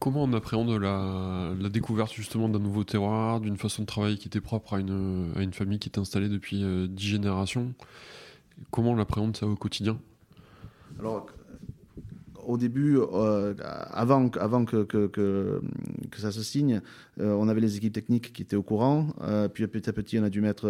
Comment 0.00 0.24
on 0.24 0.32
appréhende 0.32 0.70
la, 0.70 1.68
découverte 1.68 2.12
justement 2.14 2.48
d'un 2.48 2.58
nouveau 2.58 2.84
terroir, 2.84 3.38
d'une 3.38 3.58
façon 3.58 3.82
de 3.82 3.86
travailler 3.86 4.16
qui 4.16 4.28
était 4.28 4.40
propre 4.40 4.74
à 4.74 4.80
une, 4.80 5.52
famille 5.52 5.78
qui 5.78 5.90
est 5.90 5.98
installée 5.98 6.30
depuis 6.30 6.64
dix 6.88 7.06
générations? 7.06 7.74
Comment 8.70 8.92
on 8.92 8.98
appréhende 8.98 9.36
ça 9.36 9.46
au 9.46 9.56
quotidien? 9.56 9.98
Au 12.46 12.56
début, 12.56 12.98
euh, 12.98 13.54
avant, 13.90 14.28
que, 14.28 15.60
ça 16.16 16.32
se 16.32 16.42
signe, 16.42 16.80
euh, 17.20 17.32
on 17.32 17.48
avait 17.48 17.60
les 17.60 17.76
équipes 17.76 17.92
techniques 17.92 18.32
qui 18.32 18.42
étaient 18.42 18.56
au 18.56 18.62
courant. 18.62 19.08
Euh, 19.22 19.48
puis 19.48 19.66
petit 19.66 19.88
à 19.88 19.92
petit, 19.92 20.18
on 20.18 20.24
a 20.24 20.30
dû 20.30 20.40
mettre 20.40 20.66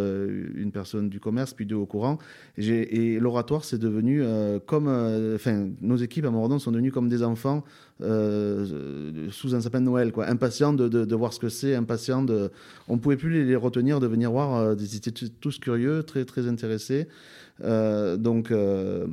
une 0.54 0.72
personne 0.72 1.09
du 1.09 1.20
commerce, 1.20 1.54
puis 1.54 1.66
deux 1.66 1.76
au 1.76 1.87
courant. 1.87 2.18
Et, 2.59 3.18
l'oratoire, 3.20 3.64
c'est 3.64 3.78
devenu 3.78 4.22
comme. 4.66 4.88
Enfin, 5.35 5.68
nos 5.80 5.96
équipes 5.96 6.24
à 6.24 6.30
Moradon 6.30 6.59
sont 6.59 6.72
devenues 6.72 6.92
comme 6.92 7.09
des 7.09 7.22
enfants 7.22 7.64
sous 8.00 9.54
un 9.54 9.61
sapin 9.61 9.80
de 9.80 9.87
Noël, 9.87 10.12
quoi. 10.12 10.28
Impatients 10.28 10.72
de, 10.72 10.88
de, 10.88 11.14
voir 11.14 11.33
ce 11.33 11.40
que 11.40 11.48
c'est, 11.48 11.74
impatients 11.74 12.22
de. 12.22 12.50
On 12.88 12.94
ne 12.94 13.00
pouvait 13.00 13.16
plus 13.16 13.44
les, 13.44 13.56
retenir, 13.56 14.00
de 14.00 14.06
venir 14.06 14.30
voir. 14.30 14.74
ils 14.78 14.96
étaient 14.96 15.12
tous 15.12 15.59
curieux, 15.59 16.02
très, 16.02 16.24
très 16.24 16.46
intéressés. 16.46 17.09
Euh, 17.62 18.16
donc, 18.16 18.51
euh, 18.51 19.07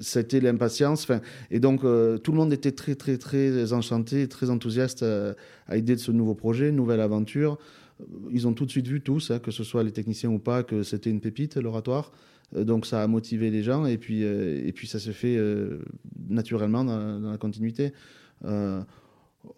c'était 0.00 0.40
l'impatience. 0.40 1.06
Et 1.50 1.60
donc, 1.60 1.84
euh, 1.84 2.18
tout 2.18 2.32
le 2.32 2.38
monde 2.38 2.52
était 2.52 2.72
très, 2.72 2.94
très, 2.94 3.18
très 3.18 3.72
enchanté, 3.72 4.28
très 4.28 4.50
enthousiaste 4.50 5.02
à 5.02 5.74
l'idée 5.74 5.94
de 5.94 6.00
ce 6.00 6.12
nouveau 6.12 6.34
projet, 6.34 6.72
nouvelle 6.72 7.00
aventure. 7.00 7.58
Ils 8.30 8.48
ont 8.48 8.52
tout 8.52 8.66
de 8.66 8.70
suite 8.70 8.88
vu 8.88 9.00
tous, 9.00 9.30
hein, 9.30 9.38
que 9.38 9.50
ce 9.50 9.64
soit 9.64 9.84
les 9.84 9.92
techniciens 9.92 10.30
ou 10.30 10.38
pas, 10.38 10.62
que 10.62 10.82
c'était 10.82 11.10
une 11.10 11.20
pépite, 11.20 11.56
l'oratoire. 11.56 12.12
Donc 12.54 12.84
ça 12.84 13.02
a 13.02 13.06
motivé 13.06 13.50
les 13.50 13.62
gens 13.62 13.86
et 13.86 13.96
puis, 13.96 14.22
et 14.22 14.72
puis 14.74 14.86
ça 14.86 14.98
se 14.98 15.10
fait 15.10 15.38
naturellement 16.28 16.84
dans, 16.84 17.18
dans, 17.18 17.30
la 17.30 17.38
continuité 17.38 17.92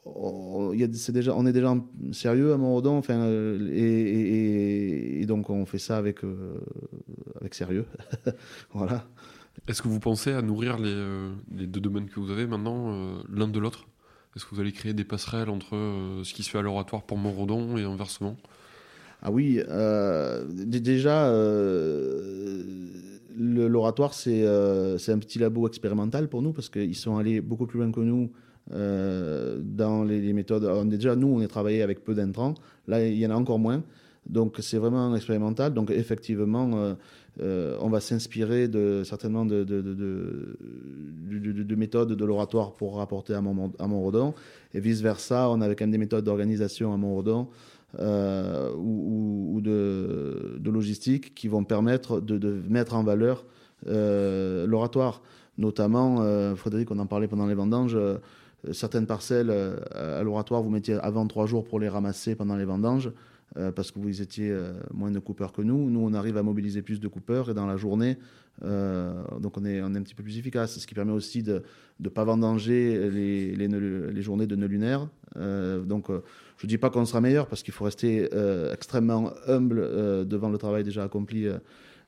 on, 0.04 0.72
y 0.72 0.82
a, 0.82 0.86
est 0.86 1.10
déjà, 1.10 1.34
on 1.34 1.46
est 1.46 1.52
déjà 1.52 1.76
sérieux 2.12 2.52
à 2.52 2.56
Montredon, 2.56 2.98
enfin, 2.98 3.18
euh, 3.20 3.70
et, 3.72 5.24
donc 5.26 5.50
on 5.50 5.66
fait 5.66 5.78
ça 5.78 5.96
avec, 5.96 6.24
euh, 6.24 6.58
avec 7.40 7.54
sérieux. 7.54 7.86
voilà. 8.72 9.06
Est-ce 9.68 9.82
que 9.82 9.88
vous 9.88 10.00
pensez 10.00 10.32
à 10.32 10.42
nourrir 10.42 10.78
les, 10.78 10.90
euh, 10.90 11.32
les 11.54 11.66
deux 11.66 11.80
domaines 11.80 12.08
que 12.08 12.20
vous 12.20 12.30
avez 12.30 12.46
maintenant, 12.46 13.22
l'un 13.30 13.48
de 13.48 13.58
l'autre? 13.58 13.86
Est-ce 14.36 14.44
que 14.44 14.54
vous 14.54 14.60
allez 14.60 14.72
créer 14.72 14.94
des 14.94 15.04
passerelles 15.04 15.48
entre 15.48 15.70
ce 16.24 16.34
qui 16.34 16.42
se 16.42 16.50
fait 16.50 16.58
à 16.58 16.62
l'oratoire 16.62 17.02
pour 17.02 17.18
Montredon 17.18 17.76
et 17.76 17.84
inversement? 17.84 18.36
Ah 19.22 19.30
oui, 19.30 19.60
déjà, 20.66 21.30
l'oratoire, 23.38 24.12
c'est 24.12 24.44
un 24.44 25.18
petit 25.18 25.38
labo 25.38 25.68
expérimental 25.68 26.28
pour 26.28 26.42
nous, 26.42 26.52
parce 26.52 26.68
qu'ils 26.68 26.96
sont 26.96 27.16
allés 27.16 27.40
beaucoup 27.40 27.66
plus 27.66 27.78
loin 27.78 27.92
que 27.92 28.00
nous 28.00 28.32
euh, 28.72 29.58
dans 29.62 30.04
les, 30.04 30.32
méthodes. 30.32 30.88
déjà, 30.88 31.16
nous, 31.16 31.28
on 31.28 31.40
est 31.40 31.48
travaillé 31.48 31.82
avec 31.82 32.02
peu 32.02 32.14
d'intrants. 32.14 32.54
Là, 32.88 33.06
il 33.06 33.18
y 33.18 33.26
en 33.26 33.30
a 33.30 33.34
encore 33.34 33.58
moins. 33.58 33.82
Donc 34.26 34.56
c'est 34.60 34.78
vraiment 34.78 35.14
expérimental. 35.14 35.74
Donc 35.74 35.90
effectivement, 35.90 36.96
on 37.38 37.88
va 37.90 38.00
s'inspirer 38.00 38.70
certainement 39.04 39.44
de, 39.44 39.64
de, 39.64 39.82
de, 39.82 41.74
méthodes 41.74 42.12
de 42.14 42.24
l'oratoire 42.24 42.72
pour 42.72 42.96
rapporter 42.96 43.34
à, 43.34 43.42
Montredon. 43.42 44.32
Et 44.72 44.80
vice-versa, 44.80 45.50
on 45.50 45.60
a 45.60 45.68
quand 45.74 45.84
même 45.84 45.90
des 45.90 45.98
méthodes 45.98 46.24
d'organisation 46.24 46.94
à 46.94 46.96
Montredon 46.96 47.48
ou, 48.00 49.56
ou, 49.56 49.60
de, 49.60 50.58
logistique 50.64 51.34
qui 51.34 51.48
vont 51.48 51.64
permettre 51.64 52.20
de, 52.20 52.62
mettre 52.70 52.94
en 52.94 53.04
valeur 53.04 53.44
l'oratoire. 53.86 55.20
Notamment, 55.58 56.56
Frédéric, 56.56 56.90
on 56.90 56.98
en 56.98 57.06
parlait 57.06 57.28
pendant 57.28 57.46
les 57.46 57.54
vendanges, 57.54 57.98
certaines 58.72 59.06
parcelles 59.06 59.50
à 59.92 60.22
l'oratoire, 60.22 60.62
vous 60.62 60.70
mettiez 60.70 60.94
avant 60.94 61.26
trois 61.26 61.46
jours 61.46 61.64
pour 61.64 61.80
les 61.80 61.88
ramasser 61.88 62.34
pendant 62.34 62.56
les 62.56 62.64
vendanges. 62.64 63.12
Euh, 63.56 63.70
parce 63.70 63.92
que 63.92 64.00
vous 64.00 64.20
étiez 64.20 64.50
euh, 64.50 64.72
moins 64.92 65.12
de 65.12 65.18
coupeurs 65.20 65.52
que 65.52 65.62
nous. 65.62 65.88
Nous, 65.88 66.00
on 66.00 66.12
arrive 66.12 66.36
à 66.36 66.42
mobiliser 66.42 66.82
plus 66.82 66.98
de 66.98 67.06
coupeurs 67.06 67.50
et 67.50 67.54
dans 67.54 67.66
la 67.66 67.76
journée, 67.76 68.18
euh, 68.64 69.22
donc 69.38 69.56
on 69.56 69.64
est, 69.64 69.78
un 69.78 69.92
petit 70.02 70.14
peu 70.14 70.24
plus 70.24 70.38
efficace. 70.38 70.76
Ce 70.78 70.86
qui 70.86 70.94
permet 70.94 71.12
aussi 71.12 71.44
de 71.44 71.62
ne 72.00 72.08
pas 72.08 72.24
vendanger 72.24 73.10
les, 73.10 74.22
journées 74.22 74.48
de 74.48 74.56
nœuds 74.56 74.66
lunaires. 74.66 75.08
donc 75.36 76.08
je 76.08 76.66
ne 76.66 76.68
dis 76.68 76.78
pas 76.78 76.90
qu'on 76.90 77.04
sera 77.04 77.20
meilleur 77.20 77.46
parce 77.46 77.62
qu'il 77.62 77.74
faut 77.74 77.84
rester 77.84 78.28
extrêmement 78.72 79.32
humble 79.46 80.26
devant 80.26 80.48
le 80.48 80.58
travail 80.58 80.82
déjà 80.82 81.04
accompli 81.04 81.46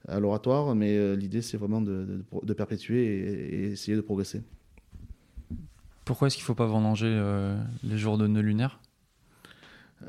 à 0.09 0.21
l'oratoire, 0.21 0.75
mais 0.75 1.17
l'idée 1.17 1.43
c'est 1.43 1.57
vraiment 1.57 1.81
de, 1.81 2.25
de, 2.43 2.53
perpétuer 2.55 3.05
et, 3.05 3.55
et, 3.55 3.73
essayer 3.73 3.97
de 3.97 4.03
progresser. 4.03 4.43
Pourquoi 6.07 6.29
est-ce 6.29 6.37
qu'il 6.37 6.45
ne 6.45 6.47
faut 6.47 6.55
pas 6.55 6.67
vendanger 6.67 7.21
les 7.85 7.99
jours 7.99 8.17
de 8.17 8.27
nœuds 8.27 8.41
lunaires? 8.41 8.79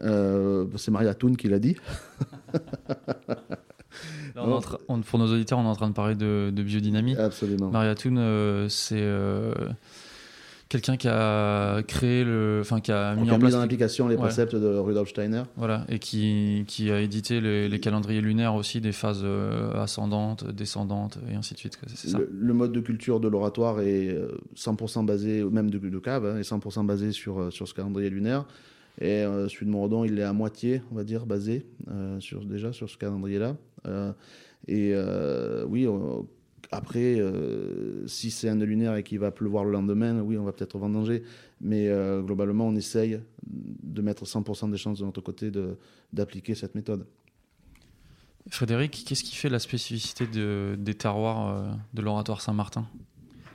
Euh, 0.04 0.66
c'est 0.76 0.92
Maria 0.92 1.14
Thun 1.14 1.34
qui 1.36 1.48
l'a 1.48 1.60
dit. 1.60 1.78
pour 4.36 5.20
nos 5.20 5.34
auditeurs, 5.34 5.60
on 5.60 5.64
est 5.64 5.68
en 5.68 5.76
train 5.76 5.90
de 5.90 5.94
parler 5.94 6.16
de, 6.16 6.52
biodynamie. 6.52 7.16
Absolument. 7.16 7.70
Maria 7.70 7.96
Thun, 7.96 8.18
euh, 8.18 8.70
c'est 8.70 9.02
euh, 9.02 9.54
quelqu'un 10.70 10.98
qui 10.98 11.08
a 11.08 11.82
créé 11.84 12.24
le, 12.24 12.60
enfin 12.62 12.80
qui 12.80 12.92
a 12.92 13.16
mis 13.16 13.30
en 13.32 13.40
place 13.40 13.56
application 13.56 14.08
les 14.08 14.18
préceptes 14.18 14.56
de 14.56 14.68
Rudolf 14.78 15.10
Steiner. 15.10 15.44
Voilà, 15.56 15.86
et 15.90 16.00
qui, 16.00 16.66
qui 16.68 16.92
a 16.92 17.00
édité 17.00 17.42
les, 17.42 17.80
calendriers 17.80 18.22
lunaires 18.22 18.56
aussi 18.56 18.82
des 18.82 18.92
phases 18.92 19.26
ascendantes, 19.76 20.50
descendantes 20.50 21.20
et 21.32 21.36
ainsi 21.36 21.54
de 21.54 21.60
suite. 21.60 21.78
Ça. 21.96 22.20
Le, 22.32 22.54
mode 22.54 22.72
de 22.72 22.80
culture 22.80 23.20
de 23.20 23.28
l'oratoire 23.28 23.82
est 23.82 24.18
100% 24.56 25.06
basé, 25.06 25.44
même 25.44 25.70
de, 25.70 25.78
de 25.78 26.00
cave, 26.00 26.26
hein, 26.26 26.38
est 26.38 26.50
100% 26.50 26.86
basé 26.86 27.12
sur 27.12 27.52
sur 27.52 27.68
ce 27.68 27.74
calendrier 27.74 28.10
lunaire. 28.10 28.46
Et 29.00 29.24
euh, 29.24 29.48
celui 29.48 29.68
de 29.68 29.72
Morodon, 29.72 30.06
il 30.06 30.18
est 30.18 30.24
à 30.24 30.34
moitié, 30.34 30.82
on 30.92 30.96
va 30.96 31.04
dire, 31.04 31.26
basé 31.26 31.66
euh, 31.90 32.20
sur, 32.20 32.44
déjà 32.46 32.74
sur 32.74 32.90
ce 32.90 32.98
calendrier-là. 32.98 33.56
Euh, 33.86 34.12
et 34.68 34.94
oui, 35.68 35.88
après, 36.72 37.22
si 38.08 38.32
c'est 38.32 38.50
un 38.50 38.56
lunaire 38.56 38.96
et 38.96 39.04
qu'il 39.04 39.20
va 39.20 39.32
pleuvoir 39.32 39.64
le 39.64 39.72
lendemain, 39.72 40.20
oui, 40.22 40.38
on 40.38 40.44
va 40.44 40.52
peut-être 40.52 40.78
vendanger. 40.78 41.24
Mais 41.62 41.90
globalement, 42.22 42.68
on 42.68 42.76
essaye 42.76 43.20
de 43.46 44.02
mettre 44.02 44.26
100% 44.26 44.70
des 44.72 44.78
chances 44.78 45.00
de 45.00 45.06
notre 45.06 45.22
côté 45.22 45.52
d'appliquer 46.14 46.56
cette 46.56 46.76
méthode. 46.76 47.06
Frédéric, 48.50 49.04
qu'est-ce 49.06 49.24
qui 49.24 49.36
fait 49.36 49.50
la 49.50 49.60
spécificité 49.60 50.28
de, 50.28 50.76
des 50.80 50.94
terroirs 50.94 51.78
de 51.94 52.02
l'oratoire 52.02 52.42
Saint-Martin? 52.42 52.88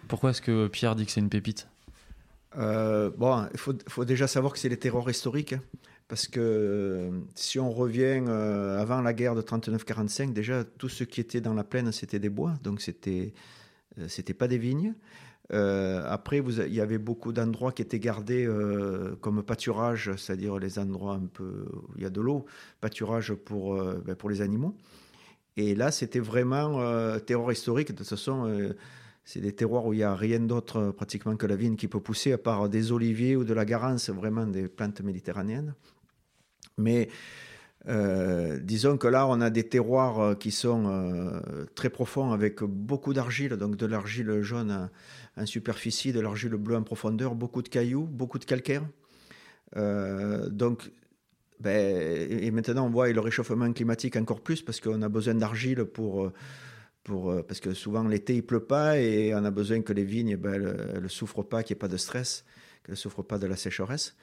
Pourquoi 0.09 0.31
est-ce 0.31 0.43
que 0.43 0.69
Pierre 0.69 0.95
dit 0.95 1.07
que 1.07 1.11
c'est 1.11 1.21
une 1.21 1.31
pépite? 1.31 1.69
Euh, 2.59 3.11
bon, 3.17 3.47
il 3.53 3.59
faut, 3.59 4.05
déjà 4.05 4.27
savoir 4.27 4.53
que 4.53 4.59
c'est 4.59 4.69
les 4.69 4.79
terroirs 4.79 5.09
historiques, 5.09 5.55
hein, 5.55 5.63
parce 6.13 6.29
que 6.29 6.41
euh, 6.41 7.11
si 7.35 7.59
on 7.59 7.71
revient 7.71 8.23
euh, 8.29 8.79
avant 8.79 9.01
la 9.01 9.15
guerre 9.15 9.35
de 9.35 9.41
39-45, 9.41 10.35
déjà 10.35 10.63
tout 10.63 10.91
ce 10.91 11.05
qui 11.05 11.23
était 11.23 11.41
dans 11.41 11.55
la 11.55 11.65
plaine, 11.65 11.91
c'était 11.91 12.19
des 12.19 12.29
bois, 12.29 12.53
donc 12.63 12.83
c'était 12.83 13.33
c'était 14.09 14.35
pas 14.35 14.47
des 14.47 14.59
vignes. 14.59 14.93
après, 15.51 16.41
vous, 16.41 16.61
il 16.61 16.75
y 16.75 16.83
avait 16.83 16.99
beaucoup 16.99 17.33
d'endroits 17.33 17.73
qui 17.73 17.81
étaient 17.81 17.99
gardés 17.99 18.47
comme 19.23 19.43
pâturage, 19.43 20.11
c'est-à-dire 20.17 20.59
les 20.59 20.79
endroits 20.79 21.15
un 21.15 21.27
peu 21.27 21.67
où 21.73 21.93
il 21.97 22.03
y 22.03 22.07
a 22.07 22.11
de 22.11 22.21
l'eau, 22.21 22.45
pâturage 22.83 23.33
pour, 23.35 23.83
ben, 24.07 24.15
pour 24.15 24.29
les 24.29 24.43
animaux. 24.43 24.75
Et 25.59 25.75
là, 25.75 25.91
c'était 25.91 26.21
vraiment 26.21 26.79
terroir 27.21 27.53
historique. 27.53 27.89
De 27.89 27.97
toute 27.97 28.09
façon, 28.09 28.75
c'est 29.25 29.41
des 29.41 29.53
terroirs 29.53 29.87
où 29.87 29.93
il 29.93 29.99
n'y 29.99 30.03
a 30.03 30.15
rien 30.15 30.41
d'autre 30.41 30.77
euh, 30.79 30.93
pratiquement 30.93 31.37
que 31.37 31.47
la 31.47 31.57
vigne 31.57 31.77
qui 31.77 31.89
peut 31.89 32.01
pousser, 32.01 32.33
à 32.33 32.39
part 32.39 32.69
des 32.69 32.93
oliviers 32.93 33.37
ou 33.37 33.45
de 33.45 33.55
la 33.55 33.65
garance, 33.65 34.11
vraiment 34.11 34.47
des 34.47 34.69
plantes 34.69 35.01
méditerranéennes. 35.01 35.75
Mais 36.79 37.09
euh, 37.89 38.59
disons 38.61 38.97
que 38.97 39.09
là, 39.09 39.27
on 39.27 39.41
a 39.41 39.51
des 39.51 39.69
terroirs 39.69 40.21
euh, 40.21 40.35
qui 40.35 40.51
sont 40.51 41.41
très 41.75 41.91
profonds 41.91 42.33
avec 42.33 42.63
beaucoup 42.63 43.13
d'argile, 43.13 43.57
donc 43.57 43.77
de 43.77 43.87
l'argile 43.87 44.43
jaune 44.43 44.91
en, 45.37 45.47
superficie, 45.47 46.13
de 46.13 46.21
l'argile 46.21 46.55
bleue 46.55 46.77
en 46.77 46.83
profondeur, 46.83 47.35
beaucoup 47.35 47.63
de 47.63 47.69
cailloux, 47.69 48.05
beaucoup 48.05 48.39
de 48.39 48.45
calcaire. 48.45 48.85
donc, 49.75 50.91
ben, 51.61 52.31
et 52.31 52.51
maintenant, 52.51 52.87
on 52.87 52.91
voit 52.91 53.13
le 53.13 53.21
réchauffement 53.21 53.73
climatique 53.73 54.17
encore 54.17 54.41
plus 54.41 54.63
parce 54.63 54.81
qu'on 54.81 55.01
a 55.03 55.09
besoin 55.09 55.35
d'argile 55.35 55.85
pour 55.85 56.33
euh, 57.11 57.43
parce 57.43 57.59
que 57.59 57.75
souvent 57.75 58.05
l'été 58.05 58.37
il 58.37 58.43
pleut 58.43 58.65
pas 58.65 58.99
et 58.99 59.35
on 59.35 59.45
a 59.45 59.51
besoin 59.51 59.83
que 59.83 59.93
les 59.93 60.05
vignes 60.05 60.37
ben, 60.37 60.63
ne 61.01 61.09
souffrent 61.09 61.43
pas, 61.43 61.63
qu'il 61.63 61.75
n'y 61.75 61.79
ait 61.79 61.81
pas 61.81 61.89
de 61.89 61.97
stress, 61.97 62.45
qu'elles 62.85 62.93
ne 62.93 62.97
souffrent 62.97 63.25
pas 63.25 63.39
de 63.39 63.47
la 63.47 63.57
sécheresse. 63.57 64.15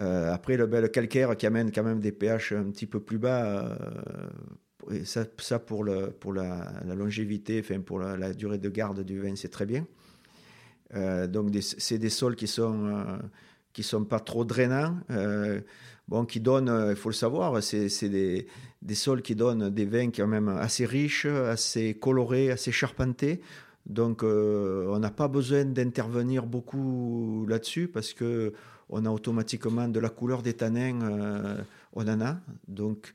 Euh, 0.00 0.32
après 0.32 0.56
le, 0.56 0.66
ben, 0.66 0.88
calcaire 0.88 1.36
qui 1.36 1.46
amène 1.46 1.70
quand 1.70 1.82
même 1.82 2.00
des 2.00 2.12
pH 2.12 2.52
un 2.52 2.70
petit 2.70 2.86
peu 2.86 3.00
plus 3.00 3.18
bas, 3.18 3.76
euh, 4.90 5.04
ça, 5.04 5.58
pour, 5.58 5.84
le, 5.84 6.10
pour 6.10 6.32
la, 6.32 6.72
longévité, 6.96 7.60
enfin 7.60 7.80
pour 7.80 7.98
la, 7.98 8.32
durée 8.32 8.58
de 8.58 8.68
garde 8.68 9.00
du 9.04 9.20
vin, 9.20 9.36
c'est 9.36 9.50
très 9.50 9.66
bien. 9.66 9.86
donc 11.28 11.54
c'est 11.60 11.98
des 11.98 12.10
sols 12.10 12.34
qui 12.34 12.46
sont 12.46 13.20
qui 13.72 13.84
sont 13.84 14.04
pas 14.04 14.18
trop 14.18 14.44
drainants 14.44 14.96
bon, 16.10 16.26
qui 16.26 16.40
donnent, 16.40 16.68
euh, 16.68 16.90
il 16.90 16.96
faut 16.96 17.08
le 17.08 17.14
savoir, 17.14 17.62
c'est 17.62 18.08
des, 18.08 18.46
sols 18.94 19.22
qui 19.22 19.34
donnent 19.34 19.70
des 19.70 19.86
vins 19.86 20.10
quand 20.10 20.26
même 20.26 20.48
assez 20.48 20.84
riches, 20.84 21.24
assez 21.24 21.94
colorés, 21.94 22.50
assez 22.50 22.72
charpentés. 22.72 23.40
Donc, 23.86 24.22
euh, 24.22 24.86
on 24.88 24.98
n'a 24.98 25.10
pas 25.10 25.28
besoin 25.28 25.64
d'intervenir 25.64 26.44
beaucoup 26.46 27.46
là-dessus 27.48 27.88
parce 27.88 28.12
que 28.12 28.52
on 28.90 29.06
a 29.06 29.10
automatiquement 29.10 29.88
de 29.88 29.98
la 29.98 30.10
couleur 30.10 30.42
des 30.42 30.54
tanins, 30.54 31.00
euh, 31.02 31.56
on 31.94 32.06
en 32.06 32.20
a. 32.20 32.38
Donc, 32.68 33.12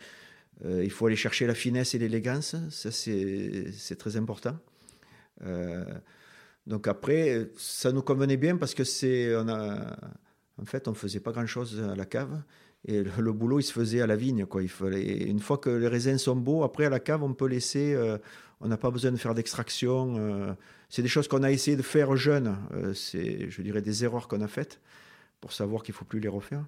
il 0.64 0.90
faut 0.90 1.08
aller 1.08 1.18
chercher 1.18 1.48
la 1.48 1.54
finesse 1.54 1.96
et 1.96 2.00
l'élégance, 2.00 2.56
ça 2.70 2.90
c'est 2.90 3.96
très 4.00 4.16
important. 4.16 4.58
donc 6.66 6.88
après, 6.88 7.50
ça 7.58 7.92
nous 7.92 8.02
convenait 8.02 8.38
bien 8.38 8.56
parce 8.56 8.74
que 8.74 8.86
c'est, 8.86 9.36
on 9.36 9.50
en 10.62 10.66
fait, 10.66 10.88
on 10.88 10.94
faisait 10.94 11.20
pas 11.20 11.32
grand-chose 11.32 11.82
à 11.82 11.96
la 11.96 12.06
cave. 12.06 12.42
Et 12.88 13.04
le, 13.04 13.34
boulot, 13.34 13.60
il 13.60 13.64
se 13.64 13.74
faisait 13.74 14.02
à 14.02 14.08
la 14.08 14.16
vigne. 14.16 14.46
Quoi. 14.46 14.62
Il 14.62 14.70
fallait, 14.70 15.24
une 15.24 15.40
fois 15.40 15.58
que 15.58 15.70
les 15.70 15.88
raisins 15.88 16.18
sont 16.18 16.36
beaux, 16.36 16.64
après 16.64 16.86
à 16.86 16.90
la 16.90 17.00
cave, 17.00 17.24
on 17.24 17.34
peut 17.34 17.48
laisser. 17.48 17.94
Euh, 17.94 18.18
on 18.62 18.68
n'a 18.68 18.78
pas 18.78 18.92
besoin 18.92 19.12
de 19.12 19.18
faire 19.18 19.34
d'extraction. 19.34 20.16
Euh. 20.18 20.54
c'est 20.90 21.02
des 21.02 21.08
choses 21.08 21.28
qu'on 21.28 21.44
a 21.44 21.52
essayé 21.52 21.76
de 21.76 21.82
faire 21.82 22.16
jeune. 22.16 22.56
Euh, 22.74 22.94
c'est, 22.94 23.50
je 23.50 23.62
dirais, 23.62 23.82
des 23.82 24.04
erreurs 24.04 24.28
qu'on 24.28 24.42
a 24.42 24.48
faites 24.48 24.80
pour 25.46 25.54
savoir 25.54 25.84
qu'il 25.84 25.94
ne 25.94 25.98
faut 25.98 26.06
plus 26.06 26.20
les 26.20 26.28
refaire. 26.28 26.66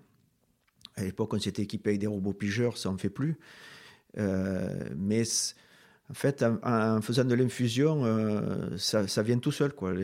À 0.98 1.04
l'époque, 1.04 1.34
on 1.34 1.40
s'était 1.40 1.64
équipé 1.64 1.90
avec 1.90 2.00
des 2.00 2.06
robots 2.06 2.34
pigeurs, 2.34 2.78
ça 2.78 2.92
ne 2.92 2.98
fait 2.98 3.10
plus. 3.10 3.40
mais 4.16 5.24
en 6.12 6.14
fait, 6.14 6.46
en, 6.62 7.02
faisant 7.02 7.26
de 7.26 7.34
l'infusion, 7.34 8.78
ça, 8.78 9.08
ça, 9.08 9.24
vient 9.24 9.40
tout 9.40 9.52
seul. 9.52 9.74
Quoi. 9.74 9.96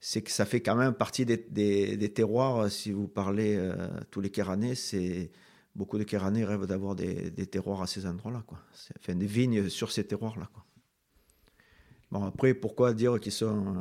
C'est 0.00 0.20
que 0.20 0.30
ça 0.30 0.44
fait 0.44 0.60
quand 0.60 0.76
même 0.76 0.92
partie 0.92 1.24
des, 1.24 2.12
terroirs. 2.14 2.58
Euh, 2.58 2.68
si 2.68 2.92
vous 2.92 3.08
parlez 3.08 3.56
euh, 3.56 3.88
tous 4.10 4.20
les 4.20 4.28
Kéranais, 4.28 4.74
c'est 4.74 5.30
beaucoup 5.74 5.96
de 5.96 6.04
Kéranais 6.04 6.44
rêvent 6.44 6.66
d'avoir 6.66 6.94
des, 6.94 7.30
terroirs 7.46 7.80
à 7.80 7.86
ces 7.86 8.04
endroits-là, 8.04 8.44
quoi. 8.46 8.58
Enfin, 8.98 9.14
des 9.14 9.26
vignes 9.26 9.70
sur 9.70 9.92
ces 9.92 10.04
terroirs-là, 10.04 10.50
quoi. 10.52 10.62
Bon, 12.10 12.26
après, 12.26 12.52
pourquoi 12.52 12.92
dire 12.92 13.18
qu'ils 13.18 13.32
sont, 13.32 13.76
euh, 13.76 13.80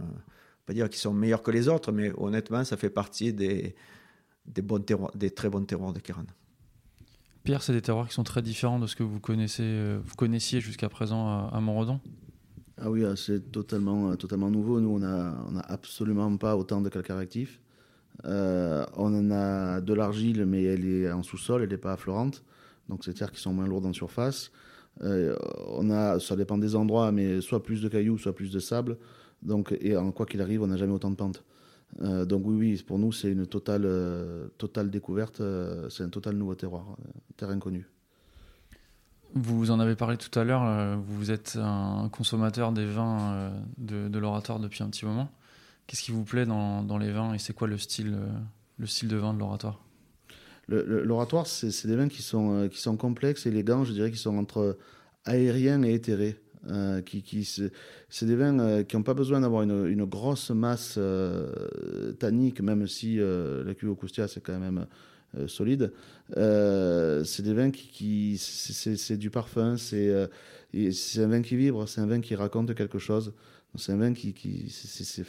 pas 0.67 0.73
dire 0.73 0.87
qu'ils 0.89 0.99
sont 0.99 1.13
meilleurs 1.13 1.41
que 1.41 1.49
les 1.49 1.67
autres, 1.67 1.91
mais 1.91 2.11
honnêtement, 2.17 2.63
ça 2.63 2.77
fait 2.77 2.91
partie 2.91 3.33
des, 3.33 3.73
des 4.45 4.61
bons 4.61 4.83
terroirs, 4.83 5.11
des 5.15 5.31
très 5.31 5.49
bons 5.49 5.65
terroirs 5.65 5.93
de 5.93 5.99
Kéran. 5.99 6.25
Pierre, 7.43 7.63
c'est 7.63 7.73
des 7.73 7.81
terroirs 7.81 8.07
qui 8.07 8.13
sont 8.13 8.25
très 8.25 8.41
différents 8.41 8.77
de 8.77 8.85
ce 8.85 8.95
que 8.95 9.03
vous 9.03 9.21
connaissez, 9.21 9.95
vous 10.03 10.15
connaissiez 10.15 10.59
jusqu'à 10.59 10.89
présent 10.89 11.27
à, 11.27 11.49
à 11.53 11.61
Montredon? 11.61 12.01
Ah 12.79 12.91
oui, 12.91 13.05
ah, 13.05 13.15
c'est 13.15 13.51
totalement, 13.51 14.11
euh, 14.11 14.15
totalement 14.15 14.51
nouveau. 14.51 14.79
Nous, 14.79 14.89
on 14.89 14.99
n'a 14.99 15.35
on 15.49 15.55
a 15.55 15.61
absolument 15.61 16.35
pas 16.37 16.55
autant 16.55 16.81
de 16.81 16.89
calcaire 16.89 17.17
actif. 17.17 17.59
Euh, 18.25 18.85
on 18.95 19.13
en 19.17 19.31
a 19.31 19.81
de 19.81 19.93
l'argile, 19.93 20.45
mais 20.45 20.63
elle 20.63 20.85
est 20.85 21.11
en 21.11 21.23
sous-sol, 21.23 21.63
elle 21.63 21.69
n'est 21.69 21.77
pas 21.77 21.93
affleurante. 21.93 22.43
Donc, 22.89 23.03
c'est 23.03 23.13
terres 23.13 23.31
qui 23.31 23.41
sont 23.41 23.53
moins 23.53 23.67
lourdes 23.67 23.85
en 23.85 23.93
surface. 23.93 24.51
Euh, 25.01 25.35
on 25.67 25.89
a, 25.89 26.19
ça 26.19 26.35
dépend 26.35 26.57
des 26.57 26.75
endroits, 26.75 27.11
mais 27.11 27.41
soit 27.41 27.63
plus 27.63 27.81
de 27.81 27.87
cailloux, 27.87 28.17
soit 28.17 28.35
plus 28.35 28.51
de 28.51 28.59
sable. 28.59 28.97
Donc, 29.41 29.75
et 29.79 29.95
en 29.95 30.11
quoi 30.11 30.25
qu'il 30.25 30.41
arrive, 30.41 30.61
on 30.61 30.67
n'a 30.67 30.77
jamais 30.77 30.93
autant 30.93 31.11
de 31.11 31.15
pente. 31.15 31.43
donc 31.99 32.43
oui, 32.45 32.55
oui, 32.55 32.83
pour 32.85 32.99
nous, 32.99 33.11
c'est 33.11 33.31
une 33.31 33.45
totale, 33.45 33.87
totale 34.57 34.89
découverte. 34.89 35.41
c'est 35.89 36.03
un 36.03 36.09
total 36.09 36.35
nouveau 36.35 36.55
terroir, 36.55 36.97
terre 37.37 37.49
inconnue. 37.49 37.87
Vous 39.33 39.71
en 39.71 39.79
avez 39.79 39.95
parlé 39.95 40.17
tout 40.17 40.37
à 40.39 40.43
l'heure, 40.43 40.63
euh, 40.63 40.95
vous 41.05 41.31
êtes 41.31 41.57
un 41.61 42.09
consommateur 42.11 42.71
des 42.71 42.85
vins 42.85 43.33
euh, 43.33 43.59
de, 43.77 44.07
de 44.07 44.19
l'oratoire 44.19 44.59
depuis 44.59 44.83
un 44.83 44.89
petit 44.89 45.05
moment. 45.05 45.29
Qu'est-ce 45.85 46.01
qui 46.01 46.11
vous 46.11 46.23
plaît 46.23 46.45
dans, 46.45 46.81
dans 46.81 46.97
les 46.97 47.11
vins 47.11 47.33
et 47.33 47.39
c'est 47.39 47.53
quoi 47.53 47.67
le 47.67 47.77
style, 47.77 48.15
euh, 48.15 48.27
le 48.77 48.87
style 48.87 49.09
de 49.09 49.17
vin 49.17 49.33
de 49.33 49.39
l'oratoire? 49.39 49.81
L'oratoire, 50.69 51.47
c'est 51.47 51.87
des 51.87 51.95
vins 51.95 52.09
qui 52.09 52.21
sont, 52.21 52.67
qui 52.69 52.81
sont 52.81 52.97
complexes, 52.97 53.45
élégants, 53.45 53.85
je 53.85 53.93
dirais, 53.93 54.11
qui 54.11 54.17
sont 54.17 54.37
entre 54.37 54.77
aériens 55.23 55.81
et 55.83 55.93
éthérés. 55.93 56.41
Euh, 56.69 57.01
qui, 57.01 57.21
qui 57.21 57.45
c'est 57.45 58.25
des 58.25 58.35
vins 58.35 58.83
qui 58.83 58.95
n'ont 58.95 59.03
pas 59.03 59.13
besoin 59.13 59.41
d'avoir 59.41 59.61
une, 59.61 59.85
une, 59.85 60.05
grosse 60.05 60.49
masse 60.49 60.95
euh, 60.97 62.13
tannique, 62.13 62.61
même 62.61 62.87
si 62.87 63.17
la 63.17 63.73
cuve 63.75 63.91
au 63.91 63.97
c'est 64.07 64.41
quand 64.41 64.59
même 64.59 64.87
euh, 65.35 65.47
solide. 65.47 65.91
Euh, 66.37 67.23
c'est 67.25 67.43
des 67.43 67.53
vins 67.53 67.69
qui, 67.69 67.87
qui 67.89 68.37
c'est 68.37 69.17
du 69.17 69.29
parfum, 69.29 69.75
c'est 69.75 70.09
euh, 70.09 70.27
c'est 70.91 71.21
un 71.21 71.27
vin 71.27 71.41
qui 71.41 71.57
vibre, 71.57 71.87
c'est 71.87 71.99
un 71.99 72.05
vin 72.05 72.21
qui 72.21 72.33
raconte 72.35 72.73
quelque 72.75 72.97
chose. 72.97 73.33
C'est 73.75 73.91
un 73.91 73.97
vin 73.97 74.13
qui, 74.13 74.33
qui 74.33 74.69
c'est, 74.69 75.23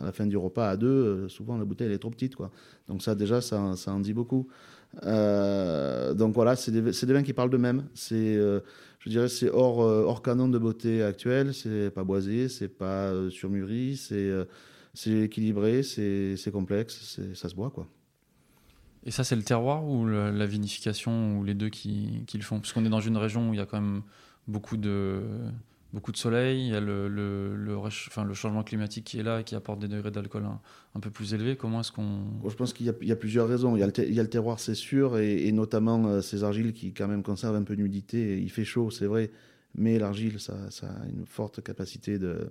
à 0.00 0.04
la 0.04 0.12
fin 0.12 0.26
du 0.26 0.36
repas 0.36 0.68
à 0.68 0.76
deux, 0.76 1.26
souvent 1.28 1.56
la 1.56 1.64
bouteille 1.64 1.86
elle 1.86 1.94
est 1.94 1.98
trop 1.98 2.10
petite, 2.10 2.36
quoi. 2.36 2.50
Donc 2.86 3.02
ça 3.02 3.14
déjà, 3.14 3.40
ça, 3.40 3.74
ça 3.76 3.92
en 3.92 4.00
dit 4.00 4.12
beaucoup. 4.12 4.46
donc 5.02 6.34
voilà, 6.34 6.54
c'est 6.54 6.70
des, 6.70 6.82
des, 6.82 7.12
vins 7.12 7.22
qui 7.22 7.32
parlent 7.32 7.50
d'eux-mêmes. 7.50 7.86
C'est, 7.94 8.38
je 9.00 9.10
dirais, 9.10 9.28
c'est 9.28 9.50
hors, 9.50 9.78
hors 9.78 10.22
canon 10.22 10.48
de 10.48 10.58
beauté 10.58 11.02
actuel. 11.02 11.54
C'est 11.54 11.90
pas 11.90 12.04
boisé, 12.04 12.48
c'est 12.48 12.68
pas 12.68 13.12
surmûri, 13.30 13.96
c'est, 13.96 14.30
c'est 14.94 15.22
équilibré, 15.22 15.82
c'est, 15.82 16.50
complexe, 16.52 17.18
ça 17.34 17.48
se 17.48 17.54
boit, 17.54 17.70
quoi. 17.70 17.88
Et 19.04 19.10
ça, 19.10 19.24
c'est 19.24 19.36
le 19.36 19.42
terroir 19.42 19.86
ou 19.86 20.06
la, 20.06 20.46
vinification 20.46 21.38
ou 21.38 21.44
les 21.44 21.54
deux 21.54 21.70
qui, 21.70 22.24
qui 22.26 22.36
le 22.36 22.42
font? 22.44 22.60
Parce 22.60 22.72
qu'on 22.72 22.84
est 22.84 22.90
dans 22.90 23.00
une 23.00 23.16
région 23.16 23.48
où 23.48 23.54
il 23.54 23.56
y 23.56 23.60
a 23.60 23.66
quand 23.66 23.80
même 23.80 24.02
beaucoup 24.46 24.76
de, 24.76 25.22
beaucoup 25.92 26.12
de 26.12 26.16
soleil, 26.16 26.66
il 26.66 26.72
y 26.72 26.76
a 26.76 26.80
le, 26.80 28.34
changement 28.34 28.62
climatique 28.62 29.04
qui 29.04 29.18
est 29.18 29.22
là 29.22 29.40
et 29.40 29.44
qui 29.44 29.54
apporte 29.54 29.80
des 29.80 29.88
degrés 29.88 30.10
d'alcool 30.10 30.44
un, 30.94 31.00
peu 31.00 31.10
plus 31.10 31.34
élevés. 31.34 31.56
Comment 31.56 31.80
est-ce 31.80 31.92
qu'on... 31.92 32.22
Je 32.48 32.54
pense 32.54 32.72
qu'il 32.72 32.86
y, 32.86 33.12
a 33.12 33.16
plusieurs 33.16 33.48
raisons. 33.48 33.76
Il 33.76 33.80
y 33.80 33.82
a 33.82 34.22
le, 34.22 34.28
terroir, 34.28 34.60
c'est 34.60 34.74
sûr, 34.74 35.18
et, 35.18 35.50
notamment 35.52 36.06
euh, 36.06 36.20
ces 36.20 36.44
argiles 36.44 36.72
qui 36.72 36.92
quand 36.92 37.08
même 37.08 37.22
conservent 37.22 37.56
un 37.56 37.64
peu 37.64 37.76
d'humidité. 37.76 38.40
Il 38.40 38.50
fait 38.50 38.64
chaud, 38.64 38.90
c'est 38.90 39.06
vrai, 39.06 39.30
mais 39.74 39.98
l'argile, 39.98 40.38
ça, 40.40 40.54
a 40.54 41.06
une 41.08 41.26
forte 41.26 41.62
capacité 41.62 42.18
de, 42.18 42.48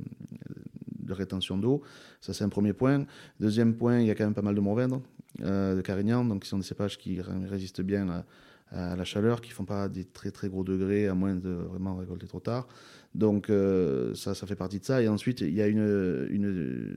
de 0.99 1.13
rétention 1.13 1.57
d'eau. 1.57 1.81
Ça, 2.21 2.33
c'est 2.33 2.43
un 2.43 2.49
premier 2.49 2.73
point. 2.73 3.05
Deuxième 3.39 3.75
point, 3.75 3.99
il 3.99 4.07
y 4.07 4.11
a 4.11 4.15
quand 4.15 4.25
même 4.25 4.33
pas 4.33 4.41
mal 4.41 4.55
de 4.55 4.61
Mourvèdre. 4.61 5.01
Euh, 5.41 5.75
de 5.75 5.81
Carignan, 5.81 6.25
donc 6.25 6.43
qui 6.43 6.49
sont 6.49 6.57
des 6.57 6.65
cépages 6.65 6.97
qui 6.97 7.21
résistent 7.21 7.81
bien 7.81 8.09
à, 8.09 8.25
la 8.71 9.03
chaleur, 9.03 9.41
qui 9.41 9.51
font 9.51 9.65
pas 9.65 9.89
des 9.89 10.05
très 10.05 10.31
très 10.31 10.49
gros 10.49 10.63
degrés, 10.63 11.07
à 11.07 11.15
moins 11.15 11.35
de 11.35 11.49
vraiment 11.49 11.95
récolter 11.95 12.27
trop 12.27 12.39
tard. 12.39 12.67
Donc 13.15 13.49
euh, 13.49 14.13
ça, 14.13 14.35
ça 14.35 14.45
fait 14.45 14.55
partie 14.55 14.79
de 14.79 14.85
ça. 14.85 15.01
Et 15.01 15.07
ensuite, 15.07 15.41
il 15.41 15.53
y 15.53 15.61
a 15.61 15.67
une, 15.67 16.27
une 16.29 16.95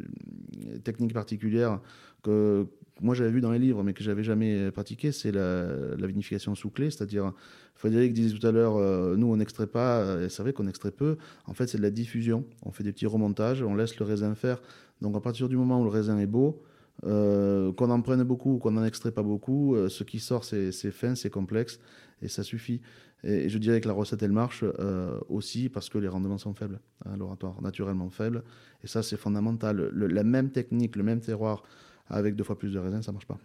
technique 0.85 1.15
particulière 1.15 1.81
que 2.23 2.67
moi 3.01 3.15
j'avais 3.15 3.31
vu 3.31 3.41
dans 3.41 3.51
les 3.51 3.59
livres, 3.59 3.83
mais 3.83 3.95
que 3.95 4.05
j'avais 4.05 4.23
jamais 4.23 4.71
pratiqué, 4.71 5.13
c'est 5.13 5.33
la, 5.33 5.67
vinification 6.07 6.55
sous 6.55 6.71
clé, 6.71 6.91
c'est-à-dire, 6.91 7.33
Frédéric 7.75 8.13
disait 8.13 8.37
tout 8.37 8.47
à 8.47 8.53
l'heure, 8.53 8.77
euh, 8.77 9.17
nous 9.17 9.27
on 9.27 9.37
n'extrait 9.37 9.67
pas, 9.67 10.21
et 10.21 10.29
c'est 10.29 10.43
vrai 10.43 10.53
qu'on 10.53 10.69
extrait 10.69 10.93
peu, 10.93 11.17
en 11.47 11.55
fait 11.55 11.67
c'est 11.67 11.79
de 11.79 11.83
la 11.83 11.91
diffusion, 11.91 12.45
on 12.63 12.71
fait 12.71 12.85
des 12.85 12.93
petits 12.93 13.07
remontages, 13.07 13.63
on 13.63 13.75
laisse 13.75 13.99
le 13.99 14.05
raisin 14.05 14.35
faire, 14.35 14.63
donc 15.01 15.17
à 15.17 15.21
partir 15.21 15.49
du 15.49 15.57
moment 15.57 15.81
où 15.81 15.85
le 15.85 15.91
raisin 15.91 16.19
est 16.19 16.27
beau, 16.27 16.63
euh, 17.05 17.73
qu'on 17.73 17.91
en 17.91 18.01
prenne 18.01 18.23
beaucoup 18.23 18.55
ou 18.55 18.59
qu'on 18.59 18.73
n'en 18.73 18.85
extrait 18.85 19.11
pas 19.11 19.23
beaucoup, 19.23 19.75
euh, 19.75 19.89
ce 19.89 20.05
qui 20.05 20.21
sort, 20.21 20.45
c'est 20.45 20.73
fin, 20.91 21.15
c'est 21.15 21.31
complexe, 21.31 21.81
et 22.21 22.29
ça 22.29 22.43
suffit. 22.43 22.81
Et, 23.25 23.49
je 23.49 23.59
dirais 23.59 23.81
que 23.81 23.89
la 23.89 23.95
recette, 23.95 24.23
elle 24.23 24.33
marche 24.33 24.65
euh, 24.65 25.19
aussi 25.29 25.69
parce 25.69 25.89
que 25.89 25.99
les 25.99 26.09
rendements 26.09 26.39
sont 26.39 26.55
faibles, 26.55 26.81
hein, 27.05 27.17
l'oratoire, 27.17 27.61
naturellement 27.61 28.11
faible. 28.11 28.45
Et 28.85 28.87
ça, 28.87 29.03
c'est 29.03 29.17
fondamental. 29.17 29.91
la 29.93 30.25
même 30.25 30.51
technique, 30.51 30.97
le 30.97 31.03
même 31.03 31.21
terroir, 31.21 31.63
avec 32.09 32.37
deux 32.37 32.45
fois 32.45 32.59
plus 32.59 32.73
de 32.73 32.79
raisin, 32.79 33.03
ça 33.03 33.13
marche 33.13 33.27
pas. 33.27 33.39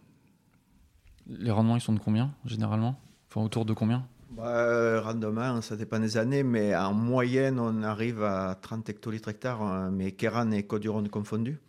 Les 1.27 1.51
rendements, 1.51 1.75
ils 1.75 1.81
sont 1.81 1.93
de 1.93 1.99
combien, 1.99 2.33
généralement? 2.45 2.99
Enfin, 3.29 3.43
autour 3.43 3.65
de 3.65 3.73
combien? 3.73 4.07
Bah, 4.29 5.01
rendement, 5.01 5.61
ça 5.61 5.75
dépend 5.75 5.99
des 5.99 6.17
années, 6.17 6.43
mais 6.43 6.75
en 6.75 6.93
moyenne, 6.93 7.59
on 7.59 7.81
arrive 7.81 8.23
à 8.23 8.55
30 8.55 8.89
hectolitres 8.89 9.29
hectares, 9.29 9.61
hein, 9.61 9.89
mais 9.91 10.11
Kéran 10.11 10.51
et 10.51 10.63
Côte-du-Rhône 10.63 11.09
confondus. 11.09 11.59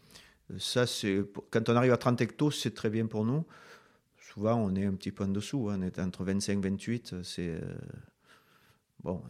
Ça, 0.56 0.84
quand 1.50 1.68
on 1.68 1.76
arrive 1.76 1.92
à 1.92 1.98
30 1.98 2.20
hectos, 2.22 2.50
c'est 2.50 2.74
très 2.74 2.88
bien 2.88 3.06
pour 3.06 3.24
nous. 3.24 3.44
Souvent, 4.32 4.54
on 4.54 4.74
est 4.76 4.86
un 4.86 4.94
petit 4.94 5.12
peu 5.12 5.24
en 5.24 5.28
dessous. 5.28 5.68
Hein. 5.68 5.78
On 5.80 5.82
est 5.82 5.98
entre 5.98 6.24
25 6.24 6.52
et 6.52 6.68
28. 6.70 7.14
C'est 7.22 7.48
euh, 7.48 7.60
bon, 9.02 9.22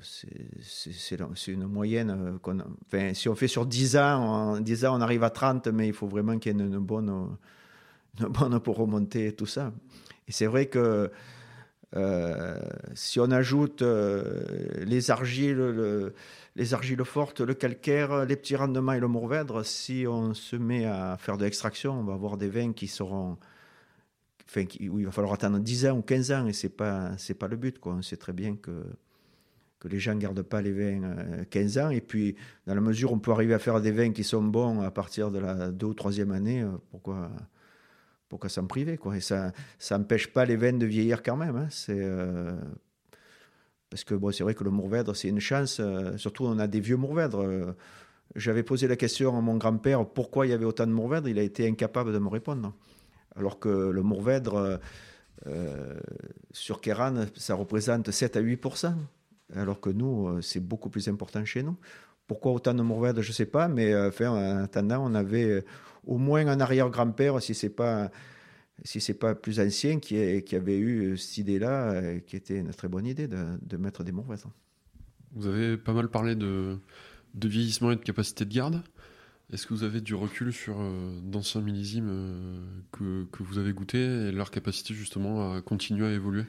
une 1.49 1.67
moyenne. 1.67 2.39
Euh, 2.95 3.15
si 3.15 3.29
on 3.29 3.35
fait 3.35 3.49
sur 3.49 3.67
10 3.67 3.97
ans, 3.97 4.61
10 4.61 4.85
ans, 4.85 4.97
on 4.97 5.01
arrive 5.01 5.25
à 5.25 5.31
30, 5.31 5.69
mais 5.69 5.89
il 5.89 5.93
faut 5.93 6.07
vraiment 6.07 6.39
qu'il 6.39 6.57
y 6.57 6.61
ait 6.61 6.65
une, 6.65 6.79
bonne, 6.79 7.37
une 8.21 8.27
bonne 8.27 8.61
pour 8.61 8.77
remonter 8.77 9.33
tout 9.33 9.47
ça. 9.47 9.73
Et 10.29 10.33
c'est 10.33 10.47
vrai 10.47 10.67
que 10.67 11.11
euh, 11.97 12.61
si 12.95 13.19
on 13.19 13.31
ajoute 13.31 13.83
les 13.83 15.11
argiles, 15.11 15.57
le, 15.57 16.15
les 16.59 16.75
argiles 16.75 17.05
fortes, 17.05 17.41
le 17.41 17.55
calcaire, 17.55 18.27
les 18.27 18.35
petits 18.35 18.57
rendements 18.57 18.93
et 18.93 18.99
le 18.99 19.07
mourvèdre, 19.07 19.65
si 19.65 20.07
on 20.09 20.35
se 20.35 20.57
met 20.57 20.85
à 20.87 21.17
faire 21.17 21.39
de 21.39 21.45
l'extraction, 21.45 21.93
on 21.93 22.03
va 22.03 22.15
avoir 22.15 22.37
des 22.37 22.49
vins 22.49 22.73
qui 22.73 22.89
seront. 22.89 23.39
Où 24.57 24.99
il 24.99 25.05
va 25.05 25.13
falloir 25.13 25.35
attendre 25.35 25.59
10 25.59 25.87
ans 25.87 25.99
ou 25.99 26.03
15 26.03 26.33
ans, 26.33 26.47
et 26.47 26.55
ce 26.55 26.67
n'est 26.67 26.73
pas, 26.73 27.13
pas 27.39 27.49
le 27.49 27.57
but. 27.57 27.79
Quoi. 27.79 27.93
On 27.93 28.03
sait 28.03 28.17
très 28.17 28.33
bien 28.33 28.57
que, 28.57 28.83
que 29.79 29.89
les 29.89 29.99
gens 29.99 30.15
ne 30.15 30.21
gardent 30.21 30.43
pas 30.43 30.63
les 30.63 30.73
vins 30.73 31.45
15 31.51 31.77
euh, 31.77 31.85
ans, 31.85 31.91
et 31.91 32.01
puis 32.01 32.35
dans 32.67 32.75
la 32.75 32.81
mesure 32.81 33.13
où 33.13 33.17
on 33.17 33.19
peut 33.19 33.31
arriver 33.31 33.53
à 33.53 33.59
faire 33.59 33.81
des 33.83 33.93
vins 33.93 34.11
qui 34.11 34.25
sont 34.25 34.43
bons 34.43 34.81
à 34.81 34.91
partir 34.91 35.31
de 35.31 35.39
la 35.39 35.71
deux 35.71 35.87
ou 35.87 35.95
troisième 35.95 36.33
année, 36.33 36.63
euh, 36.63 36.71
pourquoi, 36.91 37.31
pourquoi 38.31 38.49
s'en 38.49 38.67
priver 38.67 38.97
quoi. 38.97 39.19
Et 39.19 39.21
ça 39.21 39.53
n'empêche 39.91 40.33
pas 40.33 40.47
les 40.47 40.57
vins 40.57 40.73
de 40.73 40.87
vieillir 40.87 41.23
quand 41.23 41.37
même. 41.37 41.57
Hein. 41.57 41.69
C'est. 41.71 42.01
Euh, 42.01 42.57
parce 43.91 44.05
que 44.05 44.15
bon, 44.15 44.31
c'est 44.33 44.43
vrai 44.43 44.55
que 44.55 44.65
le 44.65 44.71
Mourvèdre, 44.71 45.17
c'est 45.17 45.29
une 45.29 45.41
chance. 45.41 45.79
Euh, 45.81 46.17
surtout, 46.17 46.45
on 46.45 46.59
a 46.59 46.67
des 46.67 46.81
vieux 46.81 46.97
Mourvèdres. 46.97 47.43
Euh, 47.43 47.73
j'avais 48.37 48.63
posé 48.63 48.87
la 48.89 48.97
question 48.97 49.37
à 49.37 49.41
mon 49.41 49.57
grand-père 49.57 50.05
pourquoi 50.07 50.47
il 50.47 50.51
y 50.51 50.53
avait 50.53 50.67
autant 50.67 50.87
de 50.87 50.93
Mourvèdres. 50.93 51.29
Il 51.29 51.39
a 51.39 51.43
été 51.43 51.67
incapable 51.67 52.13
de 52.13 52.19
me 52.19 52.29
répondre. 52.29 52.75
Alors 53.37 53.59
que 53.59 53.69
le 53.69 54.03
Mourvèdre, 54.03 54.79
euh, 55.47 55.99
sur 56.53 56.81
Kéran, 56.81 57.27
ça 57.37 57.55
représente 57.55 58.11
7 58.11 58.37
à 58.37 58.43
8% 58.43 58.95
alors 59.57 59.81
que 59.81 59.89
nous, 59.89 60.43
c'est 60.43 60.61
beaucoup 60.61 60.91
plus 60.91 61.09
important 61.09 61.43
chez 61.43 61.63
nous. 61.63 61.75
Pourquoi 62.27 62.53
autant 62.53 62.75
de 62.75 62.83
Mourvèdre, 62.83 63.23
je 63.23 63.31
ne 63.31 63.33
sais 63.33 63.47
pas, 63.47 63.67
mais 63.67 63.97
enfin, 63.97 64.29
en 64.29 64.65
attendant, 64.65 65.03
on 65.03 65.15
avait 65.15 65.65
au 66.07 66.19
moins 66.19 66.47
un 66.47 66.61
arrière-grand-père, 66.61 67.41
si 67.41 67.55
c'est 67.55 67.71
pas 67.71 68.11
si 68.85 69.01
c'est 69.01 69.15
pas 69.15 69.35
plus 69.35 69.61
ancien 69.61 69.99
qui, 69.99 70.17
avait 70.17 70.79
eu 70.79 71.17
cette 71.17 71.39
idée-là, 71.39 71.93
euh, 71.93 72.21
qui 72.21 72.37
était 72.37 72.59
une 72.59 72.71
très 72.73 72.89
bonne 72.89 73.07
idée 73.07 73.29
de, 73.29 73.77
mettre 73.77 74.05
des 74.05 74.13
mourvèdres. 74.13 74.51
Vous 75.33 75.47
avez 75.47 75.77
pas 75.77 75.93
mal 75.93 76.09
parlé 76.09 76.35
de, 76.35 76.79
vieillissement 77.35 77.93
et 77.93 77.97
de 77.97 78.03
capacité 78.03 78.45
de 78.45 78.55
garde. 78.55 78.83
Est-ce 79.53 79.67
que 79.67 79.73
vous 79.73 79.83
avez 79.83 80.01
du 80.01 80.15
recul 80.15 80.53
sur 80.53 80.77
euh, 80.79 81.21
d'anciens 81.23 81.63
millésimes 81.63 82.09
euh, 82.11 82.61
que, 82.93 83.25
que, 83.33 83.43
vous 83.43 83.59
avez 83.59 83.73
goûté 83.73 83.99
et 83.99 84.33
leur 84.33 84.51
capacité 84.51 84.93
justement 84.93 85.55
à 85.55 85.63
continuer 85.63 86.07
à 86.07 86.13
évoluer? 86.13 86.45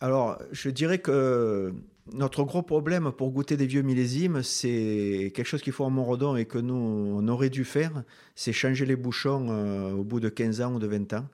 Alors, 0.00 0.38
je 0.50 0.70
dirais 0.70 0.98
que 0.98 1.74
notre 2.14 2.42
gros 2.44 2.62
problème 2.62 3.12
pour 3.12 3.30
goûter 3.30 3.58
des 3.58 3.66
vieux 3.66 3.82
millésimes, 3.82 4.42
c'est 4.42 5.30
quelque 5.34 5.46
chose 5.46 5.60
qu'il 5.60 5.74
faut 5.74 5.84
en 5.84 5.90
Montredon 5.90 6.36
et 6.36 6.46
que 6.46 6.56
nous, 6.56 6.74
on 6.74 7.28
aurait 7.28 7.50
dû 7.50 7.64
faire, 7.64 8.02
c'est 8.34 8.52
changer 8.52 8.86
les 8.86 8.96
bouchons 8.96 9.48
euh, 9.50 9.92
au 9.92 10.02
bout 10.02 10.18
de 10.18 10.30
15 10.30 10.62
ans 10.62 10.74
ou 10.74 10.78
de 10.78 10.86
20 10.86 11.12
ans. 11.12 11.26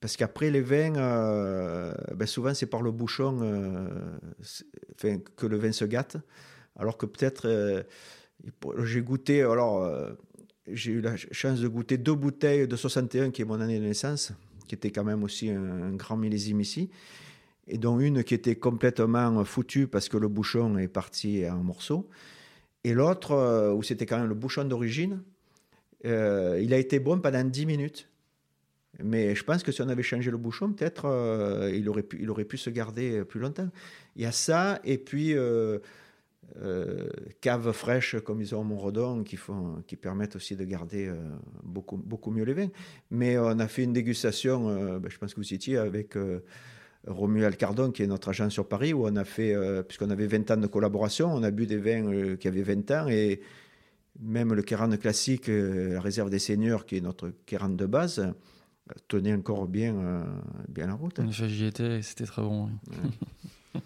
Parce 0.00 0.16
qu'après, 0.16 0.50
les 0.50 0.62
vins, 0.62 0.96
euh, 0.96 1.94
ben 2.16 2.26
souvent, 2.26 2.54
c'est 2.54 2.66
par 2.66 2.80
le 2.80 2.90
bouchon 2.90 3.38
euh, 3.42 3.86
que 5.36 5.46
le 5.46 5.58
vin 5.58 5.70
se 5.70 5.84
gâte. 5.84 6.16
Alors 6.76 6.96
que 6.96 7.04
peut-être, 7.04 7.84
j'ai 8.84 9.02
goûté, 9.02 9.42
alors, 9.42 9.86
j'ai 10.66 10.92
eu 10.92 11.00
la 11.02 11.16
chance 11.16 11.60
de 11.60 11.68
goûter 11.68 11.98
deux 11.98 12.14
bouteilles 12.14 12.66
de 12.66 12.74
61, 12.74 13.30
qui 13.30 13.42
est 13.42 13.44
mon 13.44 13.60
année 13.60 13.78
de 13.78 13.84
naissance, 13.84 14.32
qui 14.66 14.74
était 14.74 14.90
quand 14.90 15.04
même 15.04 15.22
aussi 15.22 15.50
un 15.50 15.92
grand 15.92 16.16
millésime 16.16 16.62
ici 16.62 16.90
et 17.68 17.78
dont 17.78 18.00
une 18.00 18.24
qui 18.24 18.34
était 18.34 18.56
complètement 18.56 19.44
foutue 19.44 19.86
parce 19.86 20.08
que 20.08 20.16
le 20.16 20.28
bouchon 20.28 20.78
est 20.78 20.88
parti 20.88 21.48
en 21.48 21.58
morceaux, 21.58 22.08
et 22.84 22.94
l'autre 22.94 23.32
euh, 23.32 23.72
où 23.72 23.82
c'était 23.82 24.06
quand 24.06 24.18
même 24.18 24.28
le 24.28 24.34
bouchon 24.34 24.64
d'origine, 24.64 25.22
euh, 26.04 26.58
il 26.62 26.74
a 26.74 26.78
été 26.78 26.98
bon 26.98 27.20
pendant 27.20 27.44
10 27.44 27.66
minutes. 27.66 28.08
Mais 29.02 29.34
je 29.34 29.44
pense 29.44 29.62
que 29.62 29.72
si 29.72 29.80
on 29.80 29.88
avait 29.88 30.02
changé 30.02 30.30
le 30.30 30.36
bouchon, 30.36 30.72
peut-être 30.72 31.06
euh, 31.06 31.72
il, 31.74 31.88
aurait 31.88 32.02
pu, 32.02 32.18
il 32.20 32.30
aurait 32.30 32.44
pu 32.44 32.58
se 32.58 32.68
garder 32.70 33.24
plus 33.24 33.40
longtemps. 33.40 33.70
Il 34.16 34.22
y 34.22 34.26
a 34.26 34.32
ça, 34.32 34.80
et 34.84 34.98
puis 34.98 35.34
caves 37.40 37.72
fraîches 37.72 38.16
comme 38.20 38.42
ils 38.42 38.54
ont 38.54 38.60
au 38.60 38.64
Montredon 38.64 39.22
qui, 39.22 39.36
font, 39.36 39.82
qui 39.86 39.96
permettent 39.96 40.36
aussi 40.36 40.54
de 40.56 40.64
garder 40.64 41.10
beaucoup, 41.62 41.96
beaucoup 41.96 42.30
mieux 42.30 42.44
les 42.44 42.52
vins. 42.52 42.68
Mais 43.10 43.38
on 43.38 43.58
a 43.58 43.68
fait 43.68 43.84
une 43.84 43.94
dégustation, 43.94 44.98
ben, 44.98 45.08
je 45.08 45.16
pense 45.16 45.32
que 45.32 45.40
vous 45.40 45.54
étiez, 45.54 45.78
avec 45.78 46.14
Romuald 47.06 47.56
Cardon, 47.56 47.90
qui 47.90 48.02
est 48.02 48.06
notre 48.06 48.28
agent 48.28 48.50
sur 48.50 48.68
Paris, 48.68 48.92
où 48.92 49.06
on 49.06 49.16
a 49.16 49.24
fait, 49.24 49.56
puisqu'on 49.88 50.10
avait 50.10 50.26
20 50.26 50.50
ans 50.52 50.56
de 50.56 50.66
collaboration, 50.66 51.32
on 51.32 51.42
a 51.42 51.50
bu 51.50 51.66
des 51.66 51.78
vins 51.78 52.36
qui 52.36 52.46
avaient 52.48 52.62
20 52.62 52.90
ans 52.92 53.08
et 53.08 53.40
même 54.20 54.52
le 54.52 54.62
Kéran 54.62 54.90
classique, 54.96 55.48
la 55.48 56.00
réserve 56.00 56.30
des 56.30 56.38
seigneurs, 56.38 56.86
qui 56.86 56.96
est 56.96 57.00
notre 57.00 57.32
Kéran 57.44 57.70
de 57.70 57.86
base, 57.86 58.32
tenait 59.08 59.34
encore 59.34 59.66
bien, 59.66 60.24
bien 60.68 60.86
la 60.86 60.94
route. 60.94 61.18
En 61.18 61.26
effet, 61.26 61.48
j'y 61.48 61.64
étais 61.64 62.02
c'était 62.02 62.26
très 62.26 62.42
bon. 62.42 62.70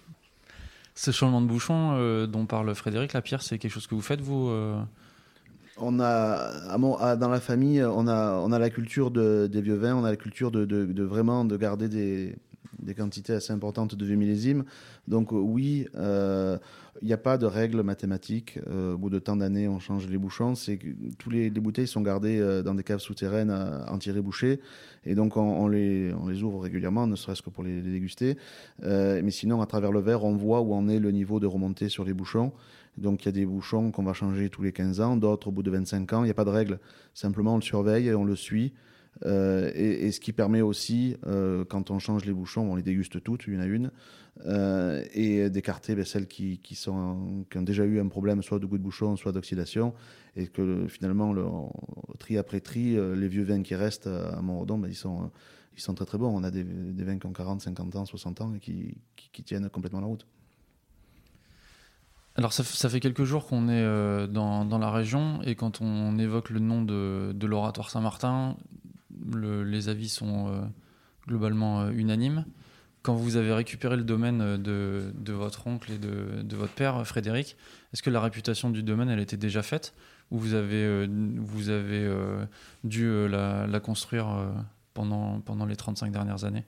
Ce 0.95 1.11
changement 1.11 1.41
de 1.41 1.47
bouchon 1.47 2.27
dont 2.27 2.45
parle 2.45 2.75
Frédéric 2.75 3.14
Lapierre, 3.14 3.43
c'est 3.43 3.59
quelque 3.59 3.73
chose 3.73 3.87
que 3.87 3.95
vous 3.95 4.03
faites, 4.03 4.21
vous 4.21 4.51
on 5.79 6.01
a, 6.01 7.17
dans 7.17 7.29
la 7.29 7.41
famille, 7.41 7.85
on 7.85 8.07
a, 8.07 8.41
on 8.43 8.53
a 8.53 8.59
la 8.59 8.71
culture 8.71 9.11
des 9.11 9.61
vieux 9.61 9.75
vins, 9.75 9.95
on 9.95 10.05
a 10.05 10.11
la 10.11 10.17
culture 10.17 10.51
de, 10.51 11.03
vraiment 11.03 11.45
de 11.45 11.57
garder 11.57 11.89
des, 11.89 12.35
quantités 12.95 13.33
assez 13.33 13.53
importantes 13.53 13.95
de 13.95 14.05
vieux 14.05 14.17
millésimes. 14.17 14.64
Donc 15.09 15.33
oui, 15.33 15.87
euh, 15.95 16.59
il 17.03 17.07
n'y 17.07 17.12
a 17.12 17.19
pas 17.19 17.39
de 17.39 17.47
règles 17.47 17.83
mathématiques. 17.83 18.59
Euh, 18.69 18.95
au 18.95 18.99
bout 18.99 19.11
de 19.11 19.19
tant 19.19 19.37
d'années, 19.37 19.69
on 19.69 19.79
change 19.79 20.07
les 20.09 20.19
bouchons. 20.19 20.55
C'est 20.55 20.79
tous 21.19 21.31
les, 21.31 21.51
bouteilles 21.51 21.87
sont 21.87 22.01
gardées 22.01 22.39
euh, 22.41 22.62
dans 22.62 22.75
des 22.75 22.83
caves 22.83 23.01
souterraines 23.01 23.51
entières 23.89 24.23
bouchées, 24.23 24.61
et 25.05 25.14
donc 25.14 25.37
on, 25.37 25.69
les, 25.69 26.12
on 26.14 26.29
les 26.29 26.43
ouvre 26.43 26.61
régulièrement, 26.61 27.07
ne 27.07 27.17
serait-ce 27.17 27.43
que 27.43 27.51
pour 27.51 27.64
les, 27.64 27.81
les 27.81 27.91
déguster. 27.91 28.37
mais 28.83 29.31
sinon, 29.31 29.61
à 29.61 29.67
travers 29.67 29.93
le 29.93 30.01
verre, 30.01 30.25
on 30.25 30.37
voit 30.37 30.61
où 30.61 30.75
en 30.75 30.89
est 30.89 30.99
le 30.99 31.11
niveau 31.11 31.41
de 31.41 31.47
remontée 31.47 31.89
sur 31.89 32.05
les 32.05 32.14
bouchons. 32.14 32.53
Donc 32.97 33.23
il 33.23 33.27
y 33.27 33.29
a 33.29 33.33
des 33.33 33.47
bouchons 33.47 33.91
qu'on 33.91 34.05
va 34.05 34.12
changer 34.12 34.49
tous 34.49 34.62
les 34.62 34.73
15 34.73 35.01
ans, 35.01 35.17
d'autres 35.17 35.49
au 35.49 35.51
bout 35.51 35.62
de 35.62 35.71
25 35.71 36.12
ans. 36.14 36.23
Il 36.23 36.27
n'y 36.27 36.31
a 36.31 36.35
pas 36.35 36.45
de 36.45 36.51
règle. 36.51 36.79
Simplement, 37.14 37.55
on 37.55 37.57
le 37.57 37.62
surveille 37.62 38.09
et 38.09 38.14
on 38.14 38.25
le 38.25 38.37
suit. 38.37 38.73
Euh, 39.25 39.71
et, 39.75 40.12
ce 40.12 40.21
qui 40.21 40.33
permet 40.33 40.61
aussi, 40.61 41.17
euh, 41.27 41.64
quand 41.64 41.91
on 41.91 41.99
change 41.99 42.25
les 42.25 42.33
bouchons, 42.33 42.71
on 42.71 42.77
les 42.77 42.83
déguste 42.83 43.23
toutes, 43.23 43.47
une 43.47 43.61
à 43.61 43.67
une, 43.67 43.91
euh, 44.45 45.03
et 45.14 45.49
d'écarter 45.49 45.95
ben, 45.95 46.05
celles 46.05 46.27
qui, 46.27 46.61
ont 46.87 47.47
déjà 47.62 47.85
eu 47.85 47.99
un 47.99 48.09
problème, 48.09 48.43
soit 48.43 48.59
de 48.59 48.67
goût 48.67 48.79
de 48.79 48.83
bouchon, 48.83 49.17
soit 49.17 49.33
d'oxydation, 49.33 49.95
et 50.37 50.49
que 50.49 50.87
finalement, 50.89 51.33
le, 51.33 51.45
tri 52.19 52.37
après 52.37 52.61
tri, 52.61 52.97
les 53.17 53.29
vieux 53.29 53.45
vins 53.45 53.62
qui 53.62 53.75
restent 53.75 54.09
à 54.09 54.41
Montredon, 54.43 54.79
ben, 54.79 54.89
ils, 54.89 54.95
sont, 54.95 55.31
très 55.95 56.05
très 56.05 56.19
bons. 56.19 56.29
On 56.29 56.45
a 56.45 56.51
des, 56.51 56.62
vins 56.62 57.19
qui 57.19 57.27
ont 57.27 57.33
40, 57.33 57.62
50 57.62 57.97
ans, 57.97 58.05
60 58.05 58.41
ans 58.43 58.55
et 58.55 58.61
qui, 58.61 59.43
tiennent 59.45 59.69
complètement 59.71 60.01
la 60.01 60.07
route. 60.07 60.27
Alors 62.39 62.53
ça, 62.53 62.64
fait 62.91 63.01
quelques 63.01 63.25
jours 63.25 63.47
qu'on 63.47 63.71
est 63.71 64.29
dans, 64.29 64.79
la 64.79 64.91
région 64.91 65.41
et 65.43 65.55
quand 65.55 65.81
on 65.81 66.19
évoque 66.19 66.51
le 66.51 66.61
nom 66.61 66.83
de, 66.83 67.47
l'oratoire 67.47 67.89
Saint-Martin, 67.89 68.57
les 69.35 69.89
avis 69.89 70.09
sont 70.09 70.49
euh, 70.49 70.61
globalement 71.27 71.83
euh, 71.83 71.91
unanimes. 71.91 72.45
Quand 73.03 73.14
vous 73.14 73.37
avez 73.37 73.53
récupéré 73.53 73.97
le 73.97 74.03
domaine 74.03 74.57
de, 74.57 75.33
votre 75.33 75.66
oncle 75.68 75.93
et 75.93 75.99
de, 75.99 76.57
votre 76.57 76.72
père, 76.72 77.07
Frédéric, 77.07 77.57
est-ce 77.93 78.03
que 78.03 78.11
la 78.11 78.20
réputation 78.20 78.70
du 78.70 78.83
domaine, 78.83 79.09
elle 79.09 79.20
était 79.20 79.37
déjà 79.37 79.62
faite 79.62 79.95
ou 80.33 80.39
vous 80.39 80.55
avez, 80.55 81.07
vous 81.07 81.68
avez 81.68 82.11
dû 82.83 83.29
la, 83.29 83.79
construire 83.79 84.27
pendant, 84.93 85.39
pendant 85.39 85.66
les 85.66 85.77
35 85.77 86.11
dernières 86.11 86.43
années? 86.43 86.64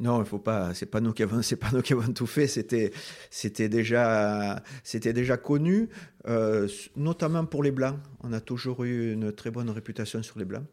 Non, 0.00 0.20
il 0.20 0.26
faut 0.26 0.38
pas. 0.38 0.74
C'est 0.74 0.86
pas 0.86 1.00
nous 1.00 1.12
qui 1.12 1.22
avons, 1.22 1.42
c'est 1.42 1.56
pas 1.56 1.70
nous 1.72 1.82
qui 1.82 1.92
avons 1.92 2.12
tout 2.12 2.26
fait. 2.26 2.46
C'était, 2.46 2.92
c'était 3.30 3.68
déjà, 3.68 4.62
c'était 4.82 5.12
déjà 5.12 5.36
connu, 5.36 5.88
euh, 6.26 6.68
notamment 6.96 7.44
pour 7.44 7.62
les 7.62 7.70
blancs. 7.70 7.98
On 8.22 8.32
a 8.32 8.40
toujours 8.40 8.84
eu 8.84 9.12
une 9.12 9.32
très 9.32 9.50
bonne 9.50 9.70
réputation 9.70 10.22
sur 10.22 10.38
les 10.38 10.44
blancs. 10.44 10.64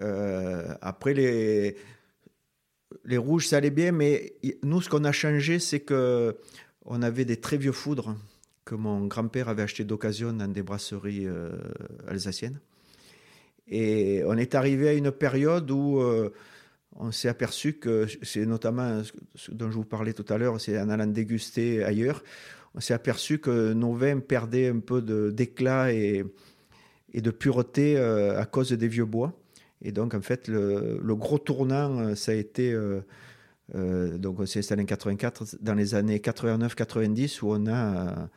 Euh, 0.00 0.74
après 0.80 1.14
les, 1.14 1.76
les 3.04 3.18
rouges, 3.18 3.48
ça 3.48 3.58
allait 3.58 3.70
bien, 3.70 3.92
mais 3.92 4.34
nous, 4.62 4.80
ce 4.80 4.88
qu'on 4.88 5.04
a 5.04 5.12
changé, 5.12 5.58
c'est 5.58 5.80
que 5.80 6.36
on 6.84 7.02
avait 7.02 7.24
des 7.24 7.38
très 7.38 7.56
vieux 7.56 7.72
foudres 7.72 8.16
que 8.64 8.74
mon 8.74 9.06
grand-père 9.06 9.48
avait 9.48 9.62
acheté 9.62 9.84
d'occasion 9.84 10.32
dans 10.32 10.48
des 10.48 10.62
brasseries 10.62 11.26
euh, 11.26 11.52
alsaciennes. 12.08 12.60
Et 13.68 14.22
on 14.26 14.36
est 14.36 14.54
arrivé 14.54 14.88
à 14.88 14.92
une 14.92 15.10
période 15.10 15.70
où 15.70 16.02
on 16.96 17.10
s'est 17.10 17.28
aperçu 17.28 17.74
que 17.74 18.06
c'est 18.22 18.44
notamment 18.46 19.02
ce 19.34 19.50
dont 19.50 19.70
je 19.70 19.76
vous 19.76 19.84
parlais 19.84 20.12
tout 20.12 20.24
à 20.28 20.36
l'heure, 20.36 20.60
c'est 20.60 20.78
en 20.78 20.90
allant 20.90 21.06
déguster 21.06 21.82
ailleurs, 21.82 22.22
on 22.74 22.80
s'est 22.80 22.94
aperçu 22.94 23.38
que 23.38 23.72
nos 23.72 23.94
vins 23.94 24.18
perdaient 24.18 24.68
un 24.68 24.80
peu 24.80 25.00
d'éclat 25.32 25.92
et, 25.92 26.24
et, 27.12 27.20
de 27.20 27.30
pureté 27.30 27.96
euh, 27.96 28.40
à 28.40 28.46
cause 28.46 28.72
des 28.72 28.88
vieux 28.88 29.04
bois. 29.04 29.32
Et 29.84 29.92
donc, 29.92 30.14
en 30.14 30.20
fait, 30.20 30.48
le, 30.48 31.14
gros 31.14 31.38
tournant, 31.38 32.00
euh, 32.00 32.14
ça 32.14 32.32
a 32.32 32.34
été. 32.34 32.72
Euh, 32.72 34.18
donc, 34.18 34.40
on 34.40 34.46
s'est 34.46 34.58
installé 34.58 34.82
en 34.82 34.86
84, 34.86 35.56
dans 35.60 35.74
les 35.74 35.94
années 35.94 36.18
89-90, 36.18 37.42
où 37.42 37.52
on 37.52 37.66
a 37.66 38.28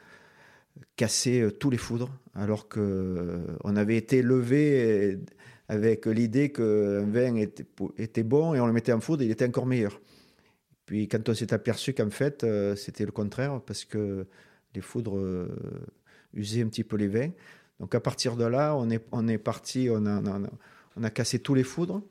cassé 0.95 1.47
tous 1.59 1.69
les 1.69 1.77
foudres, 1.77 2.11
alors 2.35 2.69
qu'on 2.69 3.75
avait 3.75 3.97
été 3.97 4.21
levé 4.21 5.17
avec 5.69 6.05
l'idée 6.05 6.51
qu'un 6.51 7.05
vin 7.05 7.35
était, 7.35 8.23
bon 8.23 8.53
et 8.53 8.59
on 8.59 8.67
le 8.67 8.73
mettait 8.73 8.93
en 8.93 9.01
foudre, 9.01 9.23
il 9.23 9.31
était 9.31 9.45
encore 9.45 9.65
meilleur. 9.65 9.99
Puis 10.85 11.07
quand 11.07 11.27
on 11.27 11.33
s'est 11.33 11.53
aperçu 11.53 11.93
qu'en 11.93 12.09
fait 12.09 12.43
euh, 12.43 12.75
c'était 12.75 13.05
le 13.05 13.11
contraire, 13.11 13.61
parce 13.65 13.83
que 13.83 14.25
les 14.73 14.81
foudres 14.81 15.17
euh, 15.17 15.47
usaient 16.33 16.61
un 16.61 16.67
petit 16.67 16.83
peu 16.83 16.95
les 16.95 17.07
vins. 17.07 17.31
Donc 17.79 17.93
à 17.93 17.99
partir 17.99 18.37
de 18.37 18.45
là, 18.45 18.75
on 18.75 18.89
est, 18.89 19.05
on 19.11 19.27
est 19.27 19.37
parti, 19.37 19.89
on 19.91 20.05
a, 20.05 20.21
cassé 21.09 21.39
tous 21.39 21.53
les 21.53 21.63
foudres. 21.63 22.01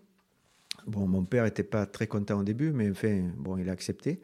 Bon, 0.87 1.07
mon 1.07 1.25
père 1.25 1.45
n'était 1.45 1.63
pas 1.63 1.87
très 1.87 2.07
content 2.07 2.41
au 2.41 2.45
début, 2.45 2.71
mais 2.71 2.91
enfin, 2.91 3.23
bon, 3.37 3.57
il 3.59 3.69
a 3.69 3.73
accepté. 3.73 4.21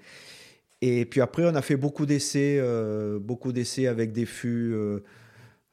Et 0.80 1.04
puis 1.06 1.20
après, 1.20 1.44
on 1.44 1.54
a 1.54 1.62
fait 1.62 1.76
beaucoup 1.76 2.06
d'essais, 2.06 2.58
euh, 2.60 3.18
beaucoup 3.18 3.52
d'essais 3.52 3.86
avec 3.86 4.12
des 4.12 4.26
fûts 4.26 4.74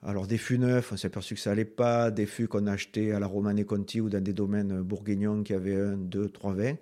alors 0.03 0.27
des 0.27 0.37
fûts 0.37 0.59
neufs, 0.59 0.91
on 0.93 0.97
s'est 0.97 1.07
aperçu 1.07 1.35
que 1.35 1.41
ça 1.41 1.51
allait 1.51 1.65
pas, 1.65 2.09
des 2.09 2.25
fûts 2.25 2.47
qu'on 2.47 2.67
achetait 2.67 3.11
à 3.11 3.19
la 3.19 3.27
Romane 3.27 3.63
Conti 3.65 3.99
ou 3.99 4.09
dans 4.09 4.23
des 4.23 4.33
domaines 4.33 4.81
bourguignons 4.81 5.43
qui 5.43 5.53
avaient 5.53 5.75
un, 5.75 5.97
deux, 5.97 6.29
trois 6.29 6.53
vins, 6.53 6.75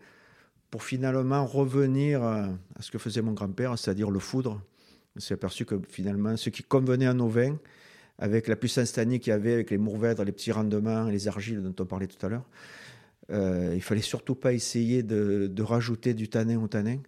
pour 0.69 0.83
finalement 0.83 1.45
revenir 1.45 2.21
à 2.23 2.49
ce 2.79 2.91
que 2.91 2.97
faisait 2.97 3.21
mon 3.21 3.33
grand-père, 3.33 3.77
c'est-à-dire 3.77 4.11
le 4.11 4.19
foudre. 4.19 4.61
On 5.15 5.19
s'est 5.19 5.33
aperçu 5.33 5.65
que 5.65 5.75
finalement, 5.89 6.37
ce 6.37 6.49
qui 6.51 6.61
convenait 6.61 7.07
à 7.07 7.13
nos 7.13 7.27
vins, 7.27 7.57
avec 8.19 8.47
la 8.47 8.55
puissance 8.55 8.91
tannique 8.93 9.23
qu'il 9.23 9.31
y 9.31 9.33
avait, 9.33 9.53
avec 9.53 9.71
les 9.71 9.77
mourvèdres, 9.77 10.23
les 10.23 10.31
petits 10.31 10.51
rendements, 10.51 11.05
les 11.05 11.27
argiles 11.27 11.61
dont 11.61 11.75
on 11.79 11.85
parlait 11.85 12.07
tout 12.07 12.23
à 12.25 12.29
l'heure, 12.29 12.45
euh, 13.31 13.73
il 13.75 13.81
fallait 13.81 14.01
surtout 14.01 14.35
pas 14.35 14.53
essayer 14.53 15.03
de, 15.03 15.61
rajouter 15.61 16.13
du 16.13 16.29
tanin 16.29 16.59
au 16.61 16.67
tanin. 16.67 16.99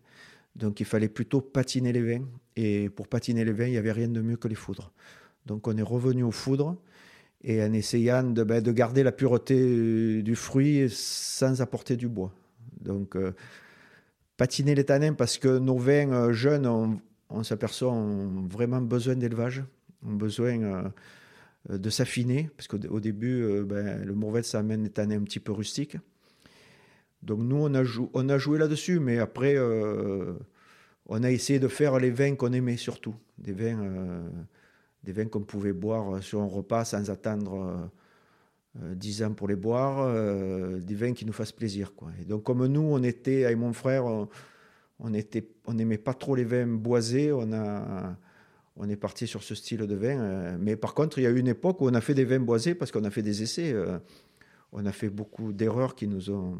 Donc 0.56 0.80
il 0.80 0.86
fallait 0.86 1.10
plutôt 1.10 1.42
patiner 1.42 1.94
les 1.94 2.02
vins. 2.02 2.26
Et 2.56 2.90
pour 2.90 3.08
patiner 3.08 3.46
les 3.46 3.54
vins, 3.54 3.66
il 3.66 3.72
n'y 3.72 3.78
avait 3.78 3.92
rien 3.92 4.10
de 4.10 4.22
mieux 4.22 4.38
que 4.38 4.48
les 4.48 4.56
foudres. 4.56 4.92
Donc 5.46 5.68
on 5.68 5.78
est 5.78 5.82
revenu 5.82 6.24
aux 6.24 6.32
foudres 6.32 6.76
et 7.44 7.64
en 7.64 7.74
essayant 7.74 8.24
de, 8.24 8.44
ben, 8.44 8.62
garder 8.62 9.04
la 9.04 9.12
pureté 9.12 9.56
euh, 9.58 10.22
du 10.22 10.36
fruit 10.36 10.90
sans 10.90 11.62
apporter 11.62 11.96
du 11.96 12.08
bois. 12.08 12.34
Donc 12.82 13.16
euh, 13.16 13.32
patiner 14.38 14.76
les 14.76 14.84
tanins 14.84 15.14
parce 15.14 15.38
que 15.38 15.60
nos 15.60 15.78
vins 15.78 16.12
euh, 16.12 16.34
jeunes, 16.34 16.66
on, 17.30 17.44
s'aperçoit, 17.44 17.92
ont 17.92 18.48
vraiment 18.48 18.82
besoin 18.82 19.16
d'élevage, 19.16 19.64
ont 20.06 20.14
besoin 20.14 20.92
de 21.70 21.90
s'affiner 21.90 22.50
parce 22.56 22.68
qu'au 22.68 23.00
début, 23.00 23.64
ben, 23.64 24.04
le 24.04 24.14
Mourvèdre, 24.14 24.46
ça 24.46 24.60
amène 24.60 24.84
des 24.84 24.90
tanins 24.90 25.18
un 25.18 25.24
petit 25.24 25.40
peu 25.40 25.52
rustiques. 25.52 25.98
Donc 27.22 27.40
nous, 27.40 27.58
on 27.58 27.74
a, 28.30 28.38
joué 28.38 28.60
là-dessus, 28.60 29.00
mais 29.00 29.20
après, 29.20 29.58
on 29.60 31.24
a 31.24 31.32
essayé 31.32 31.60
de 31.60 31.68
faire 31.68 32.00
les 32.00 32.12
vins 32.12 32.36
qu'on 32.36 32.54
aimait 32.54 32.78
surtout, 32.78 33.16
des 33.38 33.54
vins 33.54 34.22
vins 35.12 35.26
qu'on 35.26 35.42
pouvait 35.42 35.74
boire 35.74 36.16
euh, 36.16 36.22
sur 36.22 36.42
un 36.42 36.48
repas 36.48 36.86
sans 36.86 37.10
attendre 37.10 37.90
euh, 38.82 38.96
10 38.96 39.22
euh, 39.22 39.28
ans 39.28 39.34
pour 39.34 39.48
les 39.48 39.56
boire, 39.56 40.00
euh, 40.02 40.80
des 40.80 40.96
vins 40.96 41.14
qui 41.14 41.26
nous 41.26 41.34
fassent 41.34 41.52
plaisir. 41.52 41.92
Et 42.22 42.26
donc 42.26 42.44
comme 42.44 42.66
nous, 42.68 42.82
on 42.82 43.04
était, 43.04 43.46
avec 43.46 43.58
mon 43.58 43.74
frère, 43.74 44.06
on 45.00 45.10
n'aimait 45.74 45.98
pas 45.98 46.14
trop 46.14 46.36
les 46.36 46.46
vins 46.46 46.68
boisés, 46.68 47.32
on, 47.32 47.52
a, 47.54 48.18
on 48.80 48.90
est 48.90 48.96
parti 48.96 49.28
sur 49.28 49.44
ce 49.44 49.54
style 49.56 49.80
de 49.80 49.96
vin. 49.96 50.58
mais 50.58 50.76
par 50.76 50.94
contre, 50.94 51.20
il 51.20 51.24
y 51.24 51.28
a 51.28 51.30
eu 51.30 51.40
une 51.40 51.48
époque 51.48 51.82
où 51.82 51.88
on 51.88 51.94
a 51.94 52.02
fait 52.02 52.14
des 52.14 52.26
vins 52.26 52.40
boisés 52.40 52.74
parce 52.76 52.92
qu'on 52.92 53.04
a 53.04 53.12
fait 53.12 53.22
des 53.22 53.44
essais. 53.44 53.76
on 54.72 54.86
a 54.86 54.92
fait 54.92 55.10
beaucoup 55.10 55.54
d'erreurs 55.54 55.96
qui 55.96 56.08
nous 56.08 56.32
ont 56.32 56.58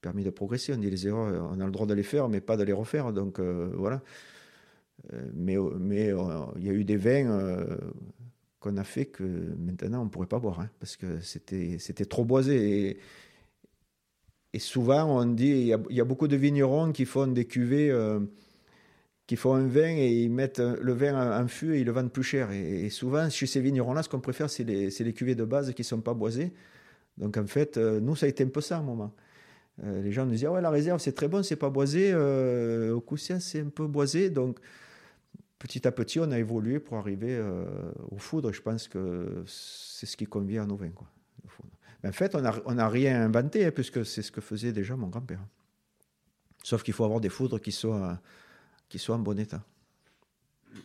permis 0.00 0.24
de 0.24 0.30
progresser. 0.30 0.74
On 0.74 0.78
dit 0.78 0.90
les 0.90 1.06
erreurs, 1.06 1.50
on 1.52 1.58
a 1.58 1.64
le 1.64 1.72
droit 1.72 1.86
de 1.86 1.94
les 1.94 2.02
faire, 2.02 2.28
mais 2.28 2.40
pas 2.40 2.56
de 2.56 2.62
les 2.62 2.72
refaire. 2.72 3.12
Donc 3.12 3.40
voilà. 3.40 4.02
Euh, 5.12 5.30
mais 5.34 5.56
mais 5.78 6.12
euh, 6.12 6.18
il 6.56 6.64
y 6.64 6.70
a 6.70 6.72
eu 6.72 6.84
des 6.84 6.96
vins 6.96 7.30
euh, 7.30 7.76
qu'on 8.60 8.76
a 8.76 8.84
fait 8.84 9.06
que 9.06 9.24
maintenant 9.58 10.02
on 10.02 10.04
ne 10.04 10.10
pourrait 10.10 10.26
pas 10.26 10.38
boire, 10.38 10.60
hein, 10.60 10.70
parce 10.78 10.96
que 10.96 11.20
c'était, 11.20 11.78
c'était 11.78 12.04
trop 12.04 12.24
boisé. 12.24 12.98
Et, 14.52 14.58
souvent, 14.58 15.04
on 15.04 15.24
dit, 15.24 15.48
il 15.48 15.94
y, 15.96 16.00
a, 16.00 16.04
beaucoup 16.04 16.28
de 16.28 16.36
vignerons 16.36 16.92
qui 16.92 17.06
font 17.06 17.26
des 17.26 17.46
cuvées, 17.46 17.90
qui 19.32 19.36
font 19.36 19.54
un 19.54 19.66
vin 19.66 19.88
et 19.88 20.10
ils 20.10 20.30
mettent 20.30 20.58
le 20.58 20.92
vin 20.92 21.40
en, 21.40 21.48
fût 21.48 21.74
et 21.74 21.80
ils 21.80 21.86
le 21.86 21.92
vendent 21.92 22.12
plus 22.12 22.22
cher. 22.22 22.50
Et, 22.50 22.90
souvent, 22.90 23.30
chez 23.30 23.46
ces 23.46 23.62
vignerons-là, 23.62 24.02
ce 24.02 24.10
qu'on 24.10 24.20
préfère, 24.20 24.50
c'est 24.50 24.62
les, 24.62 25.12
cuvées 25.14 25.34
de 25.34 25.46
base 25.46 25.72
qui 25.72 25.80
ne 25.80 25.86
sont 25.86 26.02
pas 26.02 26.12
boisées. 26.12 26.52
Donc 27.16 27.38
en 27.38 27.46
fait, 27.46 27.78
nous, 27.78 28.14
ça 28.14 28.26
a 28.26 28.28
été 28.28 28.44
un 28.44 28.48
peu 28.48 28.60
ça 28.60 28.76
à 28.76 28.80
un 28.80 28.82
moment. 28.82 29.10
les 29.82 30.12
gens 30.12 30.26
nous 30.26 30.32
disaient 30.32 30.48
ouais 30.48 30.60
la 30.60 30.68
réserve 30.68 31.00
c'est 31.00 31.12
très 31.14 31.28
bon, 31.28 31.42
c'est 31.42 31.56
pas 31.56 31.70
boisé. 31.70 32.14
au 32.14 33.00
Coussin 33.00 33.40
c'est 33.40 33.60
un 33.60 33.70
peu 33.70 33.86
boisé, 33.86 34.28
donc 34.28 34.58
petit 35.58 35.88
à 35.88 35.92
petit 35.92 36.20
on 36.20 36.30
a 36.30 36.38
évolué 36.38 36.78
pour 36.78 36.98
arriver 36.98 37.42
au 38.10 38.18
foudre. 38.18 38.52
Je 38.52 38.60
pense 38.60 38.86
que 38.86 39.44
c'est 39.46 40.04
ce 40.04 40.14
qui 40.14 40.26
convient 40.26 40.64
à 40.64 40.66
nos 40.66 40.76
vins 40.76 40.92
en 42.04 42.12
fait 42.12 42.34
on 42.34 42.74
n'a 42.74 42.88
rien 42.90 43.22
inventé 43.22 43.64
hein, 43.64 43.70
puisque 43.70 44.04
c'est 44.04 44.20
ce 44.20 44.30
que 44.30 44.42
faisait 44.42 44.72
déjà 44.72 44.94
mon 44.94 45.06
grand-père. 45.06 45.40
Sauf 46.62 46.82
qu'il 46.82 46.92
faut 46.92 47.04
avoir 47.04 47.20
des 47.20 47.30
foudres 47.30 47.60
qui 47.60 47.72
soient 47.72 48.20
qui 48.92 48.98
soient 48.98 49.16
en 49.16 49.20
bon 49.20 49.38
état 49.38 49.62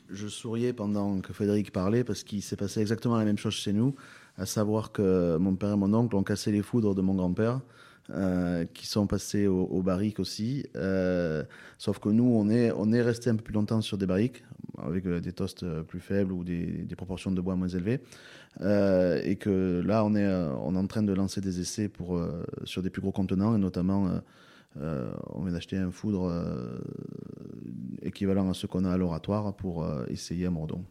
je 0.10 0.28
souriais 0.28 0.74
pendant 0.74 1.20
que 1.20 1.34
Frédéric 1.34 1.72
parlait 1.72 2.04
parce 2.04 2.24
qu'il 2.24 2.42
s'est 2.42 2.56
passé 2.56 2.82
exactement 2.82 3.18
la 3.18 3.24
même 3.24 3.38
chose 3.38 3.54
chez 3.54 3.72
nous, 3.72 3.96
à 4.38 4.46
savoir 4.46 4.92
que 4.92 5.38
mon 5.38 5.56
père 5.56 5.74
et 5.74 5.78
mon 5.78 5.94
oncle 5.94 6.16
ont 6.16 6.24
cassé 6.24 6.52
les 6.52 6.62
foudres 6.62 6.94
de 6.94 7.02
mon 7.02 7.16
grand-père. 7.16 7.62
Euh, 8.10 8.64
qui 8.74 8.88
sont 8.88 9.06
passés 9.06 9.48
au, 9.48 9.82
barrique 9.82 10.20
aussi. 10.22 10.66
Euh, 10.78 11.44
sauf 11.78 12.00
que 12.00 12.08
nous, 12.08 12.24
on 12.24 12.48
est, 12.50 13.02
resté 13.02 13.30
un 13.30 13.36
peu 13.36 13.44
plus 13.44 13.54
longtemps 13.54 13.82
sur 13.82 13.98
des 13.98 14.06
barriques, 14.06 14.46
avec 14.78 15.06
euh, 15.06 15.20
des 15.20 15.34
toasts 15.34 15.66
plus 15.82 16.00
faibles 16.00 16.32
ou 16.32 16.46
des, 16.46 16.88
proportions 16.96 17.32
de 17.32 17.42
bois 17.42 17.58
moins 17.58 17.68
élevées. 17.68 18.00
et 18.62 19.36
que 19.36 19.82
là, 19.86 20.06
on 20.06 20.16
est, 20.16 20.26
en 20.26 20.88
train 20.88 21.04
de 21.04 21.12
lancer 21.12 21.42
des 21.42 21.60
essais 21.60 21.92
sur 22.64 22.82
des 22.82 22.90
plus 22.90 23.02
gros 23.02 23.12
contenants, 23.12 23.54
et 23.56 23.60
notamment 23.60 24.22
euh, 24.82 25.12
on 25.30 25.44
vient 25.44 25.54
d'acheter 25.54 25.78
un 25.78 25.92
foudre 25.92 26.30
euh, 26.30 26.78
équivalent 28.02 28.50
à 28.50 28.54
ce 28.54 28.68
qu'on 28.68 28.86
a 28.86 28.92
à 28.92 28.98
l'oratoire 28.98 29.56
pour 29.56 29.84
euh, 29.84 30.06
essayer 30.10 30.46
à 30.46 30.50
Mordon. 30.50 30.84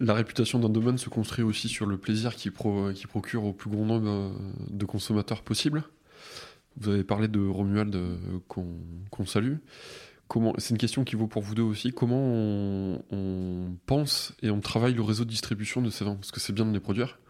La 0.00 0.14
réputation 0.14 0.58
d'un 0.58 0.68
domaine 0.68 0.98
se 0.98 1.08
construit 1.08 1.44
aussi 1.44 1.68
sur 1.68 1.86
le 1.86 1.96
plaisir 1.96 2.34
qui, 2.34 2.50
procure 2.50 3.44
au 3.44 3.52
plus 3.52 3.70
grand 3.70 3.84
nombre 3.84 4.32
de 4.68 4.84
consommateurs 4.84 5.42
possible. 5.42 5.84
Vous 6.76 6.90
avez 6.90 7.04
parlé 7.04 7.28
de 7.28 7.40
Romuald 7.46 7.96
qu'on 8.48 9.26
salue. 9.26 9.58
C'est 10.58 10.70
une 10.70 10.78
question 10.78 11.04
qui 11.04 11.14
vaut 11.14 11.28
pour 11.28 11.42
vous 11.42 11.54
deux 11.54 11.62
aussi. 11.62 11.92
Comment 11.92 12.18
on, 12.18 13.76
pense 13.86 14.34
et 14.42 14.50
on 14.50 14.60
travaille 14.60 14.94
le 14.94 15.02
réseau 15.02 15.24
de 15.24 15.30
distribution 15.30 15.82
de 15.82 15.90
ces 15.90 16.04
vins? 16.04 16.16
Parce 16.16 16.32
que 16.32 16.40
c'est 16.40 16.52
bien 16.52 16.66
de 16.66 16.72
les 16.72 16.80
produire, 16.80 17.20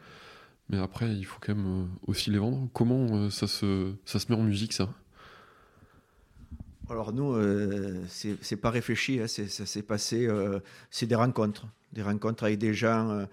mais 0.70 0.78
après, 0.78 1.14
il 1.14 1.24
faut 1.24 1.40
quand 1.42 1.54
même 1.54 1.88
aussi 2.06 2.30
les 2.30 2.38
vendre. 2.38 2.70
Comment 2.72 3.28
ça 3.28 3.48
se, 3.48 3.92
ça 4.06 4.18
se 4.18 4.32
met 4.32 4.38
en 4.38 4.44
musique, 4.44 4.72
ça? 4.72 4.88
Alors 6.92 7.12
nous, 7.12 7.34
euh, 7.34 8.04
c'est 8.08 8.56
pas 8.56 8.70
réfléchi, 8.70 9.18
hein, 9.18 9.26
ça 9.26 9.66
s'est 9.66 9.82
passé, 9.82 10.26
euh, 10.26 10.60
c'est 10.90 11.06
des 11.06 11.14
rencontres, 11.14 11.66
des 11.92 12.02
rencontres 12.02 12.44
avec 12.44 12.58
des 12.58 12.74
gens. 12.74 13.10
Euh, 13.10 13.24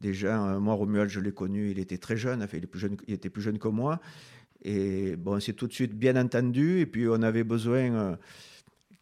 des 0.00 0.14
gens 0.14 0.58
moi, 0.58 0.74
Romuald, 0.74 1.08
je 1.10 1.20
l'ai 1.20 1.30
connu, 1.30 1.70
il 1.70 1.78
était 1.78 1.98
très 1.98 2.16
jeune, 2.16 2.44
il, 2.52 2.66
plus 2.66 2.80
jeune, 2.80 2.96
il 3.06 3.14
était 3.14 3.30
plus 3.30 3.42
jeune 3.42 3.58
que 3.58 3.68
moi. 3.68 4.00
Et 4.64 5.14
bon, 5.14 5.38
c'est 5.38 5.52
tout 5.52 5.68
de 5.68 5.72
suite 5.72 5.94
bien 5.94 6.16
entendu. 6.16 6.80
Et 6.80 6.86
puis 6.86 7.06
on 7.08 7.22
avait 7.22 7.44
besoin, 7.44 8.18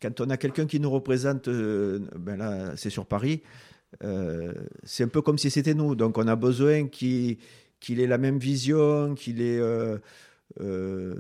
quand 0.03 0.21
on 0.21 0.29
a 0.29 0.37
quelqu'un 0.37 0.67
qui 0.67 0.79
nous 0.79 0.91
représente, 0.91 1.49
ben 1.49 2.37
là, 2.37 2.77
c'est 2.77 2.91
sur 2.91 3.07
Paris, 3.07 3.41
c'est 4.83 5.05
un 5.05 5.09
peu 5.09 5.23
comme 5.23 5.39
si 5.39 5.51
c'était 5.51 5.73
nous. 5.73 5.95
Donc 5.95 6.19
on 6.19 6.27
a 6.29 6.37
besoin 6.37 6.87
qu'il 6.89 7.39
ait 7.89 8.07
la 8.07 8.19
même 8.19 8.39
vision, 8.39 9.15
qu'il 9.15 9.41
ait 9.41 9.61
euh, 10.61 11.15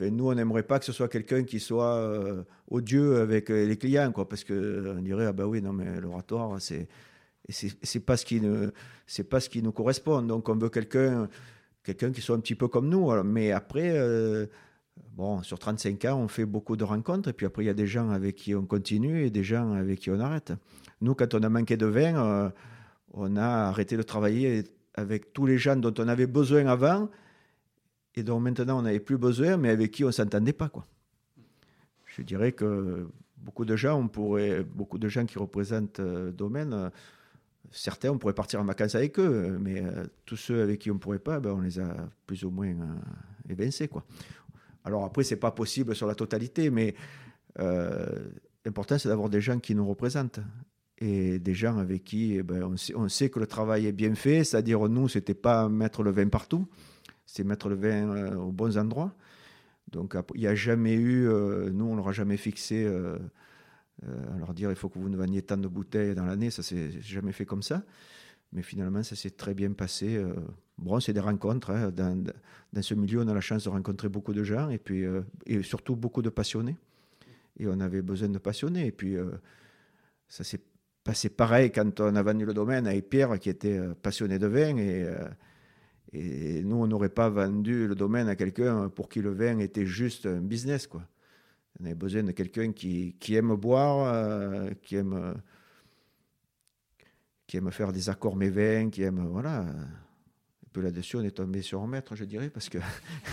nous, 0.00 0.28
on 0.28 0.34
n'aimerait 0.34 0.62
pas 0.62 0.78
que 0.78 0.84
ce 0.84 0.92
soit 0.92 1.08
quelqu'un 1.08 1.44
qui 1.44 1.60
soit 1.60 1.96
euh, 1.96 2.42
odieux 2.70 3.20
avec 3.20 3.50
euh, 3.50 3.66
les 3.66 3.76
clients, 3.76 4.10
quoi, 4.12 4.28
parce 4.28 4.44
qu'on 4.44 5.00
dirait 5.02 5.26
ah 5.26 5.32
ben 5.32 5.44
oui, 5.44 5.60
non 5.60 5.72
mais 5.72 6.00
l'oratoire, 6.00 6.60
c'est 6.60 6.88
c'est 7.48 8.00
pas 8.00 8.16
ce 8.16 8.24
qui 8.24 8.40
pas 9.28 9.40
ce 9.40 9.48
qui 9.48 9.62
nous 9.62 9.72
correspond. 9.72 10.22
Donc 10.22 10.48
on 10.48 10.56
veut 10.56 10.68
quelqu'un 10.68 11.28
quelqu'un 11.82 12.12
qui 12.12 12.20
soit 12.20 12.36
un 12.36 12.40
petit 12.40 12.54
peu 12.54 12.68
comme 12.68 12.88
nous. 12.88 13.10
Mais 13.24 13.50
après, 13.50 13.92
bon, 15.14 15.42
sur 15.42 15.58
35 15.58 16.04
ans, 16.06 16.20
on 16.20 16.28
fait 16.28 16.46
beaucoup 16.46 16.76
de 16.76 16.84
rencontres, 16.84 17.28
et 17.28 17.32
puis 17.32 17.46
après 17.46 17.64
il 17.64 17.66
y 17.66 17.70
a 17.70 17.74
des 17.74 17.88
gens 17.88 18.10
avec 18.10 18.36
qui 18.36 18.54
on 18.54 18.64
continue 18.66 19.24
et 19.24 19.30
des 19.30 19.42
gens 19.42 19.72
avec 19.72 19.98
qui 20.00 20.10
on 20.10 20.20
arrête. 20.20 20.52
Nous, 21.00 21.14
quand 21.14 21.34
on 21.34 21.42
a 21.42 21.48
manqué 21.48 21.76
de 21.76 21.86
vin, 21.86 22.52
on 23.14 23.36
a 23.36 23.46
arrêté 23.68 23.96
de 23.96 24.02
travailler 24.02 24.64
avec 24.94 25.32
tous 25.32 25.46
les 25.46 25.58
gens 25.58 25.76
dont 25.76 25.94
on 25.98 26.06
avait 26.06 26.28
besoin 26.28 26.66
avant 26.66 27.08
et 28.14 28.22
dont 28.22 28.40
maintenant 28.40 28.78
on 28.78 28.82
n'avait 28.82 29.00
plus 29.00 29.18
besoin, 29.18 29.56
mais 29.56 29.70
avec 29.70 29.92
qui 29.92 30.04
on 30.04 30.08
ne 30.08 30.12
s'entendait 30.12 30.52
pas. 30.52 30.68
Quoi. 30.68 30.86
Je 32.06 32.22
dirais 32.22 32.52
que 32.52 33.08
beaucoup 33.38 33.64
de 33.64 33.76
gens, 33.76 33.98
on 33.98 34.08
pourrait, 34.08 34.62
beaucoup 34.62 34.98
de 34.98 35.08
gens 35.08 35.26
qui 35.26 35.38
représentent 35.38 36.00
le 36.00 36.32
domaine, 36.32 36.72
euh, 36.72 36.90
certains, 37.70 38.10
on 38.10 38.18
pourrait 38.18 38.34
partir 38.34 38.60
en 38.60 38.64
vacances 38.64 38.94
avec 38.94 39.18
eux, 39.18 39.58
mais 39.60 39.82
euh, 39.82 40.04
tous 40.26 40.36
ceux 40.36 40.62
avec 40.62 40.80
qui 40.80 40.90
on 40.90 40.94
ne 40.94 40.98
pourrait 40.98 41.18
pas, 41.18 41.40
ben, 41.40 41.52
on 41.52 41.60
les 41.60 41.78
a 41.78 42.08
plus 42.26 42.44
ou 42.44 42.50
moins 42.50 42.68
euh, 42.68 42.96
évincés. 43.48 43.88
Quoi. 43.88 44.04
Alors 44.84 45.04
après, 45.04 45.24
ce 45.24 45.34
n'est 45.34 45.40
pas 45.40 45.50
possible 45.50 45.94
sur 45.94 46.06
la 46.06 46.14
totalité, 46.14 46.70
mais 46.70 46.94
l'important, 48.64 48.98
c'est 48.98 49.08
d'avoir 49.08 49.28
des 49.28 49.40
gens 49.40 49.58
qui 49.58 49.74
nous 49.74 49.86
représentent 49.86 50.40
et 50.98 51.38
des 51.38 51.54
gens 51.54 51.78
avec 51.78 52.04
qui 52.04 52.36
eh 52.36 52.42
ben, 52.42 52.62
on, 52.62 52.76
sait, 52.76 52.94
on, 52.94 53.08
sait, 53.08 53.30
que 53.30 53.38
le 53.38 53.46
travail 53.46 53.86
est 53.86 53.92
bien 53.92 54.14
fait, 54.14 54.44
c'est-à-dire 54.44 54.88
nous, 54.88 55.08
ce 55.08 55.18
n'était 55.18 55.34
pas 55.34 55.68
mettre 55.68 56.02
le 56.02 56.10
vin 56.10 56.28
partout, 56.28 56.68
c'est 57.32 57.44
mettre 57.44 57.68
le 57.68 57.76
vin 57.76 58.08
euh, 58.08 58.34
aux 58.34 58.50
bons 58.50 58.76
endroits. 58.76 59.14
Donc 59.92 60.16
il 60.34 60.40
n'y 60.40 60.46
a 60.46 60.54
jamais 60.54 60.94
eu, 60.94 61.28
euh, 61.28 61.70
nous 61.70 61.84
on 61.84 61.96
n'aura 61.96 62.12
jamais 62.12 62.36
fixé, 62.36 62.84
euh, 62.84 63.18
alors 64.34 64.52
dire 64.54 64.70
il 64.70 64.76
faut 64.76 64.88
que 64.88 64.98
vous 64.98 65.08
ne 65.08 65.16
vendiez 65.16 65.42
tant 65.42 65.56
de 65.56 65.68
bouteilles 65.68 66.14
dans 66.14 66.24
l'année, 66.24 66.50
ça 66.50 66.62
s'est 66.62 67.00
jamais 67.00 67.32
fait 67.32 67.44
comme 67.46 67.62
ça. 67.62 67.82
Mais 68.52 68.62
finalement 68.62 69.02
ça 69.02 69.14
s'est 69.14 69.30
très 69.30 69.54
bien 69.54 69.72
passé. 69.72 70.20
bon, 70.78 70.98
c'est 70.98 71.12
des 71.12 71.20
rencontres. 71.20 71.70
Hein. 71.70 71.90
Dans, 71.92 72.82
ce 72.82 72.94
milieu, 72.94 73.20
on 73.20 73.28
a 73.28 73.34
la 73.34 73.40
chance 73.40 73.64
de 73.64 73.68
rencontrer 73.68 74.08
beaucoup 74.08 74.32
de 74.32 74.42
gens 74.42 74.70
et 74.70 74.78
puis 74.78 75.04
et 75.46 75.62
surtout 75.62 75.94
beaucoup 75.94 76.22
de 76.22 76.30
passionnés. 76.30 76.76
Et 77.58 77.68
on 77.68 77.78
avait 77.78 78.02
besoin 78.02 78.28
de 78.28 78.38
passionnés. 78.38 78.86
Et 78.86 78.92
puis 78.92 79.16
ça 80.28 80.42
s'est 80.42 80.60
passé 81.04 81.28
pareil 81.28 81.70
quand 81.70 82.00
on 82.00 82.16
a 82.16 82.22
vendu 82.22 82.44
le 82.44 82.54
domaine 82.54 82.88
avec 82.88 83.08
Pierre 83.08 83.38
qui 83.38 83.50
était 83.50 83.78
passionné 84.02 84.40
de 84.40 84.48
vin 84.48 84.76
et 86.12 86.62
nous, 86.62 86.76
on 86.76 86.86
n'aurait 86.86 87.08
pas 87.08 87.28
vendu 87.28 87.86
le 87.86 87.94
domaine 87.94 88.28
à 88.28 88.34
quelqu'un 88.34 88.88
pour 88.88 89.08
qui 89.08 89.20
le 89.20 89.30
vin 89.30 89.58
était 89.58 89.86
juste 89.86 90.26
un 90.26 90.40
business. 90.40 90.86
Quoi. 90.86 91.02
On 91.78 91.84
avait 91.84 91.94
besoin 91.94 92.24
de 92.24 92.32
quelqu'un 92.32 92.72
qui, 92.72 93.14
aime 93.30 93.54
boire, 93.54 94.12
euh, 94.12 94.70
qui, 94.82 94.96
aime, 94.96 95.34
qui 97.46 97.56
aime 97.58 97.70
faire 97.70 97.92
des 97.92 98.08
accords 98.08 98.36
vins, 98.36 98.90
qui 98.90 99.02
aime. 99.02 99.24
Voilà. 99.28 99.60
Un 99.60 100.72
peu 100.72 100.80
là-dessus, 100.80 101.16
on 101.16 101.22
est 101.22 101.30
tombé 101.30 101.62
sur 101.62 101.80
un 101.80 101.86
maître, 101.86 102.16
je 102.16 102.24
dirais, 102.24 102.50
parce 102.50 102.68
que. 102.68 102.78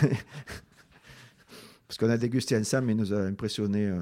parce 1.88 1.98
qu'on 1.98 2.10
a 2.10 2.16
dégusté 2.16 2.56
ensemble, 2.56 2.92
il 2.92 2.96
nous 2.96 3.12
a 3.12 3.22
impressionné 3.22 3.86
euh, 3.86 4.00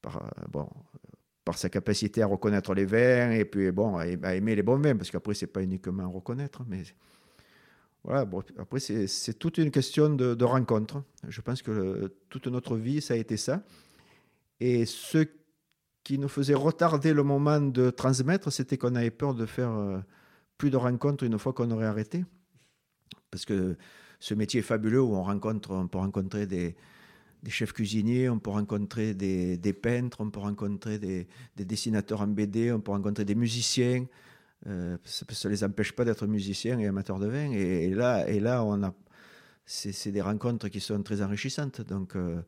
par, 0.00 0.16
euh, 0.16 0.28
bon, 0.50 0.70
par 1.44 1.58
sa 1.58 1.68
capacité 1.68 2.22
à 2.22 2.26
reconnaître 2.26 2.72
les 2.72 2.86
vins 2.86 3.30
et 3.32 3.44
puis 3.44 3.70
bon, 3.72 3.98
à 3.98 4.34
aimer 4.34 4.56
les 4.56 4.62
bons 4.62 4.78
vins, 4.78 4.96
parce 4.96 5.10
qu'après, 5.10 5.34
c'est 5.34 5.48
pas 5.48 5.62
uniquement 5.62 6.10
reconnaître, 6.10 6.62
mais 6.66 6.82
voilà, 8.04 8.24
bon, 8.24 8.42
après, 8.58 8.80
c'est 8.80 9.38
toute 9.38 9.58
une 9.58 9.70
question 9.70 10.10
de, 10.10 10.44
rencontre. 10.44 11.04
Je 11.28 11.40
pense 11.40 11.62
que 11.62 12.12
toute 12.28 12.48
notre 12.48 12.76
vie, 12.76 13.00
ça 13.00 13.14
a 13.14 13.16
été 13.16 13.36
ça. 13.36 13.62
Et 14.58 14.86
ce 14.86 15.26
qui 16.02 16.18
nous 16.18 16.28
faisait 16.28 16.54
retarder 16.54 17.12
le 17.12 17.22
moment 17.22 17.60
de 17.60 17.90
transmettre, 17.90 18.50
c'était 18.50 18.76
qu'on 18.76 18.96
avait 18.96 19.12
peur 19.12 19.34
de 19.34 19.46
faire 19.46 19.70
euh, 19.70 19.98
plus 20.58 20.70
de 20.70 20.76
rencontres 20.76 21.22
une 21.22 21.38
fois 21.38 21.52
qu'on 21.52 21.70
aurait 21.70 21.86
arrêté. 21.86 22.24
Parce 23.30 23.44
que 23.44 23.76
ce 24.18 24.34
métier 24.34 24.60
est 24.60 24.64
fabuleux 24.64 25.00
où 25.00 25.14
on, 25.14 25.22
rencontre, 25.22 25.70
on 25.70 25.86
peut 25.86 25.98
rencontrer 25.98 26.46
des, 26.46 26.74
chefs 27.48 27.72
cuisiniers, 27.72 28.28
on 28.28 28.40
peut 28.40 28.50
rencontrer 28.50 29.14
des, 29.14 29.72
peintres, 29.80 30.20
on 30.20 30.30
peut 30.30 30.40
rencontrer 30.40 30.98
des, 30.98 31.28
des, 31.56 31.64
dessinateurs 31.64 32.20
en 32.20 32.28
BD, 32.28 32.72
on 32.72 32.80
peut 32.80 32.92
rencontrer 32.92 33.24
des 33.24 33.36
musiciens. 33.36 34.06
Euh, 34.66 34.96
ça 35.04 35.48
ne 35.48 35.52
les 35.52 35.64
empêche 35.64 35.92
pas 35.92 36.04
d'être 36.04 36.26
musiciens 36.26 36.78
et 36.78 36.86
amateurs 36.86 37.18
de 37.18 37.26
vin. 37.26 37.50
Et, 37.50 37.90
là, 37.90 38.28
et 38.28 38.40
là 38.40 38.64
on 38.64 38.82
a, 38.82 38.94
c'est 39.64 40.12
des 40.12 40.20
rencontres 40.20 40.68
qui 40.68 40.80
sont 40.80 41.02
très 41.02 41.22
enrichissantes. 41.22 41.80
Donc, 41.80 42.16
euh, 42.16 42.40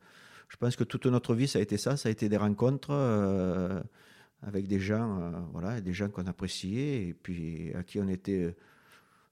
je 0.47 0.57
pense 0.57 0.75
que 0.75 0.83
toute 0.83 1.05
notre 1.07 1.35
vie, 1.35 1.47
ça 1.47 1.59
a 1.59 1.61
été 1.61 1.77
ça. 1.77 1.97
Ça 1.97 2.09
a 2.09 2.11
été 2.11 2.29
des 2.29 2.37
rencontres 2.37 2.91
euh, 2.91 3.81
avec 4.41 4.67
des 4.67 4.79
gens, 4.79 5.47
voilà, 5.51 5.81
des 5.81 5.93
gens 5.93 6.09
qu'on 6.09 6.27
appréciait 6.27 7.07
et 7.07 7.13
puis 7.13 7.73
à 7.73 7.83
qui 7.83 7.99
on 7.99 8.07
était 8.07 8.55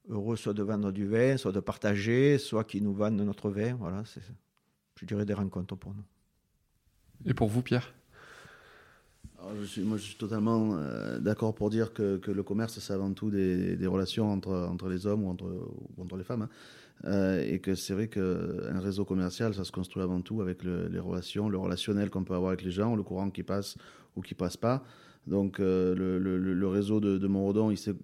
heureux 0.09 0.35
soit 0.35 0.53
de 0.53 0.63
vendre 0.63 0.91
du 0.91 1.05
vin, 1.05 1.37
soit 1.37 1.51
de 1.51 1.59
partager, 1.59 2.37
soit 2.37 2.63
qui 2.63 2.81
nous 2.81 2.93
vendent 2.93 3.21
notre 3.21 3.49
vin. 3.49 3.75
Voilà, 3.75 4.03
je 4.99 5.05
dirais 5.05 5.25
des 5.25 5.33
rencontres 5.33 5.75
pour 5.75 5.93
nous. 5.93 6.03
Et 7.25 7.33
pour 7.33 7.47
vous, 7.47 7.61
Pierre? 7.61 7.93
Je 9.59 9.65
suis, 9.65 9.81
moi, 9.81 9.97
je 9.97 10.03
suis 10.03 10.15
totalement 10.15 10.75
euh, 10.75 11.19
d'accord 11.19 11.53
pour 11.53 11.69
dire 11.69 11.93
que, 11.93 12.19
le 12.25 12.43
commerce, 12.43 12.79
c'est 12.79 12.93
avant 12.93 13.11
tout 13.13 13.29
des, 13.29 13.87
relations 13.87 14.31
entre, 14.31 14.53
entre 14.53 14.89
les 14.89 15.07
hommes 15.07 15.23
ou 15.23 15.29
entre, 15.29 15.69
entre 15.97 16.17
les 16.17 16.23
femmes. 16.23 16.43
Hein. 16.43 16.49
Euh, 17.05 17.43
et 17.45 17.59
que 17.59 17.75
c'est 17.75 17.93
vrai 17.93 18.07
qu'un 18.07 18.79
réseau 18.79 19.03
commercial, 19.03 19.53
ça 19.53 19.63
se 19.63 19.71
construit 19.71 20.03
avant 20.03 20.21
tout 20.21 20.41
avec 20.41 20.63
les 20.63 20.99
relations, 20.99 21.49
le 21.49 21.57
relationnel 21.57 22.09
qu'on 22.09 22.23
peut 22.23 22.35
avoir 22.35 22.51
avec 22.51 22.63
les 22.63 22.71
gens, 22.71 22.95
le 22.95 23.03
courant 23.03 23.29
qui 23.29 23.43
passe 23.43 23.75
ou 24.15 24.21
qui 24.21 24.35
passe 24.35 24.57
pas. 24.57 24.85
Donc 25.27 25.59
euh, 25.59 25.95
le, 25.95 26.67
réseau 26.67 26.99
de, 26.99 27.17
de 27.17 27.27
Montredon, 27.27 27.71
il 27.71 27.77
s'est 27.77 27.95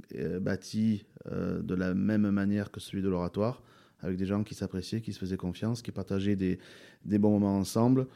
bâti 0.41 1.05
de 1.31 1.75
la 1.75 1.93
même 1.93 2.29
manière 2.31 2.71
que 2.71 2.79
celui 2.79 3.01
de 3.01 3.09
l'oratoire. 3.09 3.61
avec 4.01 4.17
des 4.17 4.25
gens 4.25 4.43
qui 4.43 4.55
s'appréciaient, 4.55 5.01
qui 5.01 5.13
se 5.13 5.19
faisaient 5.19 5.37
confiance, 5.37 5.81
qui 5.81 5.91
partageaient 5.91 6.35
des, 6.35 6.59
des 7.05 7.19
bons 7.19 7.31
moments 7.31 7.57
ensemble. 7.57 8.07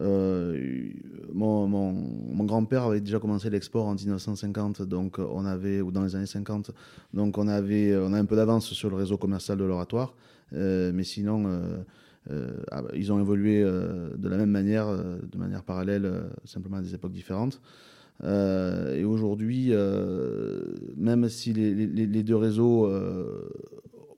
Euh, 0.00 0.88
mon, 1.32 2.44
grand-père 2.44 2.84
avait 2.84 3.00
déjà 3.00 3.18
commencé 3.18 3.50
l'export 3.50 3.86
en 3.86 3.94
1950, 3.94 4.82
donc 4.82 5.18
on 5.18 5.44
avait, 5.44 5.80
ou 5.80 5.90
dans 5.90 6.02
les 6.02 6.16
années 6.16 6.26
50, 6.26 6.70
donc 7.14 7.38
on 7.38 7.48
avait, 7.48 7.96
on 7.96 8.12
a 8.12 8.18
un 8.18 8.24
peu 8.24 8.36
d'avance 8.36 8.72
sur 8.72 8.90
le 8.90 8.96
réseau 8.96 9.16
commercial 9.16 9.58
de 9.58 9.64
l'oratoire, 9.64 10.14
euh, 10.54 10.92
mais 10.94 11.04
sinon, 11.04 11.44
euh, 12.30 12.50
ah, 12.70 12.82
ils 12.94 13.12
ont 13.12 13.20
évolué 13.20 13.62
de 13.62 14.28
la 14.28 14.36
même 14.36 14.50
manière, 14.50 14.86
de 14.88 15.38
manière 15.38 15.62
parallèle, 15.62 16.10
simplement 16.44 16.76
à 16.78 16.82
des 16.82 16.94
époques 16.94 17.12
différentes. 17.12 17.60
Et 18.22 19.04
aujourd'hui, 19.04 19.72
même 20.96 21.28
si 21.28 21.52
les, 21.52 21.74
les- 21.74 22.22
deux 22.22 22.36
réseaux 22.36 22.88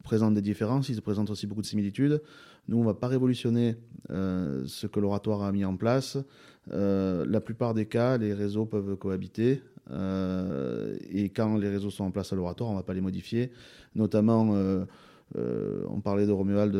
présentent 0.03 0.35
des 0.35 0.43
différences, 0.43 0.91
ils 0.91 1.01
présentent 1.01 1.31
aussi 1.31 1.47
beaucoup 1.47 1.63
de 1.63 1.67
similitudes. 1.67 2.21
Nous, 2.69 2.77
on 2.77 2.81
ne 2.81 2.87
va 2.87 2.95
pas 2.95 3.09
révolutionner 3.09 3.77
euh, 4.11 4.65
ce 4.67 4.87
que 4.87 5.01
l'oratoire 5.01 5.43
a 5.43 5.53
mis 5.53 5.65
en 5.65 5.77
place. 5.77 6.19
Euh, 6.73 7.25
la 7.29 7.41
plupart 7.41 7.75
des 7.75 7.87
cas, 7.87 8.19
les 8.19 8.35
réseaux 8.35 8.67
peuvent 8.67 8.97
cohabiter. 8.97 9.63
Euh, 9.91 10.97
et 11.11 11.29
quand 11.29 11.57
les 11.57 11.69
réseaux 11.69 11.91
sont 11.91 12.05
en 12.05 12.11
place 12.11 12.33
à 12.33 12.37
l'oratoire, 12.37 12.71
on 12.71 12.73
ne 12.75 12.79
va 12.79 12.83
pas 12.83 12.95
les 12.95 13.01
modifier. 13.01 13.51
Notamment, 13.95 14.55
on 15.35 16.01
parlait 16.01 16.27
de 16.27 16.33
Romuald 16.33 16.77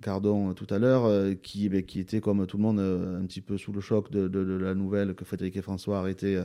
Cardon 0.00 0.52
tout 0.54 0.66
à 0.70 0.78
l'heure, 0.78 1.34
qui, 1.42 1.68
ben, 1.68 1.82
qui 1.82 2.00
était 2.00 2.20
comme 2.20 2.46
tout 2.46 2.56
le 2.56 2.62
monde 2.62 2.80
un 2.80 3.24
petit 3.26 3.40
peu 3.40 3.56
sous 3.56 3.72
le 3.72 3.80
choc 3.80 4.10
de, 4.10 4.40
la 4.56 4.74
nouvelle 4.74 5.14
que 5.14 5.24
Frédéric 5.24 5.56
et 5.56 5.62
François 5.62 5.98
arrêtaient, 5.98 6.40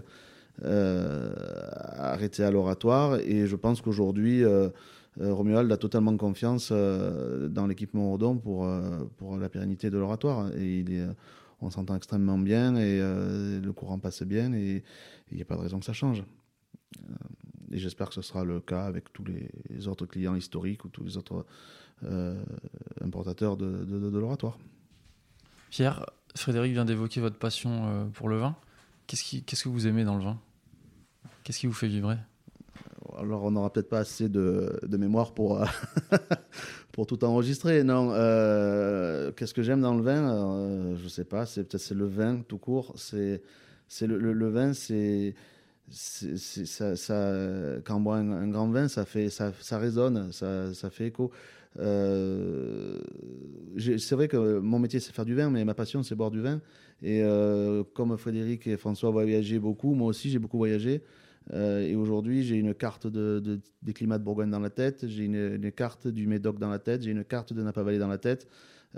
arrêtaient 0.64 2.44
à 2.44 2.52
l'oratoire. 2.52 3.20
Et 3.20 3.48
je 3.48 3.56
pense 3.56 3.82
qu'aujourd'hui, 3.82 4.44
Romuald 5.20 5.72
a 5.72 5.78
totalement 5.78 6.16
confiance 6.18 6.70
euh, 6.72 7.48
dans 7.48 7.68
l'équipement 7.68 8.12
Ordon 8.12 8.38
pour, 8.38 8.66
euh, 8.66 9.06
pour 9.18 9.38
la 9.38 9.50
pérennité 9.50 9.90
de 9.90 9.98
l'oratoire. 9.98 10.54
Et 10.56 10.80
il 10.80 10.92
est, 10.94 11.02
euh, 11.02 11.14
on 11.62 11.70
s'entend 11.70 11.96
extrêmement 11.96 12.38
bien 12.38 12.76
et 12.76 13.00
euh, 13.02 13.60
le 13.60 13.74
courant 13.74 13.98
passe 14.00 14.22
bien 14.24 14.54
et 14.54 14.84
il 15.32 15.36
n'y 15.38 15.42
a 15.42 15.46
pas 15.46 15.56
de 15.56 15.62
raison 15.62 15.80
que 15.80 15.86
ça 15.86 15.94
change. 15.94 16.24
Euh, 17.10 17.14
et 17.72 17.80
j'espère 17.80 18.10
que 18.10 18.14
ce 18.16 18.22
sera 18.22 18.44
le 18.46 18.60
cas 18.60 18.86
avec 18.86 19.12
tous 19.12 19.24
les 19.26 19.88
autres 19.88 20.06
clients 20.06 20.36
historiques 20.36 20.86
ou 20.86 20.90
tous 20.90 21.04
les 21.04 21.18
autres 21.18 21.46
euh, 22.04 22.42
importateurs 23.02 23.58
de, 23.58 23.84
de- 23.86 24.18
l'oratoire. 24.20 24.58
Pierre, 25.70 26.06
Frédéric 26.36 26.74
vient 26.74 26.86
d'évoquer 26.86 27.20
votre 27.20 27.38
passion 27.38 27.88
euh, 27.88 28.06
pour 28.06 28.30
le 28.30 28.38
vin. 28.38 28.56
Qu'est-ce 29.08 29.24
qui- 29.24 29.44
qu'est-ce 29.44 29.64
que 29.64 29.70
vous 29.70 29.88
aimez 29.88 30.04
dans 30.06 30.16
le 30.18 30.24
vin? 30.24 30.40
Qu'est-ce 31.44 31.60
qui 31.60 31.68
vous 31.68 31.74
fait 31.74 31.88
vibrer? 31.88 32.18
Alors, 33.20 33.44
on 33.44 33.52
n'aura 33.52 33.72
peut-être 33.72 33.90
pas 33.90 34.00
assez 34.00 34.30
de, 34.30 34.80
mémoire 34.98 35.34
pour, 35.34 35.62
euh, 35.62 35.66
pour 36.92 37.08
tout 37.08 37.24
enregistrer. 37.24 37.84
Non, 37.84 38.12
euh, 38.14 39.32
qu'est-ce 39.32 39.54
que 39.54 39.64
j'aime 39.64 39.82
dans 39.82 39.96
le 39.96 40.04
vin? 40.04 40.30
Euh, 40.30 40.96
Je 41.02 41.08
sais 41.08 41.26
pas. 41.26 41.46
C'est 41.46 41.64
peut-être 41.64 41.82
c'est 41.82 41.96
le 41.96 42.06
vin 42.06 42.42
tout 42.48 42.58
court. 42.58 42.94
C'est 42.96 43.42
c'est 43.88 44.06
le, 44.06 44.50
vin. 44.50 44.74
C'est 44.74 45.34
ça, 45.90 46.94
quand 47.86 47.96
on 47.96 48.02
boit 48.02 48.18
un, 48.18 48.48
grand 48.50 48.68
vin, 48.70 48.88
ça 48.88 49.06
fait 49.06 49.30
ça, 49.30 49.52
résonne, 49.72 50.32
ça, 50.32 50.74
ça 50.74 50.90
fait 50.90 51.08
écho. 51.08 51.32
C'est 51.76 51.82
vrai 54.12 54.28
que 54.28 54.60
mon 54.60 54.80
métier 54.80 55.00
c'est 55.00 55.14
faire 55.14 55.26
du 55.26 55.36
vin, 55.36 55.50
mais 55.50 55.64
ma 55.66 55.74
passion 55.74 56.04
c'est 56.04 56.16
boire 56.16 56.32
du 56.32 56.42
vin. 56.42 56.60
Et 57.02 57.24
comme 57.94 58.18
Frédéric 58.18 58.68
et 58.68 58.76
François 58.78 59.10
voyageaient 59.12 59.60
beaucoup, 59.60 59.94
moi 59.94 60.10
aussi 60.10 60.30
j'ai 60.30 60.40
beaucoup 60.40 60.58
voyagé. 60.58 61.02
Euh, 61.54 61.82
et 61.82 61.96
aujourd'hui, 61.96 62.44
j'ai 62.44 62.56
une 62.56 62.74
carte 62.74 63.08
de, 63.08 63.40
de- 63.40 63.60
des 63.82 63.94
climats 63.94 64.18
de 64.18 64.24
Bourgogne 64.24 64.50
dans 64.50 64.60
la 64.60 64.70
tête, 64.70 65.08
j'ai 65.08 65.26
une, 65.26 65.72
carte 65.72 66.08
du 66.08 66.28
Médoc 66.28 66.60
dans 66.60 66.70
la 66.70 66.80
tête, 66.80 67.04
j'ai 67.04 67.12
une 67.12 67.24
carte 67.24 67.54
de 67.54 67.62
Napa 67.62 67.84
Valley 67.84 68.00
dans 68.00 68.08
la 68.08 68.18
tête. 68.18 68.48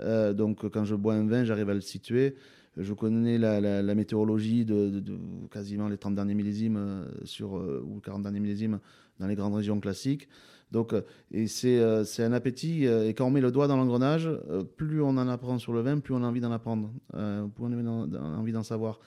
Euh, 0.00 0.32
donc, 0.32 0.68
quand 0.70 0.84
je 0.84 0.94
bois 0.94 1.14
un 1.14 1.26
vin, 1.26 1.44
j'arrive 1.44 1.70
à 1.70 1.74
le 1.74 1.80
situer. 1.80 2.34
Je 2.76 2.92
connais 2.94 3.38
la, 3.38 3.94
météorologie 3.94 4.64
de, 4.64 5.02
quasiment 5.50 5.88
les 5.88 5.98
30 5.98 6.14
derniers 6.14 6.34
millésimes 6.34 6.76
euh, 6.76 7.80
ou 7.82 8.00
40 8.00 8.22
derniers 8.22 8.40
millésimes 8.40 8.78
dans 9.18 9.26
les 9.26 9.34
grandes 9.34 9.54
régions 9.54 9.80
classiques. 9.80 10.28
Donc, 10.70 10.94
et 11.32 11.48
c'est 11.48 11.82
un 12.22 12.32
appétit. 12.32 12.84
et 12.84 13.12
quand 13.12 13.26
on 13.26 13.30
met 13.30 13.40
le 13.40 13.50
doigt 13.50 13.66
dans 13.66 13.76
l'engrenage, 13.76 14.30
plus 14.76 15.02
on 15.02 15.08
en 15.08 15.26
apprend 15.26 15.58
sur 15.58 15.72
le 15.72 15.80
vin, 15.80 15.98
plus 15.98 16.14
on 16.14 16.22
a 16.22 16.26
envie 16.28 16.40
d'en 16.40 16.52
apprendre, 16.52 16.92
plus 17.10 17.64
on 17.64 17.72
a 18.14 18.18
envie 18.38 18.52
d'en 18.52 18.62
savoir. 18.62 19.00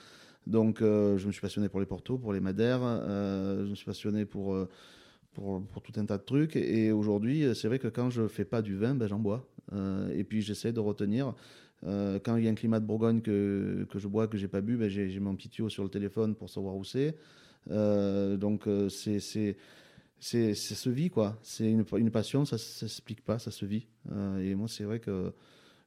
Donc, 0.47 0.81
euh, 0.81 1.17
je 1.17 1.27
me 1.27 1.31
suis 1.31 1.41
passionné 1.41 1.69
pour 1.69 1.79
les 1.79 1.85
portos, 1.85 2.17
pour 2.17 2.33
les 2.33 2.39
madères. 2.39 2.81
euh, 2.83 3.65
je 3.65 3.69
me 3.69 3.75
suis 3.75 3.85
passionné 3.85 4.25
pour, 4.25 4.53
euh, 4.53 4.69
pour, 5.33 5.63
pour 5.67 5.81
tout 5.81 5.93
un 5.97 6.05
tas 6.05 6.17
de 6.17 6.23
trucs. 6.23 6.55
Et 6.55 6.91
aujourd'hui, 6.91 7.45
c'est 7.55 7.67
vrai 7.67 7.79
que 7.79 7.87
quand 7.87 8.09
je 8.09 8.27
fais 8.27 8.45
pas 8.45 8.61
du 8.61 8.75
vin, 8.75 8.95
ben, 8.95 9.07
j'en 9.07 9.19
bois. 9.19 9.47
Et 10.13 10.23
puis, 10.23 10.41
j'essaie 10.41 10.71
de 10.73 10.79
retenir. 10.79 11.33
quand 11.83 12.35
il 12.37 12.43
y 12.43 12.47
a 12.47 12.51
un 12.51 12.55
climat 12.55 12.79
de 12.79 12.85
Bourgogne 12.85 13.21
que, 13.21 13.87
que 13.89 13.99
je 13.99 14.07
bois, 14.07 14.27
que 14.27 14.37
j'ai 14.37 14.47
pas 14.47 14.61
bu, 14.61 14.77
ben, 14.77 14.89
j'ai 14.89 15.19
mon 15.19 15.35
petit 15.35 15.49
tuyau 15.49 15.69
sur 15.69 15.83
le 15.83 15.89
téléphone 15.89 16.35
pour 16.35 16.49
savoir 16.49 16.75
où 16.75 16.83
c'est. 16.83 17.15
Donc, 17.69 18.67
c'est 18.89 19.19
c'est 20.19 20.53
se 20.53 20.89
vit 20.89 21.09
quoi 21.09 21.37
c'est 21.41 21.69
une, 21.69 21.83
une 21.97 22.09
passion 22.09 22.45
ça, 22.45 22.57
ça 22.57 22.87
s'explique 22.87 23.25
pas 23.25 23.39
ça 23.39 23.51
se 23.51 23.65
vit 23.65 23.87
et 24.39 24.55
moi 24.55 24.69
c'est 24.69 24.85
vrai 24.85 24.99
que 25.01 25.33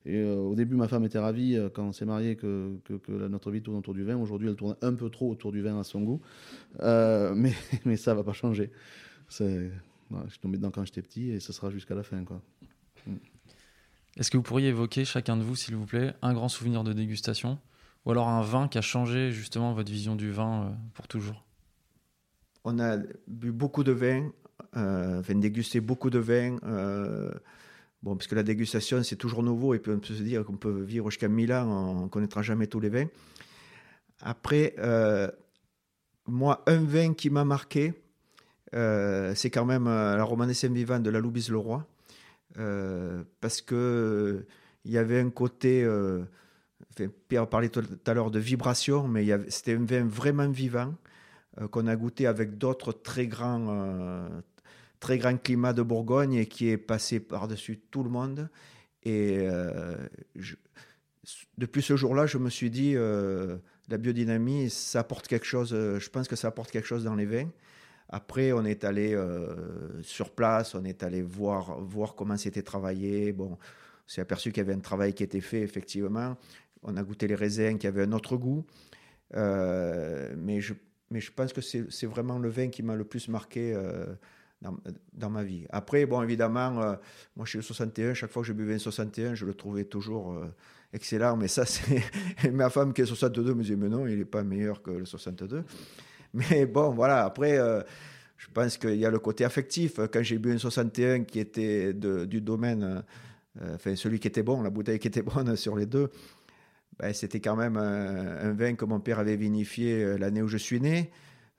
et, 0.07 0.17
euh, 0.23 0.37
au 0.37 0.55
début 0.55 0.77
ma 0.77 0.89
femme 0.89 1.05
était 1.05 1.19
ravie 1.19 1.57
euh, 1.57 1.69
quand 1.69 1.85
on 1.85 1.93
s'est 1.93 2.05
marié 2.07 2.37
que, 2.37 2.77
que, 2.85 2.95
que 2.95 3.13
la- 3.13 3.29
notre 3.29 3.51
vie 3.51 3.61
tourne 3.61 3.77
autour 3.77 3.93
du 3.95 4.05
vin. 4.05 4.17
Aujourd'hui 4.17 4.49
elle 4.49 4.57
tourne 4.57 4.77
un 4.81 4.95
peu 4.95 5.11
trop 5.11 5.31
autour 5.31 5.53
du 5.53 5.61
vin 5.63 5.79
à 5.79 5.85
son 5.85 6.03
goût. 6.03 6.21
Euh, 6.81 7.35
mais 7.37 7.53
mais 7.85 7.97
ça 7.97 8.15
va 8.15 8.25
pas 8.25 8.33
changer. 8.33 8.71
C'est 9.29 9.71
je 10.27 10.31
suis 10.31 10.39
tombé 10.39 10.57
dedans 10.57 10.71
quand 10.71 10.85
j'étais 10.85 11.03
petit 11.03 11.31
et 11.31 11.41
ce 11.41 11.53
sera 11.53 11.71
jusqu'à 11.71 11.95
la 11.97 12.05
fin 12.05 12.25
quoi. 12.25 12.41
Est-ce 14.17 14.31
que 14.31 14.37
vous 14.37 14.43
pourriez 14.43 14.69
évoquer, 14.69 15.05
chacun 15.05 15.37
de 15.37 15.43
vous, 15.43 15.57
s'il 15.57 15.77
vous 15.77 15.85
plaît, 15.85 16.15
un 16.23 16.33
grand 16.33 16.49
souvenir 16.49 16.85
de 16.85 16.93
dégustation 16.93 17.59
Ou 18.07 18.13
alors 18.13 18.29
un 18.29 18.41
vin 18.41 18.69
qui 18.69 18.79
a 18.79 18.83
changé 18.83 19.31
justement 19.33 19.75
votre 19.75 19.91
vision 19.91 20.17
du 20.17 20.31
vin 20.31 20.63
euh, 20.63 20.71
pour 20.95 21.07
toujours? 21.09 21.45
On 22.65 22.79
a 22.79 22.97
bu 23.29 23.53
beaucoup 23.53 23.85
de 23.85 23.93
vin, 23.93 24.31
euh, 24.77 25.21
enfin 25.21 25.35
dégusté 25.35 25.81
beaucoup 25.81 26.11
de 26.11 26.19
vin. 26.19 26.57
Bon, 28.07 28.17
parce 28.17 28.29
que 28.29 28.37
la 28.37 28.45
dégustation, 28.45 29.03
c'est 29.03 29.17
toujours 29.17 29.43
nouveau, 29.43 29.75
et 29.75 29.83
on 29.89 29.99
peut 29.99 30.15
se 30.15 30.23
dire 30.23 30.45
qu'on 30.45 30.57
peut 30.57 30.83
vivre 30.83 31.11
jusqu'à 31.11 31.29
1000 31.29 31.53
ans, 31.53 31.67
on 31.67 32.05
ne 32.05 32.09
connaîtra 32.09 32.41
jamais 32.41 32.69
tous 32.69 32.79
les 32.79 32.89
vins. 32.89 33.09
Après, 34.21 34.75
euh, 34.79 35.29
moi, 36.29 36.63
un 36.67 36.85
vin 36.85 37.15
qui 37.15 37.31
m'a 37.31 37.45
marqué, 37.45 37.95
euh, 38.75 39.35
c'est 39.35 39.51
quand 39.51 39.65
même 39.65 39.89
euh, 39.89 40.17
la 40.17 40.23
Romanée 40.23 40.55
Saint-Vivant 40.55 41.01
de 41.01 41.11
la 41.11 41.19
Loubise-le-Roi. 41.19 41.85
Euh, 42.59 43.25
parce 43.41 43.61
que 43.61 44.47
il 44.85 44.93
y 44.93 44.99
avait 44.99 45.21
un 45.21 45.31
côté, 45.31 45.85
Pierre 47.27 47.49
parlait 47.49 47.71
tout 47.71 47.83
à 48.07 48.15
l'heure 48.15 48.31
de 48.31 48.39
vibration, 48.39 49.09
mais 49.09 49.27
c'était 49.49 49.75
un 49.75 49.85
vin 49.85 50.05
vraiment 50.07 50.49
vivant 50.49 50.95
qu'on 51.73 51.89
a 51.89 51.97
goûté 51.97 52.29
avec 52.29 52.57
d'autres 52.57 52.93
très 52.93 53.27
grands, 53.27 54.29
très 55.01 55.19
grands 55.19 55.37
climats 55.37 55.73
de 55.73 55.83
Bourgogne 55.83 56.35
et 56.35 56.47
qui 56.47 56.69
est 56.69 56.79
passé 56.79 57.21
par-dessus 57.21 57.79
tout 57.91 58.03
le 58.03 58.11
monde. 58.11 58.49
Et 59.03 59.39
euh, 59.39 59.97
depuis 61.59 61.83
ce 61.83 61.97
jour-là, 61.97 62.27
je 62.27 62.39
me 62.39 62.51
suis 62.51 62.71
dit, 62.71 62.95
euh, 62.97 63.57
la 63.89 63.99
biodynamie, 63.99 64.71
ça 64.71 65.01
apporte 65.01 65.29
quelque 65.29 65.47
chose, 65.47 65.73
euh, 65.73 66.01
je 66.01 66.11
pense 66.11 66.27
que 66.27 66.37
ça 66.37 66.49
apporte 66.49 66.71
quelque 66.71 66.89
chose 66.89 67.05
dans 67.05 67.15
les 67.15 67.27
vins. 67.27 67.49
Après, 68.09 68.53
on 68.53 68.65
est 68.65 68.85
allé 68.85 69.19
sur 70.03 70.31
place, 70.31 70.77
on 70.77 70.85
est 70.85 71.03
allé 71.03 71.23
voir, 71.23 71.81
voir 71.81 72.15
comment 72.15 72.37
c'était 72.37 72.63
travaillé. 72.63 73.33
Bon, 73.33 73.55
on 73.55 73.59
s'est 74.07 74.21
aperçu 74.21 74.53
qu'il 74.53 74.59
y 74.59 74.67
avait 74.67 74.75
un 74.75 74.81
travail 74.81 75.13
qui 75.13 75.25
était 75.25 75.41
fait, 75.41 75.63
effectivement. 75.63 76.37
On 76.85 76.97
a 76.97 77.03
goûté 77.03 77.27
les 77.27 77.35
raisins 77.35 77.79
qui 77.79 77.89
avaient 77.89 78.05
un 78.05 78.13
autre 78.13 78.37
goût. 78.37 78.65
Mais, 79.35 80.61
je, 80.61 80.75
mais 81.11 81.21
je 81.21 81.33
pense 81.33 81.53
que 81.53 81.61
c'est 81.61 82.07
vraiment 82.07 82.39
le 82.39 82.49
vin 82.49 82.69
qui 82.69 82.85
m'a 82.85 82.95
le 82.95 83.05
plus 83.05 83.27
marqué 83.27 83.77
dans, 84.63 85.31
ma 85.31 85.45
vie. 85.45 85.67
Après, 85.71 86.07
bon, 86.07 86.23
évidemment, 86.23 86.81
euh, 86.81 86.95
moi 87.37 87.45
je 87.45 87.51
suis 87.51 87.59
le 87.59 87.63
61, 87.63 88.15
chaque 88.15 88.31
fois 88.31 88.43
que 88.43 88.49
je 88.49 88.53
buvais 88.53 88.75
un 88.75 88.79
61, 88.79 89.35
je 89.35 89.45
le 89.45 89.55
trouvais 89.55 89.85
toujours 89.85 90.33
euh, 90.33 90.47
excellent. 90.93 91.37
Mais 91.37 91.49
ça, 91.49 91.65
c'est. 91.67 92.03
Ma 92.53 92.71
femme 92.71 92.93
qui 92.93 93.03
est 93.03 93.07
62 93.07 93.55
me 93.55 93.63
disait, 93.63 93.77
mais 93.77 93.89
non, 93.89 94.07
il 94.07 94.19
n'est 94.19 94.25
pas 94.25 94.43
meilleur 94.43 94.83
que 94.83 94.91
le 94.91 95.05
62. 95.05 95.65
Mais 96.35 96.67
bon, 96.67 96.91
voilà, 96.91 97.25
après. 97.25 97.59
euh, 97.59 97.83
je 98.39 98.49
pense 98.53 98.77
qu'il 98.77 98.97
y 98.97 99.07
a 99.07 99.11
le 99.11 99.19
côté 99.19 99.47
affectif. 99.47 99.99
Quand 100.13 100.23
j'ai 100.23 100.37
bu 100.37 100.53
un 100.53 100.59
61 100.59 101.25
qui 101.25 101.41
était 101.41 101.95
du 101.95 102.43
domaine, 102.43 103.03
enfin 103.73 103.97
celui 103.97 104.21
qui 104.21 104.29
était 104.29 104.43
bon, 104.43 104.61
la 104.61 104.69
bouteille 104.69 104.99
qui 104.99 105.09
était 105.09 105.23
bonne 105.23 105.57
sur 105.57 105.75
les 105.75 105.87
deux, 105.87 106.11
ben, 106.99 107.15
c'était 107.15 107.41
quand 107.41 107.57
même 107.57 107.79
un, 107.79 108.37
un 108.43 108.53
vin 108.53 108.75
que 108.75 108.85
mon 108.85 109.01
père 109.01 109.21
avait 109.21 109.37
vinifié 109.37 110.19
l'année 110.19 110.43
où 110.43 110.49
je 110.49 110.59
suis 110.59 110.83
né. 110.83 111.11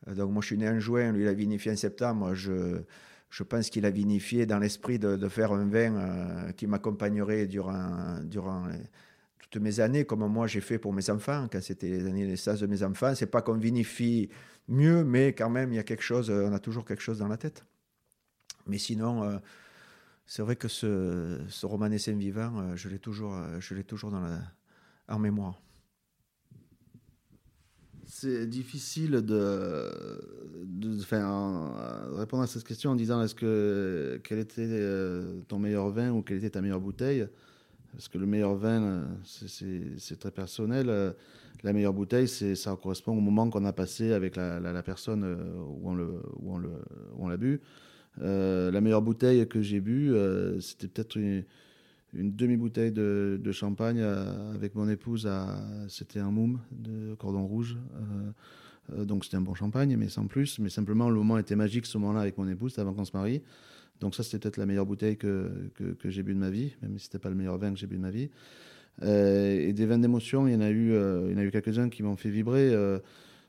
Euh, 0.07 0.15
Donc 0.15 0.31
moi 0.31 0.41
je 0.41 0.47
suis 0.47 0.57
né 0.57 0.69
en 0.69 0.79
juin, 0.79 1.11
lui 1.11 1.23
il 1.23 1.27
a 1.27 1.33
vinifié 1.33 1.71
en 1.71 1.75
septembre. 1.75 2.33
Je, 2.33 2.81
je 3.29 3.43
pense 3.43 3.69
qu'il 3.69 3.85
a 3.85 3.89
vinifié 3.89 4.45
dans 4.45 4.59
l'esprit 4.59 4.99
de, 4.99 5.27
faire 5.27 5.51
un 5.51 5.65
vin 5.65 5.95
euh, 5.95 6.51
qui 6.53 6.67
m'accompagnerait 6.67 7.47
durant, 7.47 8.19
durant 8.23 8.67
toutes 9.49 9.61
mes 9.61 9.79
années, 9.79 10.05
comme 10.05 10.25
moi 10.27 10.47
j'ai 10.47 10.61
fait 10.61 10.77
pour 10.77 10.93
mes 10.93 11.09
enfants, 11.09 11.47
quand 11.51 11.61
c'était 11.61 11.89
les 11.89 12.05
années 12.07 12.23
de 12.23 12.31
naissance 12.31 12.59
de 12.59 12.67
mes 12.67 12.83
enfants. 12.83 13.15
C'est 13.15 13.27
pas 13.27 13.41
qu'on 13.41 13.57
vinifie 13.57 14.29
mieux, 14.67 15.03
mais 15.03 15.33
quand 15.33 15.49
même 15.49 15.73
il 15.73 15.75
y 15.75 15.79
a 15.79 15.83
quelque 15.83 16.03
chose, 16.03 16.29
euh, 16.29 16.47
on 16.47 16.53
a 16.53 16.59
toujours 16.59 16.85
quelque 16.85 17.03
chose 17.03 17.19
dans 17.19 17.27
la 17.27 17.37
tête. 17.37 17.65
Mais 18.65 18.77
sinon, 18.77 19.23
euh, 19.23 19.37
c'est 20.25 20.41
vrai 20.41 20.55
que 20.55 20.67
ce, 20.67 21.39
ce 21.47 21.65
romanesque 21.65 22.09
vivant, 22.09 22.75
je 22.75 22.89
l'ai 22.89 22.99
toujours, 22.99 23.33
je 23.59 23.81
toujours 23.81 24.11
dans 24.11 24.19
la, 24.19 24.39
en 25.07 25.19
mémoire. 25.19 25.61
C'est 28.19 28.47
difficile 28.47 29.11
de, 29.11 29.91
de, 30.63 32.17
répondre 32.17 32.41
à 32.41 32.47
cette 32.47 32.63
question 32.63 32.89
en 32.89 32.95
disant 32.95 33.21
est-ce 33.21 33.35
que 33.35 34.19
quel 34.23 34.39
était 34.39 34.63
euh, 34.65 35.39
ton 35.47 35.59
meilleur 35.59 35.91
vin 35.91 36.09
ou 36.09 36.23
quelle 36.23 36.37
était 36.37 36.49
ta 36.49 36.61
meilleure 36.61 36.81
bouteille? 36.81 37.27
Parce 37.91 38.07
que 38.07 38.17
le 38.17 38.25
meilleur 38.25 38.55
vin, 38.55 38.81
euh, 38.81 39.03
c'est 39.23 40.17
très 40.17 40.31
personnel. 40.31 40.89
Euh, 40.89 41.11
la 41.61 41.73
meilleure 41.73 41.93
bouteille, 41.93 42.27
ça 42.27 42.75
correspond 42.81 43.15
au 43.15 43.21
moment 43.21 43.51
qu'on 43.51 43.65
a 43.65 43.73
passé 43.73 44.13
avec 44.13 44.35
la, 44.35 44.59
la, 44.59 44.81
personne 44.81 45.23
où 45.23 45.87
on 45.87 45.93
le, 45.93 46.07
où 46.39 46.55
on 46.55 46.57
le, 46.57 46.69
où 47.17 47.25
on 47.25 47.27
l'a 47.27 47.37
bu. 47.37 47.61
la 48.19 48.81
meilleure 48.81 49.03
bouteille 49.03 49.47
que 49.47 49.61
j'ai 49.61 49.79
bu, 49.79 50.11
c'était 50.59 50.87
peut-être 50.87 51.17
une, 51.17 51.43
une 52.13 52.35
demi-bouteille 52.35 52.91
de, 52.91 53.51
champagne 53.51 53.99
euh, 53.99 54.53
avec 54.53 54.75
mon 54.75 54.89
épouse. 54.89 55.29
C'était 55.87 56.19
un 56.19 56.31
moum 56.31 56.59
de 56.71 57.15
cordon 57.15 57.45
rouge. 57.45 57.77
Euh, 57.95 58.31
euh, 58.93 59.05
donc 59.05 59.25
c'était 59.25 59.37
un 59.37 59.41
bon 59.41 59.53
champagne, 59.53 59.95
mais 59.97 60.09
sans 60.09 60.27
plus. 60.27 60.59
Mais 60.59 60.69
simplement, 60.69 61.09
le 61.09 61.15
moment 61.15 61.37
était 61.37 61.55
magique 61.55 61.85
ce 61.85 61.97
moment-là 61.97 62.21
avec 62.21 62.37
mon 62.37 62.47
épouse, 62.47 62.77
avant 62.79 62.93
qu'on 62.93 63.05
se 63.05 63.15
marie. 63.15 63.41
Donc 63.99 64.15
ça, 64.15 64.23
c'était 64.23 64.39
peut-être 64.39 64.57
la 64.57 64.65
meilleure 64.65 64.85
bouteille 64.85 65.17
que, 65.17 65.49
j'ai 66.05 66.23
bu 66.23 66.33
de 66.33 66.39
ma 66.39 66.49
vie, 66.49 66.75
même 66.81 66.97
si 66.97 67.05
c'était 67.05 67.19
pas 67.19 67.29
le 67.29 67.35
meilleur 67.35 67.57
vin 67.57 67.73
que 67.73 67.79
j'ai 67.79 67.87
bu 67.87 67.95
de 67.95 68.01
ma 68.01 68.11
vie. 68.11 68.29
et 69.01 69.73
des 69.73 69.85
vins 69.87 69.97
d'émotion, 69.97 70.47
il 70.47 70.53
y 70.53 70.55
en 70.55 70.61
a 70.61 70.69
eu, 70.69 70.93
eu 70.93 71.51
quelques-uns 71.51 71.89
qui 71.89 72.03
m'ont 72.03 72.15
fait 72.15 72.29
vibrer. 72.29 72.71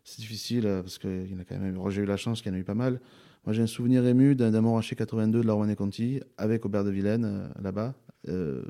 c'est 0.05 0.21
difficile 0.21 0.63
parce 0.63 0.97
que 0.97 1.09
il 1.09 1.33
y. 1.33 1.91
J'ai 1.91 2.03
eu 2.03 2.07
la 2.07 2.17
chance 2.17 2.41
qu'il 2.41 2.51
y 2.51 2.55
en 2.55 2.57
a 2.57 2.61
eu 2.61 2.65
pas 2.65 2.75
mal. 2.75 2.99
Moi, 3.45 3.53
j'ai 3.53 3.63
un 3.63 3.67
souvenir 3.67 4.07
ému 4.07 4.35
d'un 4.35 4.59
Montrachet 4.61 4.97
82 4.97 5.43
de 5.43 5.47
la 5.47 5.53
Rouen-et-Conti 5.53 6.21
avec 6.39 6.65
Aubert 6.65 6.85
de 6.85 6.91
Vilaine 6.91 7.51
là-bas, 7.63 7.95
euh, 8.27 8.63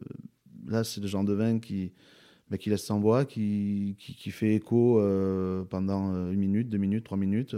là, 0.66 0.84
c'est 0.84 1.01
le 1.01 1.07
genre 1.07 1.24
de 1.24 1.32
vin 1.32 1.59
qui, 1.59 1.92
bah, 2.51 2.59
qui 2.59 2.70
laisse 2.70 2.84
sans 2.84 3.01
voix, 3.01 3.24
qui, 3.24 3.96
qui, 3.99 4.30
fait 4.30 4.55
écho 4.55 5.01
euh, 5.01 5.64
pendant 5.64 6.14
euh, 6.14 6.32
une 6.32 6.40
minute, 6.40 6.68
deux 6.68 6.78
minutes, 6.78 7.05
trois 7.05 7.18
minutes. 7.18 7.57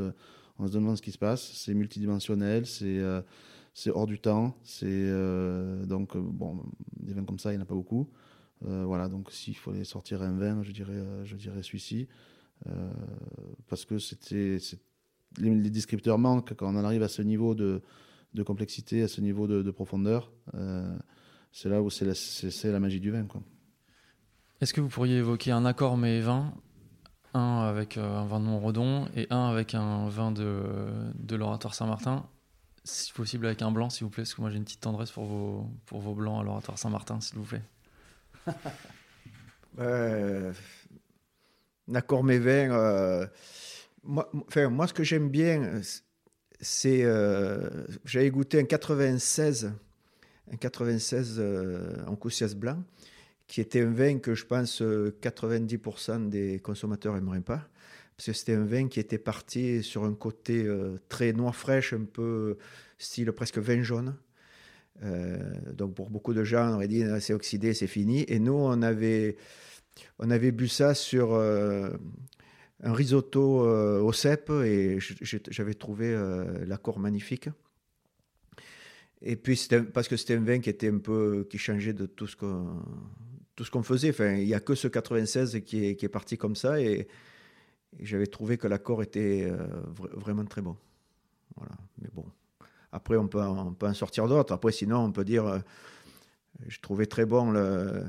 on 0.59 0.67
se 0.67 0.73
demande 0.73 0.97
ce 0.97 1.03
qui 1.03 1.13
se 1.13 1.19
passe. 1.19 1.53
C'est 1.55 1.75
multidimensionnel, 1.75 2.67
c'est 2.67 3.01
c'est 3.73 3.91
hors 3.91 4.07
du 4.07 4.19
temps. 4.19 4.57
C'est 4.63 5.11
donc 5.87 6.17
bon, 6.17 6.63
des 6.97 7.15
vins 7.15 7.25
comme 7.25 7.39
ça, 7.39 7.53
il 7.53 7.57
n'y 7.57 7.61
en 7.61 7.65
a 7.65 7.67
pas 7.67 7.75
beaucoup. 7.75 8.09
voilà, 8.63 9.09
donc 9.09 9.31
s'il 9.33 9.57
fallait 9.57 9.85
sortir 9.85 10.23
un 10.23 10.37
vin, 10.37 10.63
je 10.63 10.73
dirais, 10.73 11.03
je 11.25 11.37
dirais 11.37 11.63
celui-ci, 11.63 12.09
parce 13.69 13.85
que 13.85 13.99
c'était 13.99 14.59
les, 15.39 15.71
descripteurs 15.71 16.19
manquent 16.19 16.55
quand 16.55 16.67
on 16.67 16.77
en 16.77 16.85
arrive 16.85 17.05
à 17.05 17.09
ce 17.09 17.23
niveau 17.23 17.55
de, 17.55 17.81
de 18.35 18.43
complexité, 18.43 19.03
à 19.03 19.09
ce 19.09 19.21
niveau 19.21 19.47
de 19.47 19.71
profondeur 19.71 20.33
c'est 21.53 21.69
là 21.69 21.83
où 21.83 21.91
c'est 21.91 22.05
la, 22.05 22.73
la, 22.73 22.81
magie 22.81 23.01
du 23.01 23.11
vin. 23.11 23.27
Est-ce 24.61 24.73
que 24.73 24.81
vous 24.81 24.89
pourriez 24.89 25.19
évoquer 25.19 25.53
un 25.53 25.65
accord 25.65 25.97
mais 25.97 26.21
vin? 26.21 26.53
Un 27.33 27.61
avec 27.61 27.97
euh, 27.97 28.19
un 28.19 28.27
vin 28.27 28.41
de 28.41 28.45
Montredon 28.45 29.09
et 29.15 29.27
un 29.31 29.49
avec 29.49 29.75
un 29.75 30.09
vin 30.09 30.33
de, 30.33 30.63
de 31.15 31.37
l'oratoire 31.37 31.75
Saint-Martin, 31.75 32.27
si 32.85 33.13
possible 33.13 33.47
avec 33.47 33.63
un 33.63 33.71
blanc, 33.71 33.89
s'il 33.91 34.05
vous 34.05 34.11
plaît, 34.11 34.25
parce 34.25 34.35
que 34.35 34.41
moi 34.41 34.51
j'ai 34.51 34.57
une 34.57 34.65
petite 34.65 34.81
tendresse 34.81 35.13
pour 35.13 35.25
vos, 35.27 35.69
pour 35.87 36.01
vos 36.01 36.15
blancs 36.15 36.41
à 36.41 36.45
l'oratoire 36.45 36.79
Saint-Martin, 36.79 37.21
s'il 37.21 37.39
vous 37.39 37.45
plaît. 37.45 37.63
euh, 39.79 40.53
un 41.89 41.95
accord 41.95 42.25
mais 42.25 42.39
vin, 42.39 42.73
euh, 42.73 43.27
moi, 44.03 44.31
enfin, 44.47 44.69
moi 44.69 44.87
ce 44.87 44.95
que 44.95 45.05
j'aime 45.05 45.29
bien, 45.29 45.81
c'est. 46.61 47.03
Euh, 47.05 47.87
j'avais 48.05 48.31
goûté 48.31 48.61
un 48.61 48.65
96 48.65 49.73
un 50.53 50.57
96 50.57 51.37
euh, 51.39 51.95
en 52.07 52.17
Coussias 52.17 52.55
blanc, 52.55 52.83
qui 53.47 53.61
était 53.61 53.81
un 53.81 53.91
vin 53.91 54.19
que 54.19 54.35
je 54.35 54.45
pense 54.45 54.83
90% 54.83 54.83
euh, 54.83 56.29
des 56.29 56.59
consommateurs 56.61 57.15
n'aimeraient 57.15 57.41
pas. 57.41 57.69
Parce 58.17 58.27
que 58.27 58.33
c'était 58.33 58.55
un 58.55 58.65
vin 58.65 58.89
qui 58.89 59.01
était 59.01 59.19
parti 59.19 59.83
sur 59.83 60.05
un 60.05 60.15
côté 60.15 60.65
euh, 60.65 60.99
très 61.09 61.33
noir 61.33 61.57
fraîche, 61.57 61.93
un 61.93 62.05
peu 62.05 62.59
style 62.99 63.33
presque 63.33 63.59
vin 63.59 63.83
jaune. 63.83 64.15
donc 65.73 65.95
pour 65.95 66.11
beaucoup 66.11 66.35
de 66.35 66.45
gens, 66.45 66.71
on 66.71 66.75
aurait 66.75 66.89
dit 66.89 67.03
c'est 67.21 67.33
oxydé, 67.33 67.73
c'est 67.73 67.87
fini. 67.87 68.25
Et 68.29 68.39
nous, 68.39 68.53
on 68.53 68.83
avait, 68.83 69.37
on 70.19 70.31
avait 70.31 70.53
bu 70.53 70.69
ça 70.69 70.95
sur 70.95 71.35
un 71.35 72.93
risotto 72.93 73.61
au 74.05 74.13
cèpe 74.13 74.51
et 74.51 74.99
j'avais 75.01 75.73
trouvé 75.73 76.15
l'accord 76.67 76.99
magnifique. 76.99 77.49
Et 79.23 79.37
puis, 79.37 79.69
parce 79.93 80.09
que 80.09 80.17
c'était 80.17 80.35
un 80.35 80.45
vin 80.45 80.61
qui 80.61 80.71
était 80.71 80.89
un 80.89 80.99
peu, 80.99 81.47
qui 81.51 81.59
changeait 81.59 81.93
de 81.93 82.07
tout 82.07 82.27
ce 82.27 82.37
qu'on, 82.37 82.83
tout 83.55 83.83
faisait. 83.83 84.11
Enfin, 84.11 84.35
il 84.35 84.47
n'y 84.47 84.55
a 84.55 84.61
que 84.61 84.75
ce 84.75 84.89
96 84.89 85.61
qui 85.65 85.85
est, 85.85 85.97
qui 85.97 86.07
est 86.07 86.11
parti 86.11 86.39
comme 86.39 86.57
ça 86.57 86.81
et, 86.81 87.09
j'avais 87.99 88.29
trouvé 88.29 88.57
que 88.57 88.69
l'accord 88.69 89.03
était 89.03 89.49
euh, 89.51 89.59
vraiment 90.15 90.45
très 90.45 90.63
bon. 90.63 90.77
Voilà. 91.57 91.73
Mais 92.01 92.09
bon. 92.15 92.25
Après, 92.93 93.17
on 93.17 93.27
peut, 93.27 93.41
on 93.41 93.75
peut 93.75 93.89
en 93.89 93.95
sortir 93.95 94.29
d'autres. 94.29 94.55
Après, 94.55 94.71
sinon, 94.71 94.99
on 94.99 95.11
peut 95.11 95.25
dire, 95.25 95.45
euh, 95.45 95.59
je 96.69 96.79
trouvais 96.79 97.07
très 97.07 97.27
bon 97.27 97.51
le, 97.51 98.05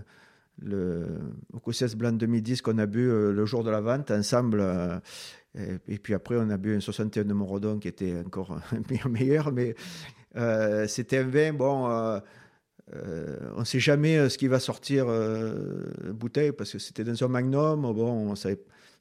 le 0.62 1.07
au 1.51 1.62
Blanc 1.97 2.12
2010 2.12 2.62
qu'on 2.62 2.78
a 2.78 2.86
bu 2.86 3.09
euh, 3.09 3.32
le 3.32 3.45
jour 3.45 3.64
de 3.64 3.72
la 3.72 3.82
vente 3.82 4.12
ensemble. 4.12 4.64
et, 5.55 5.97
puis 5.97 6.14
après, 6.14 6.36
on 6.38 6.49
a 6.49 6.57
bu 6.57 6.76
un 6.76 6.80
61 6.80 7.24
de 7.26 7.34
Morodon 7.34 7.80
qui 7.80 7.88
était 7.88 8.20
encore 8.26 8.59
meilleur. 9.09 9.51
Mais 9.51 9.70
euh, 9.70 9.74
c'était 10.88 11.19
un 11.19 11.27
vin, 11.27 11.53
bon, 11.53 11.89
euh, 11.89 12.19
euh, 12.93 13.51
on 13.55 13.61
ne 13.61 13.65
sait 13.65 13.79
jamais 13.79 14.29
ce 14.29 14.38
qui 14.38 14.47
va 14.47 14.59
sortir 14.59 15.07
bouteille 16.13 16.51
parce 16.51 16.71
que 16.71 16.79
c'était 16.79 17.03
dans 17.03 17.23
un 17.23 17.27
magnum. 17.27 17.82
Bon, 17.82 18.36
ça, 18.36 18.49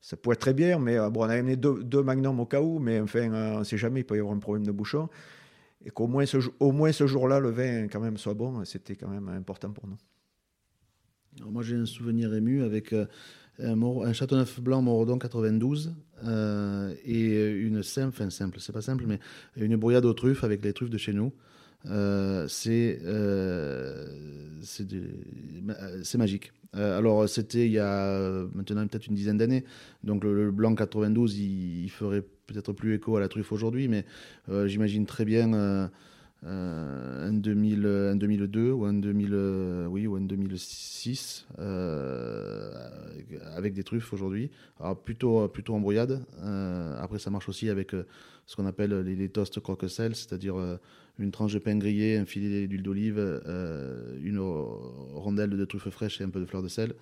ça 0.00 0.16
être 0.16 0.40
très 0.40 0.54
bien, 0.54 0.78
mais 0.78 0.96
bon, 1.10 1.24
on 1.24 1.28
a 1.28 1.34
amené 1.34 1.56
deux, 1.56 2.02
magnums 2.02 2.40
au 2.40 2.46
cas 2.46 2.60
où, 2.60 2.78
mais 2.78 3.00
enfin, 3.00 3.30
on 3.30 3.58
ne 3.60 3.64
sait 3.64 3.78
jamais, 3.78 4.00
il 4.00 4.04
peut 4.04 4.16
y 4.16 4.20
avoir 4.20 4.34
un 4.34 4.38
problème 4.38 4.66
de 4.66 4.72
bouchon. 4.72 5.08
Et 5.84 5.90
qu'au 5.90 6.06
moins 6.06 6.26
ce, 6.26 6.40
ce 6.40 7.06
jour-là, 7.06 7.40
le 7.40 7.50
vin 7.50 7.88
quand 7.88 8.00
même 8.00 8.18
soit 8.18 8.34
bon, 8.34 8.64
c'était 8.64 8.96
quand 8.96 9.08
même 9.08 9.28
important 9.28 9.70
pour 9.70 9.86
nous. 9.86 11.50
moi, 11.50 11.62
j'ai 11.62 11.76
un 11.76 11.86
souvenir 11.86 12.34
ému 12.34 12.62
avec 12.62 12.94
un, 13.62 13.80
un 13.82 14.12
Châteauneuf 14.12 14.60
blanc 14.60 14.82
Morodon 14.82 15.18
92 15.18 15.94
euh, 16.26 16.94
et 17.04 17.50
une 17.50 17.82
simple, 17.82 18.08
enfin 18.08 18.30
simple, 18.30 18.58
c'est 18.60 18.72
pas 18.72 18.82
simple, 18.82 19.04
mais 19.06 19.18
une 19.56 19.76
brouillade 19.76 20.04
aux 20.04 20.14
truffes 20.14 20.44
avec 20.44 20.62
les 20.64 20.72
truffes 20.72 20.90
de 20.90 20.98
chez 20.98 21.12
nous. 21.12 21.32
Euh, 21.86 22.46
c'est 22.46 23.00
euh, 23.04 24.06
c'est 24.62 26.18
magique. 26.18 26.52
alors 26.74 27.26
c'était 27.26 27.64
il 27.64 27.72
y 27.72 27.78
a 27.78 28.46
maintenant 28.54 28.86
peut-être 28.86 29.06
une 29.06 29.14
dizaine 29.14 29.38
d'années, 29.38 29.64
donc 30.04 30.24
le, 30.24 30.50
blanc 30.50 30.74
92 30.74 31.38
il, 31.38 31.88
ferait 31.88 32.22
peut-être 32.46 32.74
plus 32.74 32.94
écho 32.94 33.16
à 33.16 33.20
la 33.20 33.28
truffe 33.28 33.50
aujourd'hui, 33.52 33.88
mais 33.88 34.04
j'imagine 34.66 35.06
très 35.06 35.24
bien 35.24 35.90
un, 36.42 37.32
2000, 37.32 37.86
un 37.86 38.16
2002 38.16 38.70
ou 38.72 38.84
un, 38.84 38.94
2000, 38.94 39.30
euh, 39.32 40.18
2006 40.20 41.46
euh, 41.58 42.72
avec 43.54 43.74
des 43.74 43.84
truffes 43.84 44.12
aujourd'hui. 44.12 44.50
Alors 44.78 44.98
plutôt, 44.98 45.48
plutôt 45.48 45.74
en 45.74 45.80
brouillade. 45.80 46.22
après, 46.98 47.18
ça 47.18 47.30
marche 47.30 47.48
aussi 47.48 47.68
avec 47.68 47.92
ce 48.46 48.56
qu'on 48.56 48.66
appelle 48.66 49.00
les, 49.00 49.28
toasts 49.28 49.60
croque-sel, 49.60 50.14
c'est-à-dire 50.14 50.54
une 51.18 51.30
tranche 51.30 51.52
de 51.52 51.58
pain 51.58 51.76
grillé, 51.76 52.16
un 52.16 52.24
filet 52.24 52.66
d'huile 52.66 52.82
d'olive, 52.82 53.18
une 54.22 54.38
rondelle 54.38 55.50
de 55.50 55.64
truffes 55.64 55.90
fraîches 55.90 56.20
et 56.20 56.24
un 56.24 56.30
peu 56.30 56.40
de 56.40 56.46
fleur 56.46 56.62
de 56.62 56.68
sel. 56.68 56.94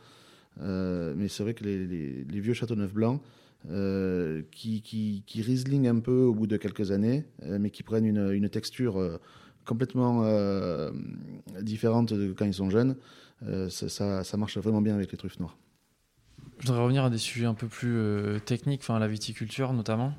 mais 0.59 1.29
c'est 1.29 1.43
vrai 1.45 1.55
que 1.55 1.65
les, 1.65 1.87
les, 1.87 2.41
vieux 2.41 2.55
Châteauneuf 2.55 2.93
blancs, 2.93 3.23
euh, 3.67 4.43
qui, 4.53 4.83
qui, 4.83 5.25
qui 5.27 5.89
un 5.89 5.99
peu 5.99 6.23
au 6.23 6.33
bout 6.33 6.47
de 6.47 6.57
quelques 6.57 6.91
années, 6.93 7.25
euh, 7.43 7.59
mais 7.61 7.71
qui 7.71 7.83
prennent 7.83 8.07
une, 8.07 8.49
texture 8.49 8.99
euh, 8.99 9.19
complètement 9.67 10.23
différente 11.61 12.15
quand 12.37 12.47
ils 12.47 12.55
sont 12.55 12.71
jeunes. 12.71 12.97
Ça, 13.69 14.25
ça, 14.25 14.37
marche 14.37 14.57
vraiment 14.57 14.81
bien 14.81 14.95
avec 14.95 15.13
les 15.13 15.19
truffes 15.19 15.39
noires. 15.39 15.57
Je 16.61 16.67
voudrais 16.67 16.83
revenir 16.83 17.05
à 17.05 17.11
des 17.11 17.19
sujets 17.19 17.45
un 17.45 17.55
peu 17.55 17.67
plus 17.67 18.41
techniques, 18.47 18.81
enfin 18.81 18.99
la 18.99 19.09
viticulture 19.09 19.75
notamment. 19.75 20.15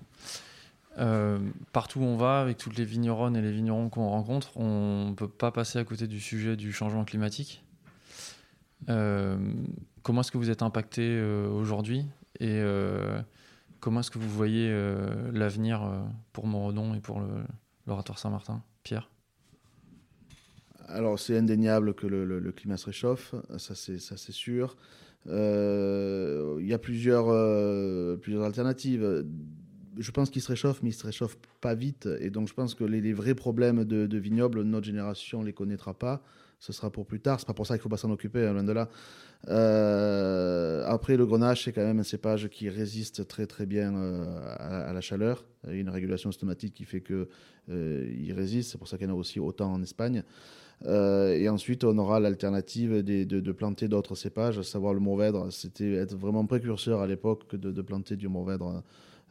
partout 1.74 2.00
où 2.00 2.04
on 2.04 2.18
va, 2.18 2.42
avec 2.42 2.58
toutes 2.58 2.78
les 2.78 2.86
vigneronnes 2.86 3.36
et 3.36 3.42
les 3.42 3.52
vignerons 3.52 3.90
qu'on 3.90 4.10
rencontre, 4.10 4.56
on 4.56 5.10
ne 5.10 5.16
peut 5.16 5.28
pas 5.28 5.52
passer 5.52 5.80
à 5.80 5.84
côté 5.84 6.06
du 6.06 6.20
sujet 6.20 6.56
du 6.56 6.72
changement 6.72 7.06
climatique. 7.06 7.64
comment 8.86 10.22
est-ce 10.22 10.32
que 10.32 10.38
vous 10.38 10.52
êtes 10.52 10.62
impacté 10.62 11.20
aujourd'hui? 11.52 12.06
Et 12.40 12.60
euh, 12.62 13.22
comment 13.80 14.00
est-ce 14.00 14.12
que 14.12 14.20
vous 14.20 14.30
voyez 14.30 14.70
euh, 14.72 15.32
l'avenir 15.32 15.84
euh, 15.84 16.00
pour 16.32 16.48
Morodon 16.48 16.94
et 16.94 17.00
pour 17.00 17.22
l'oratoire 17.86 18.20
Saint-Martin? 18.20 18.64
Pierre? 18.84 19.10
Alors 20.88 21.20
c'est 21.20 21.38
indéniable 21.38 21.94
que 21.94 22.08
le, 22.08 22.52
climat 22.52 22.78
se 22.78 22.88
réchauffe, 22.88 23.36
ça 23.58 23.76
c'est 23.76 24.00
ça 24.00 24.18
c'est 24.18 24.32
sûr. 24.32 24.76
Il 25.26 26.66
y 26.66 26.74
a 26.74 26.80
plusieurs 26.80 27.28
plusieurs 28.20 28.44
alternatives. 28.44 29.26
Je 30.00 30.12
pense 30.12 30.30
qu'il 30.30 30.42
se 30.42 30.48
réchauffe, 30.48 30.82
mais 30.82 30.90
il 30.90 30.94
se 30.94 31.06
réchauffe 31.06 31.38
pas 31.62 31.76
vite. 31.76 32.08
Et 32.22 32.30
donc, 32.30 32.48
je 32.48 32.54
pense 32.54 32.74
que 32.74 32.84
les, 32.84 33.14
vrais 33.14 33.36
problèmes 33.36 33.84
de, 33.84 34.08
de, 34.08 34.18
vignoble, 34.18 34.64
notre 34.64 34.86
génération 34.86 35.44
les 35.44 35.54
connaîtra 35.54 35.94
pas. 35.94 36.24
Ce 36.60 36.74
sera 36.74 36.90
pour 36.90 37.06
plus 37.06 37.20
tard. 37.20 37.40
C'est 37.40 37.48
pas 37.48 37.54
pour 37.54 37.68
ça 37.68 37.76
qu'il 37.76 37.82
faut 37.82 37.90
pas 37.90 37.98
s'en 37.98 38.12
occuper, 38.12 38.46
hein, 38.46 38.54
loin 38.54 38.64
de 38.64 38.72
là. 38.72 38.90
Euh, 39.48 40.84
après, 40.86 41.16
le 41.16 41.26
grenache, 41.26 41.66
c'est 41.66 41.72
quand 41.72 41.84
même 41.84 42.00
un 42.00 42.04
cépage 42.04 42.50
qui 42.50 42.70
résiste 42.70 43.28
très 43.28 43.46
très 43.46 43.66
bien 43.66 43.96
euh, 43.96 44.56
à, 44.58 44.92
la 44.92 45.02
chaleur. 45.02 45.46
Il 45.68 45.74
y 45.74 45.78
a 45.78 45.80
une 45.80 45.90
régulation 45.90 46.32
stomatique 46.32 46.74
qui 46.74 46.86
fait 46.86 47.02
que 47.02 47.30
euh, 47.70 48.12
il 48.18 48.34
résiste. 48.34 48.72
C'est 48.72 48.78
pour 48.78 48.88
ça 48.88 48.98
qu'il 48.98 49.08
y 49.08 49.10
en 49.10 49.14
a 49.14 49.18
aussi 49.18 49.40
autant 49.40 49.72
en 49.72 49.82
Espagne. 49.82 50.24
et 50.86 51.50
ensuite, 51.50 51.84
on 51.84 51.98
aura 51.98 52.20
l'alternative 52.20 53.04
de, 53.04 53.24
de, 53.24 53.52
planter 53.52 53.88
d'autres 53.88 54.16
cépages, 54.16 54.60
à 54.60 54.64
savoir 54.64 54.94
le 54.94 55.00
mourvèdre. 55.00 55.52
C'était 55.52 55.94
être 55.94 56.16
vraiment 56.16 56.46
précurseur 56.46 57.02
à 57.02 57.08
l'époque 57.08 57.56
de, 57.56 57.72
de 57.72 57.82
planter 57.82 58.16
du 58.16 58.28
mourvèdre 58.28 58.84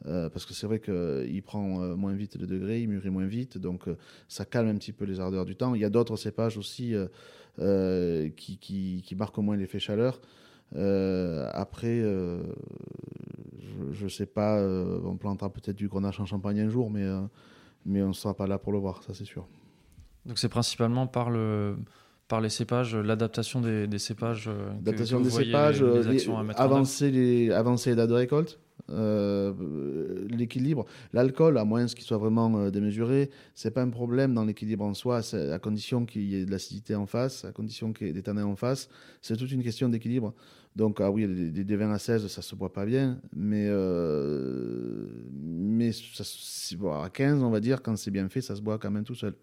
euh, 0.07 0.28
parce 0.28 0.46
que 0.46 0.55
c'est 0.55 0.66
vrai 0.66 0.78
qu'il 0.80 1.42
prend 1.42 1.82
euh, 1.82 1.96
moins 1.96 2.12
vite 2.12 2.36
le 2.36 2.46
degré, 2.46 2.82
il 2.82 2.88
mûrit 2.88 3.11
moins 3.11 3.26
vite, 3.26 3.59
donc 3.59 3.88
euh, 3.88 3.96
ça 4.28 4.44
calme 4.44 4.68
un 4.68 4.76
petit 4.76 4.92
peu 4.92 5.05
les 5.05 5.18
ardeurs 5.18 5.44
du 5.44 5.57
temps. 5.57 5.74
Il 5.74 5.80
y 5.80 5.84
a 5.84 5.90
d'autres 5.90 6.16
cépages 6.16 6.57
aussi 6.57 6.94
qui, 8.36 8.59
qui, 8.59 9.03
qui, 9.05 9.14
marquent 9.16 9.38
moins 9.38 9.57
l'effet 9.57 9.80
chaleur. 9.80 10.20
après, 10.72 12.01
je 13.90 14.05
ne 14.05 14.09
sais 14.09 14.26
pas, 14.26 14.62
on 14.62 15.16
plantera 15.16 15.53
peut-être 15.53 15.76
du 15.76 15.88
grenache 15.88 16.20
en 16.20 16.26
champagne 16.26 16.61
un 16.61 16.68
jour, 16.68 16.90
mais, 16.90 17.07
mais 17.84 18.03
on 18.03 18.09
ne 18.09 18.12
sera 18.12 18.34
pas 18.34 18.46
là 18.46 18.59
pour 18.59 18.72
le 18.72 18.78
voir, 18.78 19.03
ça 19.03 19.14
c'est 19.14 19.24
sûr. 19.24 19.49
Donc 20.26 20.38
c'est 20.38 20.49
principalement 20.49 21.07
par 21.07 21.30
le 21.30 21.76
par 22.28 22.42
les 22.42 22.51
cépages, 22.51 22.94
l'adaptation 22.94 23.62
des, 23.62 23.86
des, 23.86 23.99
cépages. 23.99 24.51
L'adaptation 24.84 25.18
des 25.22 25.30
cépages, 25.30 25.82
avancer, 26.57 27.11
les, 27.11 27.51
avancer 27.51 27.88
les 27.88 27.96
dates 27.96 28.11
de 28.11 28.14
récolte, 28.14 28.61
euh, 28.91 29.53
l'équilibre. 30.30 30.86
L'alcool, 31.12 31.59
à 31.59 31.64
moins 31.64 31.86
qu'il 31.86 32.05
soit 32.05 32.16
vraiment 32.16 32.59
euh, 32.59 32.70
démesuré, 32.70 33.30
c'est 33.55 33.70
pas 33.70 33.82
un 33.82 33.91
problème 33.91 34.34
dans 34.34 34.45
l'équilibre 34.45 34.84
en 34.84 34.95
soi, 34.95 35.20
à 35.34 35.59
condition 35.59 36.07
qu'il 36.07 36.22
y 36.22 36.36
ait 36.36 36.47
de 36.47 36.51
l'acidité 36.51 36.95
en 36.95 37.07
face, 37.07 37.45
à 37.45 37.53
condition 37.53 37.93
qu'il 37.93 38.07
y 38.07 38.11
ait 38.11 38.14
des 38.14 38.22
tanins 38.22 38.47
en 38.47 38.57
face. 38.57 38.89
C'est 39.20 39.36
toute 39.36 39.53
une 39.53 39.62
question 39.62 39.89
d'équilibre. 39.89 40.34
Donc, 40.74 41.01
ah 41.01 41.11
oui, 41.11 41.26
des, 41.51 41.76
vins 41.76 41.91
à 41.93 41.99
16, 41.99 42.28
ça 42.28 42.41
se 42.41 42.55
boit 42.55 42.72
pas 42.72 42.86
bien, 42.86 43.20
mais, 43.34 43.66
euh, 43.68 45.07
mais 45.32 45.91
à 45.91 47.11
15, 47.11 47.43
on 47.43 47.51
va 47.51 47.61
dire, 47.61 47.82
quand 47.82 47.97
c'est 47.97 48.11
bien 48.11 48.28
fait, 48.28 48.41
ça 48.41 48.55
se 48.55 48.62
boit 48.62 48.78
quand 48.78 48.91
même 48.91 49.05
tout 49.05 49.16
seul. 49.16 49.34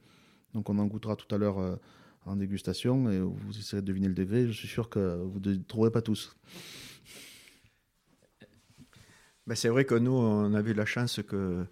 Donc, 0.53 0.69
on 0.69 0.77
en 0.79 0.85
goûtera 0.85 1.15
tout 1.15 1.33
à 1.35 1.37
l'heure 1.37 1.77
en 2.25 2.35
dégustation 2.35 3.09
et 3.11 3.19
vous 3.19 3.57
essaierez 3.59 3.81
de 3.81 3.87
deviner 3.87 4.07
le 4.07 4.13
degré. 4.13 4.47
Je 4.47 4.53
suis 4.53 4.67
sûr 4.67 4.89
que 4.89 5.21
vous 5.23 5.39
ne 5.39 5.55
trouverez 5.57 5.91
pas 5.91 6.01
tous. 6.01 6.35
Ben, 9.47 9.53
c'est 9.55 9.69
vrai 9.69 9.85
que 9.85 9.93
nous, 9.93 10.11
on 10.11 10.53
a 10.55 10.61
eu 10.61 10.73
la 10.73 10.85
chance 10.85 11.21
que, 11.27 11.65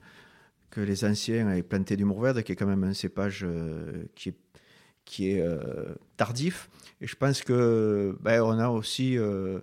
les 0.78 1.06
anciens 1.06 1.52
aient 1.52 1.64
planté 1.64 1.96
du 1.96 2.06
Mourvèdre, 2.06 2.44
qui 2.44 2.52
est 2.52 2.56
quand 2.56 2.68
même 2.68 2.84
un 2.84 2.94
cépage 2.94 3.44
euh, 3.44 4.06
qui 4.16 5.30
est, 5.30 5.40
euh, 5.40 5.96
tardif. 6.18 6.70
Et 7.02 7.08
je 7.08 7.16
pense 7.16 7.42
que 7.42 8.16
ben, 8.22 8.42
on 8.42 8.60
a 8.60 8.70
aussi, 8.70 9.18
euh, 9.18 9.60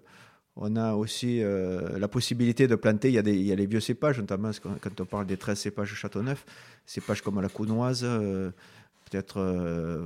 on 0.56 0.74
a 0.76 0.94
aussi 0.94 1.40
la 1.40 2.08
possibilité 2.08 2.66
de 2.66 2.74
planter. 2.74 3.08
Il 3.08 3.14
y, 3.14 3.18
a 3.18 3.22
des, 3.22 3.34
il 3.34 3.46
y 3.46 3.52
a 3.52 3.54
les 3.56 3.66
vieux 3.66 3.80
cépages, 3.80 4.18
notamment 4.18 4.50
quand 4.80 5.00
on 5.00 5.04
parle 5.04 5.26
des 5.26 5.36
13 5.36 5.58
cépages 5.58 5.94
Châteauneuf, 5.94 6.44
cépages 6.86 7.22
comme 7.22 7.40
la 7.40 7.48
counoise, 7.48 8.02
peut-être 8.02 9.40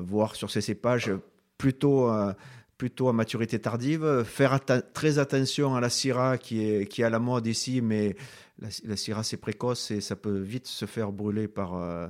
voir 0.07 0.37
sur 0.37 0.51
ces 0.51 0.61
cépages 0.61 1.11
plutôt 1.59 2.11
plutôt 2.77 3.09
à 3.09 3.13
maturité 3.13 3.59
tardive. 3.59 4.25
Faire 4.25 4.61
très 4.93 5.19
attention 5.19 5.75
à 5.75 5.81
la 5.81 5.91
Syrah 5.91 6.39
qui 6.39 6.65
est, 6.65 6.87
qui 6.87 7.03
à 7.03 7.11
la 7.11 7.19
mode 7.19 7.47
ici, 7.47 7.81
mais 7.81 8.17
la, 8.59 8.97
Syrah 8.97 9.23
c'est 9.23 9.37
précoce 9.37 9.91
et 9.91 10.01
ça 10.01 10.17
peut 10.17 10.39
vite 10.39 10.67
se 10.67 10.87
faire 10.87 11.13
brûler 11.13 11.49
par. 11.49 11.75
Euh, 11.75 12.09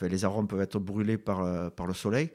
les 0.00 0.24
arômes 0.24 0.48
peuvent 0.48 0.60
être 0.60 0.78
brûlés 0.78 1.18
par, 1.18 1.42
euh, 1.42 1.68
par 1.70 1.86
le 1.86 1.94
soleil. 1.94 2.30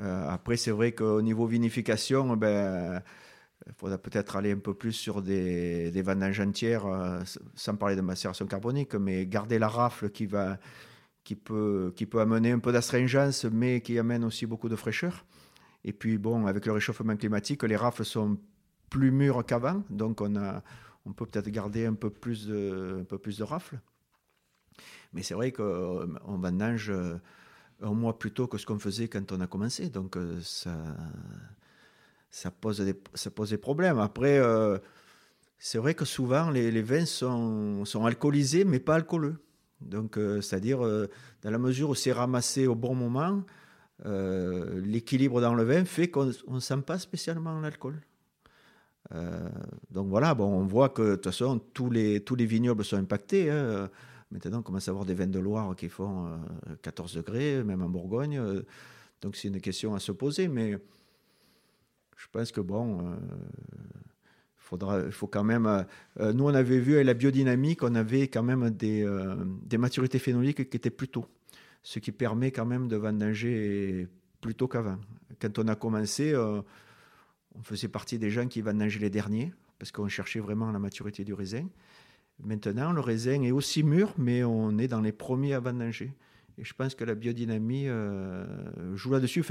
Euh, 0.00 0.28
après, 0.28 0.56
c'est 0.56 0.70
vrai 0.70 0.92
qu'au 0.92 1.20
niveau 1.20 1.46
vinification, 1.46 2.36
ben, 2.36 3.02
il 3.66 3.72
faudra 3.74 3.98
peut-être 3.98 4.36
aller 4.36 4.52
un 4.52 4.58
peu 4.58 4.72
plus 4.72 4.92
sur 4.92 5.20
des, 5.20 5.90
des 5.90 6.02
vendanges 6.02 6.40
entières, 6.40 6.86
sans 7.54 7.76
parler 7.76 7.96
de 7.96 8.00
macération 8.00 8.46
carbonique, 8.46 8.94
mais 8.94 9.26
garder 9.26 9.58
la 9.58 9.68
rafle 9.68 10.08
qui, 10.08 10.24
va, 10.24 10.58
qui, 11.22 11.36
peut, 11.36 11.92
qui 11.94 12.06
peut 12.06 12.20
amener 12.20 12.52
un 12.52 12.60
peu 12.60 12.72
d'astringence, 12.72 13.44
mais 13.44 13.82
qui 13.82 13.98
amène 13.98 14.24
aussi 14.24 14.46
beaucoup 14.46 14.70
de 14.70 14.76
fraîcheur. 14.76 15.26
Et 15.84 15.92
puis, 15.92 16.18
bon, 16.18 16.46
avec 16.46 16.66
le 16.66 16.72
réchauffement 16.72 17.16
climatique, 17.16 17.62
les 17.62 17.76
rafles 17.76 18.04
sont 18.04 18.38
plus 18.90 19.10
mûres 19.10 19.44
qu'avant, 19.46 19.82
donc 19.88 20.20
on, 20.20 21.12
peut 21.12 21.26
peut-être 21.26 21.48
garder 21.48 21.86
un 21.86 21.94
peu 21.94 22.10
plus 22.10 22.46
de, 22.46 23.42
rafles. 23.42 23.78
Mais 25.12 25.22
c'est 25.22 25.34
vrai 25.34 25.52
qu'on 25.52 26.38
vendange 26.38 26.90
euh, 26.90 27.16
un 27.80 27.94
mois 27.94 28.18
plus 28.18 28.32
tôt 28.32 28.46
que 28.46 28.58
ce 28.58 28.66
qu'on 28.66 28.78
faisait 28.78 29.08
quand 29.08 29.32
on 29.32 29.40
a 29.40 29.46
commencé, 29.46 29.88
donc 29.88 30.16
euh, 30.16 30.40
ça, 30.42 32.50
pose 32.50 32.80
des, 32.80 33.58
problèmes. 33.58 33.98
Après, 33.98 34.38
euh, 34.38 34.78
c'est 35.58 35.78
vrai 35.78 35.94
que 35.94 36.04
souvent 36.04 36.50
les, 36.50 36.82
vins 36.82 37.06
sont, 37.06 37.84
sont 37.84 38.04
alcoolisés, 38.04 38.64
mais 38.64 38.80
pas 38.80 38.96
alcooleux. 38.96 39.42
Donc, 39.80 40.18
c'est-à-dire, 40.42 40.80
dans 40.80 41.50
la 41.50 41.56
mesure 41.56 41.88
où 41.88 41.94
c'est 41.94 42.12
ramassé 42.12 42.66
au 42.66 42.74
bon 42.74 42.94
moment, 42.94 43.42
euh, 44.06 44.80
l'équilibre 44.82 45.40
dans 45.42 45.54
le 45.54 45.62
vin 45.62 45.84
fait 45.84 46.08
qu'on 46.08 46.26
ne 46.48 46.60
sent 46.60 46.82
pas 46.86 46.98
spécialement 46.98 47.60
l'alcool. 47.60 48.00
Euh, 49.12 49.48
donc 49.90 50.08
voilà, 50.08 50.34
bon, 50.34 50.46
on 50.46 50.64
voit 50.64 50.88
que 50.88 51.02
de 51.02 51.14
toute 51.16 51.24
façon, 51.24 51.58
tous 51.74 51.90
les, 51.90 52.20
tous 52.20 52.34
les 52.34 52.46
vignobles 52.46 52.84
sont 52.84 52.96
impactés. 52.96 53.50
Hein. 53.50 53.90
Maintenant, 54.30 54.60
on 54.60 54.62
commence 54.62 54.88
à 54.88 54.92
avoir 54.92 55.04
des 55.04 55.14
vins 55.14 55.26
de 55.26 55.38
Loire 55.38 55.74
qui 55.76 55.88
font 55.88 56.40
14 56.82 57.16
euh, 57.16 57.20
degrés, 57.20 57.64
même 57.64 57.82
en 57.82 57.88
Bourgogne. 57.88 58.40
donc 59.20 59.36
c'est 59.36 59.48
une 59.48 59.60
question 59.60 59.94
à 59.94 60.00
se 60.00 60.12
poser, 60.12 60.48
mais 60.48 60.78
je 62.16 62.26
pense 62.32 62.52
que 62.52 62.60
bon, 62.60 63.16
il 64.72 65.12
faut 65.12 65.26
quand 65.26 65.44
même. 65.44 65.84
nous, 66.18 66.44
on 66.44 66.54
avait 66.54 66.78
vu 66.78 66.98
à 66.98 67.04
la 67.04 67.14
biodynamique, 67.14 67.82
on 67.82 67.94
avait 67.96 68.28
quand 68.28 68.44
même 68.44 68.70
des, 68.70 69.04
des 69.64 69.78
maturités 69.78 70.20
phénoliques 70.20 70.70
qui 70.70 70.76
étaient 70.76 70.90
plus 70.90 71.08
tôt 71.08 71.26
ce 71.82 71.98
qui 71.98 72.12
permet 72.12 72.50
quand 72.50 72.66
même 72.66 72.88
de 72.88 72.96
vendanger 72.96 74.08
plus 74.40 74.54
tôt 74.54 74.68
qu'avant. 74.68 74.98
Quand 75.40 75.58
on 75.58 75.68
a 75.68 75.74
commencé, 75.74 76.32
euh, 76.32 76.62
on 77.54 77.62
faisait 77.62 77.88
partie 77.88 78.18
des 78.18 78.30
gens 78.30 78.46
qui 78.46 78.60
vendangeaient 78.60 79.00
les 79.00 79.10
derniers, 79.10 79.52
parce 79.78 79.92
qu'on 79.92 80.08
cherchait 80.08 80.40
vraiment 80.40 80.70
la 80.70 80.78
maturité 80.78 81.24
du 81.24 81.34
raisin. 81.34 81.66
Maintenant, 82.42 82.92
le 82.92 83.00
raisin 83.00 83.42
est 83.42 83.50
aussi 83.50 83.82
mûr, 83.82 84.14
mais 84.16 84.44
on 84.44 84.78
est 84.78 84.88
dans 84.88 85.00
les 85.00 85.12
premiers 85.12 85.54
à 85.54 85.60
vendanger. 85.60 86.12
Et 86.58 86.64
je 86.64 86.74
pense 86.74 86.94
que 86.94 87.04
la 87.04 87.14
biodynamie 87.14 87.88
euh, 87.88 88.96
joue 88.96 89.12
là-dessus. 89.12 89.44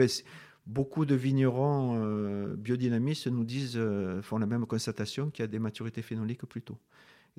beaucoup 0.66 1.06
de 1.06 1.16
vignerons 1.16 2.00
euh, 2.04 2.56
biodynamistes 2.56 3.28
nous 3.28 3.44
disent, 3.44 3.80
font 4.22 4.38
la 4.38 4.46
même 4.46 4.66
constatation 4.66 5.30
qu'il 5.30 5.44
y 5.44 5.46
a 5.46 5.48
des 5.48 5.60
maturités 5.60 6.02
phénoliques 6.02 6.46
plus 6.46 6.62
tôt. 6.62 6.78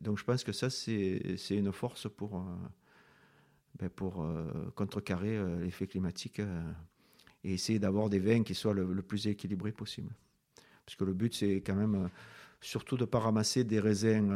donc 0.00 0.18
je 0.18 0.24
pense 0.24 0.44
que 0.44 0.52
ça, 0.52 0.70
c'est 0.70 1.38
une 1.50 1.72
force 1.72 2.08
pour, 2.08 2.44
ben, 3.80 3.88
pour 3.88 4.22
euh, 4.22 4.44
contrecarrer 4.74 5.38
euh, 5.38 5.58
l'effet 5.60 5.86
climatique 5.86 6.40
euh, 6.40 6.60
et 7.44 7.54
essayer 7.54 7.78
d'avoir 7.78 8.10
des 8.10 8.18
vins 8.18 8.42
qui 8.42 8.54
soient 8.54 8.74
le, 8.74 9.00
plus 9.00 9.26
équilibrés 9.26 9.72
possible. 9.72 10.10
Parce 10.84 10.96
que 10.96 11.04
le 11.04 11.14
but, 11.14 11.34
c'est 11.34 11.56
quand 11.56 11.74
même 11.74 12.10
surtout 12.60 12.96
de 12.96 13.02
ne 13.02 13.06
pas 13.06 13.20
ramasser 13.20 13.64
des 13.64 13.80
raisins 13.80 14.30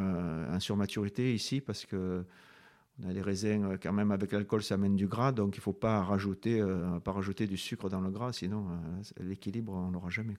en 0.50 0.58
surmaturité 0.60 1.34
ici, 1.34 1.60
parce 1.60 1.84
que 1.84 2.24
on 3.02 3.08
a 3.08 3.12
des 3.12 3.20
raisins, 3.20 3.76
quand 3.82 3.92
même, 3.92 4.12
avec 4.12 4.32
l'alcool, 4.32 4.62
ça 4.62 4.74
amène 4.74 4.94
du 4.94 5.08
gras, 5.08 5.32
donc 5.32 5.56
il 5.56 5.58
ne 5.58 5.62
faut 5.62 5.72
pas 5.72 6.02
rajouter, 6.02 6.62
du 7.46 7.56
sucre 7.56 7.90
dans 7.90 8.00
le 8.00 8.10
gras, 8.10 8.32
sinon 8.32 8.68
l'équilibre, 9.20 9.72
on 9.74 9.90
l'aura 9.90 10.10
jamais. 10.10 10.36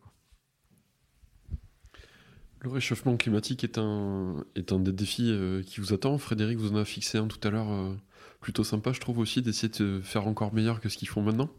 Le 2.62 2.70
réchauffement 2.70 3.18
climatique 3.18 3.64
est 3.66 3.78
un, 3.78 4.46
est 4.56 4.72
un 4.72 4.80
des 4.80 4.94
défis 4.94 5.38
qui 5.68 5.82
vous 5.82 5.94
attend. 5.94 6.18
Frédéric 6.18 6.58
vous 6.58 6.72
en 6.72 6.78
a 6.78 6.86
fixé 6.86 7.18
un 7.18 7.28
tout 7.28 7.46
à 7.46 7.52
l'heure 7.52 7.98
plutôt 8.46 8.64
sympa, 8.64 8.92
je 8.94 9.00
trouve 9.00 9.18
aussi, 9.18 9.42
d'essayer 9.42 9.74
de 9.80 10.02
faire 10.02 10.28
encore 10.28 10.54
meilleur 10.54 10.80
que 10.80 10.88
ce 10.88 11.00
qu'ils 11.00 11.08
font 11.08 11.24
maintenant. 11.24 11.50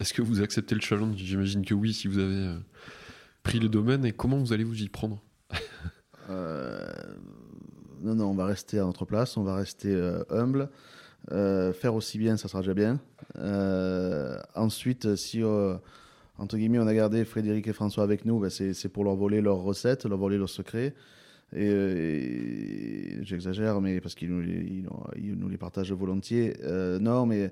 Est-ce 0.00 0.12
que 0.12 0.22
vous 0.22 0.42
acceptez 0.42 0.74
le 0.74 0.80
challenge? 0.80 1.14
J'imagine 1.18 1.64
que 1.64 1.72
oui, 1.72 1.92
si 1.92 2.08
vous 2.08 2.18
avez 2.18 2.34
euh, 2.34 2.58
pris 3.44 3.60
le 3.60 3.68
domaine. 3.68 4.04
Et 4.04 4.10
comment 4.10 4.36
vous 4.38 4.52
allez 4.52 4.64
vous 4.64 4.82
y 4.82 4.88
prendre? 4.88 5.22
Euh, 6.30 6.90
Non, 8.00 8.14
non, 8.14 8.30
on 8.30 8.34
va 8.34 8.46
rester 8.46 8.78
à 8.78 8.84
notre 8.84 9.04
place, 9.04 9.36
on 9.36 9.44
va 9.44 9.56
rester 9.56 9.94
euh, 9.94 10.24
humble. 10.30 10.70
faire 11.28 11.94
aussi 11.94 12.16
bien, 12.18 12.38
ça 12.38 12.48
sera 12.48 12.62
déjà 12.62 12.72
bien. 12.74 12.98
ensuite, 14.54 15.14
si 15.16 15.42
entre 16.38 16.56
guillemets 16.56 16.78
on 16.78 16.86
a 16.86 16.94
gardé 16.94 17.26
Frédéric 17.26 17.68
et 17.68 17.74
François 17.74 18.02
avec 18.02 18.24
nous, 18.24 18.40
ben, 18.40 18.48
c'est 18.48 18.88
pour 18.88 19.04
leur 19.04 19.14
voler 19.14 19.42
leurs 19.42 19.58
recettes, 19.58 20.06
leur 20.06 20.18
voler 20.18 20.38
leurs 20.38 20.48
secrets. 20.48 20.94
Et, 21.54 23.18
j'exagère, 23.22 23.80
mais 23.80 24.00
parce 24.00 24.14
qu'ils 24.14 24.30
nous, 24.30 25.48
les 25.48 25.58
partagent 25.58 25.92
volontiers. 25.92 26.56
Euh, 26.62 26.98
non, 26.98 27.26
mais 27.26 27.50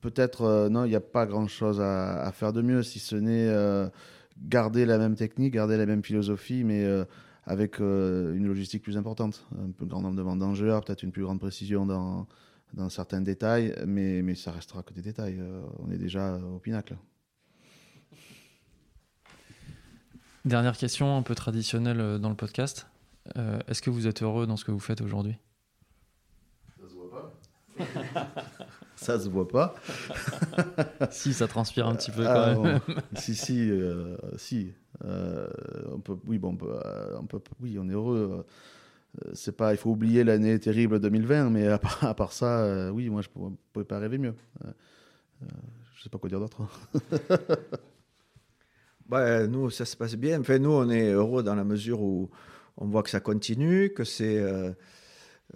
peut-être, 0.00 0.42
euh, 0.42 0.68
non, 0.68 0.84
il 0.84 0.90
n'y 0.90 0.96
a 0.96 1.00
pas 1.00 1.26
grand-chose 1.26 1.80
à, 1.80 2.30
faire 2.32 2.52
de 2.52 2.62
mieux, 2.62 2.82
si 2.82 2.98
ce 2.98 3.16
n'est 3.16 3.48
euh, 3.48 3.88
garder 4.42 4.84
la 4.84 4.98
même 4.98 5.16
technique, 5.16 5.54
garder 5.54 5.76
la 5.76 5.86
même 5.86 6.04
philosophie, 6.04 6.64
mais 6.64 6.86
avec 7.44 7.78
une 7.80 8.46
logistique 8.46 8.82
plus 8.82 8.96
importante, 8.96 9.46
un 9.58 9.70
plus 9.70 9.86
grand 9.86 10.02
nombre 10.02 10.16
de 10.16 10.22
vendangeurs, 10.22 10.84
peut-être 10.84 11.02
une 11.02 11.12
plus 11.12 11.22
grande 11.22 11.40
précision 11.40 11.86
dans, 11.86 12.26
dans 12.74 12.88
certains 12.88 13.20
détails, 13.20 13.74
mais, 13.86 14.22
mais 14.22 14.34
ça 14.34 14.52
restera 14.52 14.82
que 14.82 14.92
des 14.92 15.02
détails. 15.02 15.40
on 15.78 15.90
est 15.90 15.98
déjà 15.98 16.38
au 16.38 16.58
pinacle. 16.58 16.96
Dernière 20.46 20.76
question 20.76 21.18
un 21.18 21.22
peu 21.22 21.34
traditionnelle 21.34 22.18
dans 22.18 22.30
le 22.30 22.34
podcast. 22.34 22.89
Est-ce 23.68 23.82
que 23.82 23.90
vous 23.90 24.06
êtes 24.06 24.22
heureux 24.22 24.46
dans 24.46 24.56
ce 24.56 24.64
que 24.64 24.70
vous 24.70 24.80
faites 24.80 25.00
aujourd'hui? 25.00 25.36
Ça 26.78 26.88
se 26.88 26.94
voit 26.94 27.10
pas. 27.10 27.32
ça 28.96 29.18
se 29.18 29.28
voit 29.28 29.48
pas. 29.48 29.74
si, 31.10 31.32
ça 31.32 31.48
transpire 31.48 31.86
un 31.86 31.94
petit 31.94 32.10
peu 32.10 32.24
quand 32.24 32.30
ah, 32.30 32.54
même. 32.54 32.80
si, 33.14 33.34
si, 33.34 33.70
euh, 33.70 34.16
si. 34.36 34.72
Euh, 35.04 35.48
on 35.92 36.00
peut, 36.00 36.16
oui, 36.26 36.38
bon, 36.38 36.56
on 37.18 37.26
peut, 37.26 37.40
oui, 37.60 37.78
on 37.78 37.88
est 37.88 37.92
heureux. 37.92 38.44
Euh, 39.24 39.30
c'est 39.34 39.56
pas, 39.56 39.72
il 39.72 39.76
faut 39.76 39.90
oublier 39.90 40.22
l'année 40.22 40.58
terrible 40.58 41.00
2020, 41.00 41.50
mais 41.50 41.66
à 41.66 41.78
part, 42.14 42.32
ça, 42.32 42.92
oui, 42.92 43.08
moi, 43.08 43.22
je 43.22 43.28
ne 43.40 43.50
pouvais 43.72 43.84
pas 43.84 43.98
rêver 43.98 44.18
mieux. 44.18 44.34
je 45.94 46.02
sais 46.02 46.10
pas 46.10 46.18
quoi 46.18 46.28
dire 46.28 46.38
d'autre. 46.38 46.62
bah, 49.08 49.46
nous, 49.46 49.70
ça 49.70 49.84
se 49.84 49.96
passe 49.96 50.14
bien. 50.14 50.40
Enfin, 50.40 50.58
nous, 50.58 50.70
on 50.70 50.88
est 50.90 51.10
heureux 51.10 51.42
dans 51.42 51.54
la 51.54 51.64
mesure 51.64 52.00
où 52.02 52.30
on 52.80 52.86
voit 52.86 53.02
que 53.02 53.10
ça 53.10 53.20
continue, 53.20 53.90
que 53.90 54.04
c'est 54.04 54.38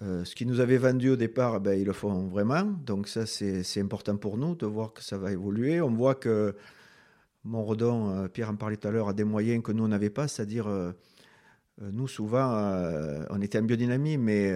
euh, 0.01 0.25
ce 0.25 0.35
qu'ils 0.35 0.47
nous 0.47 0.59
avaient 0.59 0.77
vendu 0.77 1.09
au 1.09 1.15
départ, 1.15 1.61
ben, 1.61 1.79
ils 1.79 1.85
le 1.85 1.93
font 1.93 2.27
vraiment. 2.27 2.63
Donc 2.63 3.07
ça, 3.07 3.25
c'est 3.25 3.79
important 3.79 4.17
pour 4.17 4.37
nous 4.37 4.55
de 4.55 4.65
voir 4.65 4.93
que 4.93 5.01
ça 5.01 5.17
va 5.17 5.31
évoluer. 5.31 5.79
On 5.81 5.91
voit 5.91 6.15
que 6.15 6.55
Montredon, 7.43 8.09
euh, 8.09 8.27
Pierre 8.27 8.49
en 8.49 8.55
parlait 8.55 8.75
tout 8.77 8.87
à 8.87 8.91
l'heure, 8.91 9.07
a 9.07 9.13
des 9.13 9.23
moyens 9.23 9.63
que 9.63 9.71
nous, 9.71 9.85
on 9.85 9.87
n'avait 9.87 10.09
pas. 10.09 10.27
C'est-à-dire, 10.27 10.67
euh, 10.67 10.91
nous, 11.79 12.07
souvent, 12.07 12.61
on 13.29 13.41
était 13.41 13.59
en 13.59 13.63
biodynamie, 13.63 14.17
mais 14.17 14.53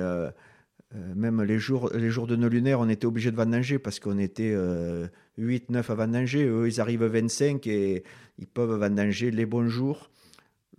même 0.94 1.44
les 1.44 1.60
jours, 1.60 1.90
les 1.94 2.10
jours 2.10 2.28
de 2.28 2.38
nos 2.38 2.48
lunaires, 2.48 2.80
on 2.80 2.88
était 2.88 3.06
obligé 3.06 3.30
de 3.30 3.36
vendanger 3.36 3.78
parce 3.78 4.00
qu'on 4.00 4.18
était 4.18 4.56
8, 5.38 5.70
9 5.70 5.90
à 5.90 5.96
vendanger. 5.96 6.46
Eux, 6.46 6.70
ils 6.70 6.80
arrivent 6.80 7.04
25 7.04 7.68
et 7.68 8.06
ils 8.38 8.48
peuvent 8.48 8.80
vendanger 8.80 9.32
les 9.32 9.46
bons 9.46 9.68
jours. 9.68 10.10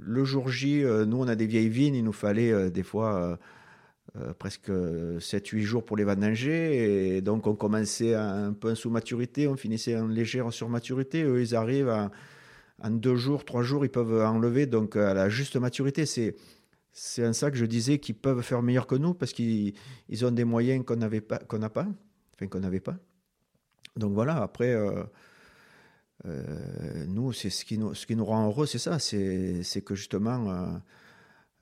Le 0.03 0.25
jour 0.25 0.49
J, 0.49 0.83
nous, 1.07 1.19
on 1.19 1.29
a 1.29 1.37
des 1.37 1.47
vieilles 1.47 1.69
vignes, 1.69 1.95
il 1.95 2.05
nous 2.05 2.13
fallait 2.13 2.71
des 2.71 2.83
fois 2.83 3.39
euh, 4.17 4.33
presque 4.35 4.71
7-8 4.71 5.61
jours 5.61 5.85
pour 5.85 5.97
les 5.97 6.03
vendanger. 6.03 7.17
Et 7.17 7.21
donc, 7.21 7.47
on 7.47 7.55
commençait 7.55 8.15
un 8.15 8.53
peu 8.53 8.73
en 8.73 8.75
sous-maturité, 8.75 9.47
on 9.47 9.57
finissait 9.57 9.97
en 9.97 10.09
légère 10.09 10.53
sur-maturité. 10.53 11.23
Eux, 11.23 11.41
ils 11.41 11.55
arrivent 11.55 12.11
en 12.83 12.91
2 12.91 13.15
jours, 13.15 13.45
3 13.45 13.63
jours, 13.63 13.85
ils 13.85 13.91
peuvent 13.91 14.21
enlever. 14.25 14.67
Donc, 14.67 14.97
à 14.97 15.15
la 15.15 15.29
juste 15.29 15.57
maturité, 15.57 16.07
c'est. 16.07 16.37
C'est 16.93 17.23
un 17.25 17.33
ça 17.33 17.53
que 17.53 17.57
je 17.57 17.67
disais 17.67 18.01
qu'ils 18.01 18.17
peuvent 18.17 18.43
faire 18.43 18.63
meilleur 18.63 18.89
que 18.89 18.97
nous 18.97 19.15
parce 19.15 19.33
qu'ils 19.33 19.75
ils 20.09 20.27
ont 20.27 20.33
des 20.33 20.43
moyens 20.43 20.85
qu'on 20.85 20.97
n'avait 20.97 21.21
pas, 21.21 21.39
qu'on 21.39 21.59
n'a 21.59 21.71
pas, 21.71 21.87
enfin 22.35 22.49
qu'on 22.49 22.59
n'avait 22.59 22.81
pas. 22.81 22.97
Donc 23.97 24.13
voilà. 24.13 24.43
Après, 24.43 24.75
euh, 24.75 25.05
euh, 26.27 27.07
nous, 27.09 27.33
c'est 27.33 27.51
ce 27.51 27.65
qui 27.65 27.79
nous, 27.79 28.25
rend 28.25 28.47
heureux, 28.47 28.67
c'est 28.67 28.79
ça, 28.79 28.99
c'est, 28.99 29.83
que 29.85 29.95
justement, 29.95 30.81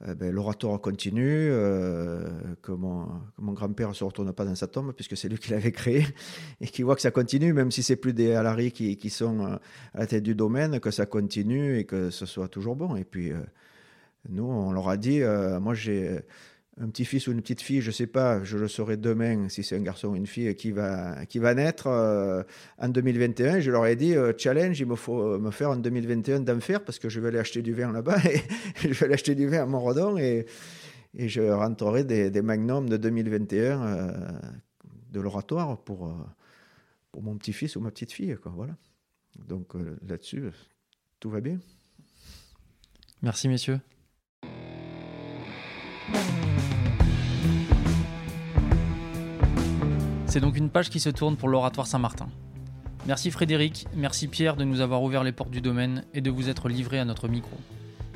euh, 0.07 0.15
ben, 0.15 0.33
l'oratoire 0.33 0.81
continue, 0.81 1.49
euh, 1.51 2.31
que 2.63 2.71
mon, 2.71 3.09
grand-père 3.39 3.89
ne 3.89 3.95
se 3.95 4.05
retourne 4.05 4.33
pas 4.33 4.45
dans 4.45 4.55
sa 4.55 4.69
tombe, 4.69 4.93
puisque 4.93 5.17
c'est 5.17 5.29
lui 5.29 5.39
qui 5.39 5.51
l'avait 5.51 5.73
créé, 5.73 6.07
et 6.61 6.69
qui 6.69 6.83
voit 6.83 6.95
que 6.95 7.03
ça 7.03 7.11
continue, 7.11 7.53
même 7.53 7.73
si 7.73 7.83
c'est 7.83 7.97
plus 7.97 8.13
des 8.13 8.33
Alari 8.33 8.71
qui, 8.71 9.11
sont 9.11 9.41
euh, 9.41 9.57
à 9.95 10.01
la 10.01 10.07
tête 10.07 10.23
du 10.23 10.37
domaine, 10.37 10.79
que 10.79 10.93
ça 10.93 11.07
continue 11.07 11.79
et 11.79 11.85
que 11.85 12.11
ce 12.11 12.27
soit 12.27 12.49
toujours 12.49 12.77
bon. 12.77 12.95
Et 12.95 13.05
puis, 13.05 13.33
nous, 14.29 14.45
on 14.45 14.71
leur 14.71 14.89
a 14.89 14.97
dit, 14.97 15.21
moi 15.61 15.75
j'ai 15.75 16.21
un 16.81 16.89
petit-fils 16.89 17.27
ou 17.27 17.33
une 17.33 17.41
petite 17.41 17.61
fille, 17.61 17.81
je 17.81 17.89
ne 17.89 17.93
sais 17.93 18.07
pas, 18.07 18.45
je 18.45 18.57
le 18.57 18.69
saurai 18.69 18.97
demain 18.97 19.49
si 19.49 19.65
c'est 19.65 19.77
un 19.77 19.81
garçon 19.81 20.09
ou 20.09 20.17
une 20.17 20.27
fille 20.27 20.55
qui 20.55 20.71
va, 20.71 21.27
qui 21.27 21.39
va 21.39 21.55
naître 21.55 21.89
euh, 21.89 22.43
en 22.79 22.89
2021. 22.89 23.61
Je 23.61 23.71
leur 23.71 23.85
ai 23.87 23.97
dit, 23.97 24.15
euh, 24.15 24.33
challenge, 24.37 24.79
il 24.79 24.87
me 24.87 24.95
faut 24.95 25.21
euh, 25.21 25.39
me 25.39 25.51
faire 25.51 25.71
en 25.71 25.77
2021 25.77 26.41
d'enfer 26.41 26.85
parce 26.85 26.99
que 26.99 27.09
je 27.09 27.21
vais 27.21 27.29
aller 27.29 27.39
acheter 27.39 27.63
du 27.63 27.75
vin 27.75 27.91
là-bas 27.91 28.19
et 28.25 28.43
je 28.83 28.89
vais 28.89 29.07
aller 29.07 29.15
acheter 29.15 29.35
du 29.35 29.49
vin 29.49 29.63
à 29.63 29.67
Montredon 29.67 30.19
et, 30.19 30.47
et 31.17 31.29
je 31.29 31.43
rentrerai 31.43 32.05
des, 32.05 32.31
des 32.31 32.43
magnums 32.43 32.89
de 32.89 32.97
2021 32.97 34.13
de 35.11 35.21
l'oratoire 35.21 35.79
pour, 35.79 36.15
pour 37.11 37.23
mon 37.23 37.37
petit-fils 37.37 37.75
ou 37.75 37.81
ma 37.81 37.91
petite 37.91 38.13
fille. 38.13 38.37
Quoi, 38.41 38.53
voilà. 38.55 38.77
Donc 39.49 39.73
là-dessus, 40.07 40.45
tout 41.19 41.31
va 41.31 41.41
bien. 41.41 41.59
Merci 43.23 43.49
messieurs. 43.49 43.81
C'est 50.29 50.41
donc 50.41 50.59
une 50.59 50.69
page 50.69 50.91
qui 50.91 51.01
se 51.01 51.09
tourne 51.09 51.37
pour 51.37 51.49
l'Oratoire 51.49 51.87
Saint-Martin. 51.87 52.29
Merci 53.07 53.31
Frédéric, 53.31 53.87
merci 53.97 54.29
Pierre 54.29 54.57
de 54.57 54.65
nous 54.65 54.83
avoir 54.83 55.03
ouvert 55.03 55.25
les 55.25 55.33
portes 55.33 55.51
du 55.51 55.63
domaine 55.63 56.05
et 56.13 56.21
de 56.21 56.31
vous 56.31 56.51
être 56.51 56.69
livré 56.69 56.99
à 56.99 57.07
notre 57.07 57.29
micro. 57.29 57.57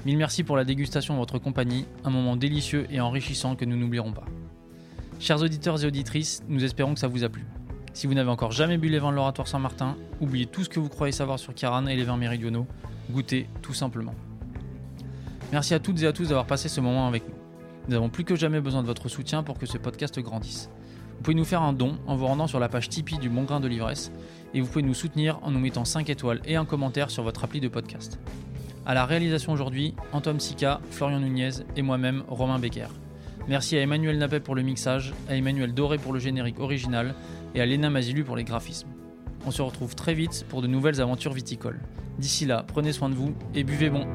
Mille 0.04 0.18
merci 0.18 0.44
pour 0.44 0.58
la 0.58 0.64
dégustation 0.64 1.14
de 1.14 1.18
votre 1.18 1.38
compagnie, 1.38 1.86
un 2.04 2.10
moment 2.10 2.36
délicieux 2.36 2.86
et 2.90 3.00
enrichissant 3.00 3.56
que 3.56 3.64
nous 3.64 3.78
n'oublierons 3.78 4.12
pas. 4.12 4.26
Chers 5.20 5.40
auditeurs 5.40 5.82
et 5.82 5.86
auditrices, 5.86 6.42
nous 6.48 6.62
espérons 6.62 6.92
que 6.92 7.00
ça 7.00 7.08
vous 7.08 7.24
a 7.24 7.30
plu. 7.30 7.46
Si 7.94 8.06
vous 8.06 8.12
n'avez 8.12 8.30
encore 8.30 8.52
jamais 8.52 8.76
bu 8.76 8.90
les 8.90 8.98
vins 8.98 9.10
de 9.10 9.16
l'Oratoire 9.16 9.48
Saint-Martin, 9.48 9.96
oubliez 10.20 10.44
tout 10.44 10.64
ce 10.64 10.68
que 10.68 10.80
vous 10.80 10.90
croyez 10.90 11.12
savoir 11.12 11.38
sur 11.38 11.54
Kiran 11.54 11.86
et 11.86 11.96
les 11.96 12.04
vins 12.04 12.18
méridionaux, 12.18 12.66
goûtez 13.10 13.48
tout 13.62 13.74
simplement. 13.74 14.14
Merci 15.50 15.72
à 15.72 15.78
toutes 15.78 16.02
et 16.02 16.06
à 16.06 16.12
tous 16.12 16.28
d'avoir 16.28 16.46
passé 16.46 16.68
ce 16.68 16.82
moment 16.82 17.08
avec 17.08 17.26
nous. 17.26 17.34
Nous 17.88 17.96
avons 17.96 18.10
plus 18.10 18.24
que 18.24 18.36
jamais 18.36 18.60
besoin 18.60 18.82
de 18.82 18.86
votre 18.86 19.08
soutien 19.08 19.42
pour 19.42 19.56
que 19.56 19.64
ce 19.64 19.78
podcast 19.78 20.20
grandisse. 20.20 20.68
Vous 21.22 21.26
pouvez 21.26 21.36
nous 21.36 21.44
faire 21.44 21.62
un 21.62 21.72
don 21.72 21.98
en 22.08 22.16
vous 22.16 22.26
rendant 22.26 22.48
sur 22.48 22.58
la 22.58 22.68
page 22.68 22.88
Tipeee 22.88 23.16
du 23.16 23.28
Bon 23.28 23.44
Grain 23.44 23.60
de 23.60 23.68
l'Ivresse 23.68 24.10
et 24.54 24.60
vous 24.60 24.66
pouvez 24.66 24.82
nous 24.82 24.92
soutenir 24.92 25.38
en 25.42 25.52
nous 25.52 25.60
mettant 25.60 25.84
5 25.84 26.10
étoiles 26.10 26.40
et 26.46 26.56
un 26.56 26.64
commentaire 26.64 27.10
sur 27.10 27.22
votre 27.22 27.44
appli 27.44 27.60
de 27.60 27.68
podcast. 27.68 28.18
À 28.84 28.92
la 28.92 29.06
réalisation 29.06 29.52
aujourd'hui, 29.52 29.94
Antoine 30.12 30.40
Sica, 30.40 30.80
Florian 30.90 31.20
Nunez 31.20 31.50
et 31.76 31.82
moi-même, 31.82 32.24
Romain 32.26 32.58
Becker. 32.58 32.88
Merci 33.46 33.76
à 33.76 33.82
Emmanuel 33.82 34.18
Napet 34.18 34.40
pour 34.40 34.56
le 34.56 34.62
mixage, 34.62 35.14
à 35.28 35.36
Emmanuel 35.36 35.72
Doré 35.72 35.96
pour 35.96 36.12
le 36.12 36.18
générique 36.18 36.58
original 36.58 37.14
et 37.54 37.60
à 37.60 37.66
Léna 37.66 37.88
Mazilu 37.88 38.24
pour 38.24 38.34
les 38.34 38.42
graphismes. 38.42 38.88
On 39.46 39.52
se 39.52 39.62
retrouve 39.62 39.94
très 39.94 40.14
vite 40.14 40.44
pour 40.48 40.60
de 40.60 40.66
nouvelles 40.66 41.00
aventures 41.00 41.34
viticoles. 41.34 41.78
D'ici 42.18 42.46
là, 42.46 42.64
prenez 42.66 42.90
soin 42.90 43.08
de 43.08 43.14
vous 43.14 43.32
et 43.54 43.62
buvez 43.62 43.90
bon. 43.90 44.08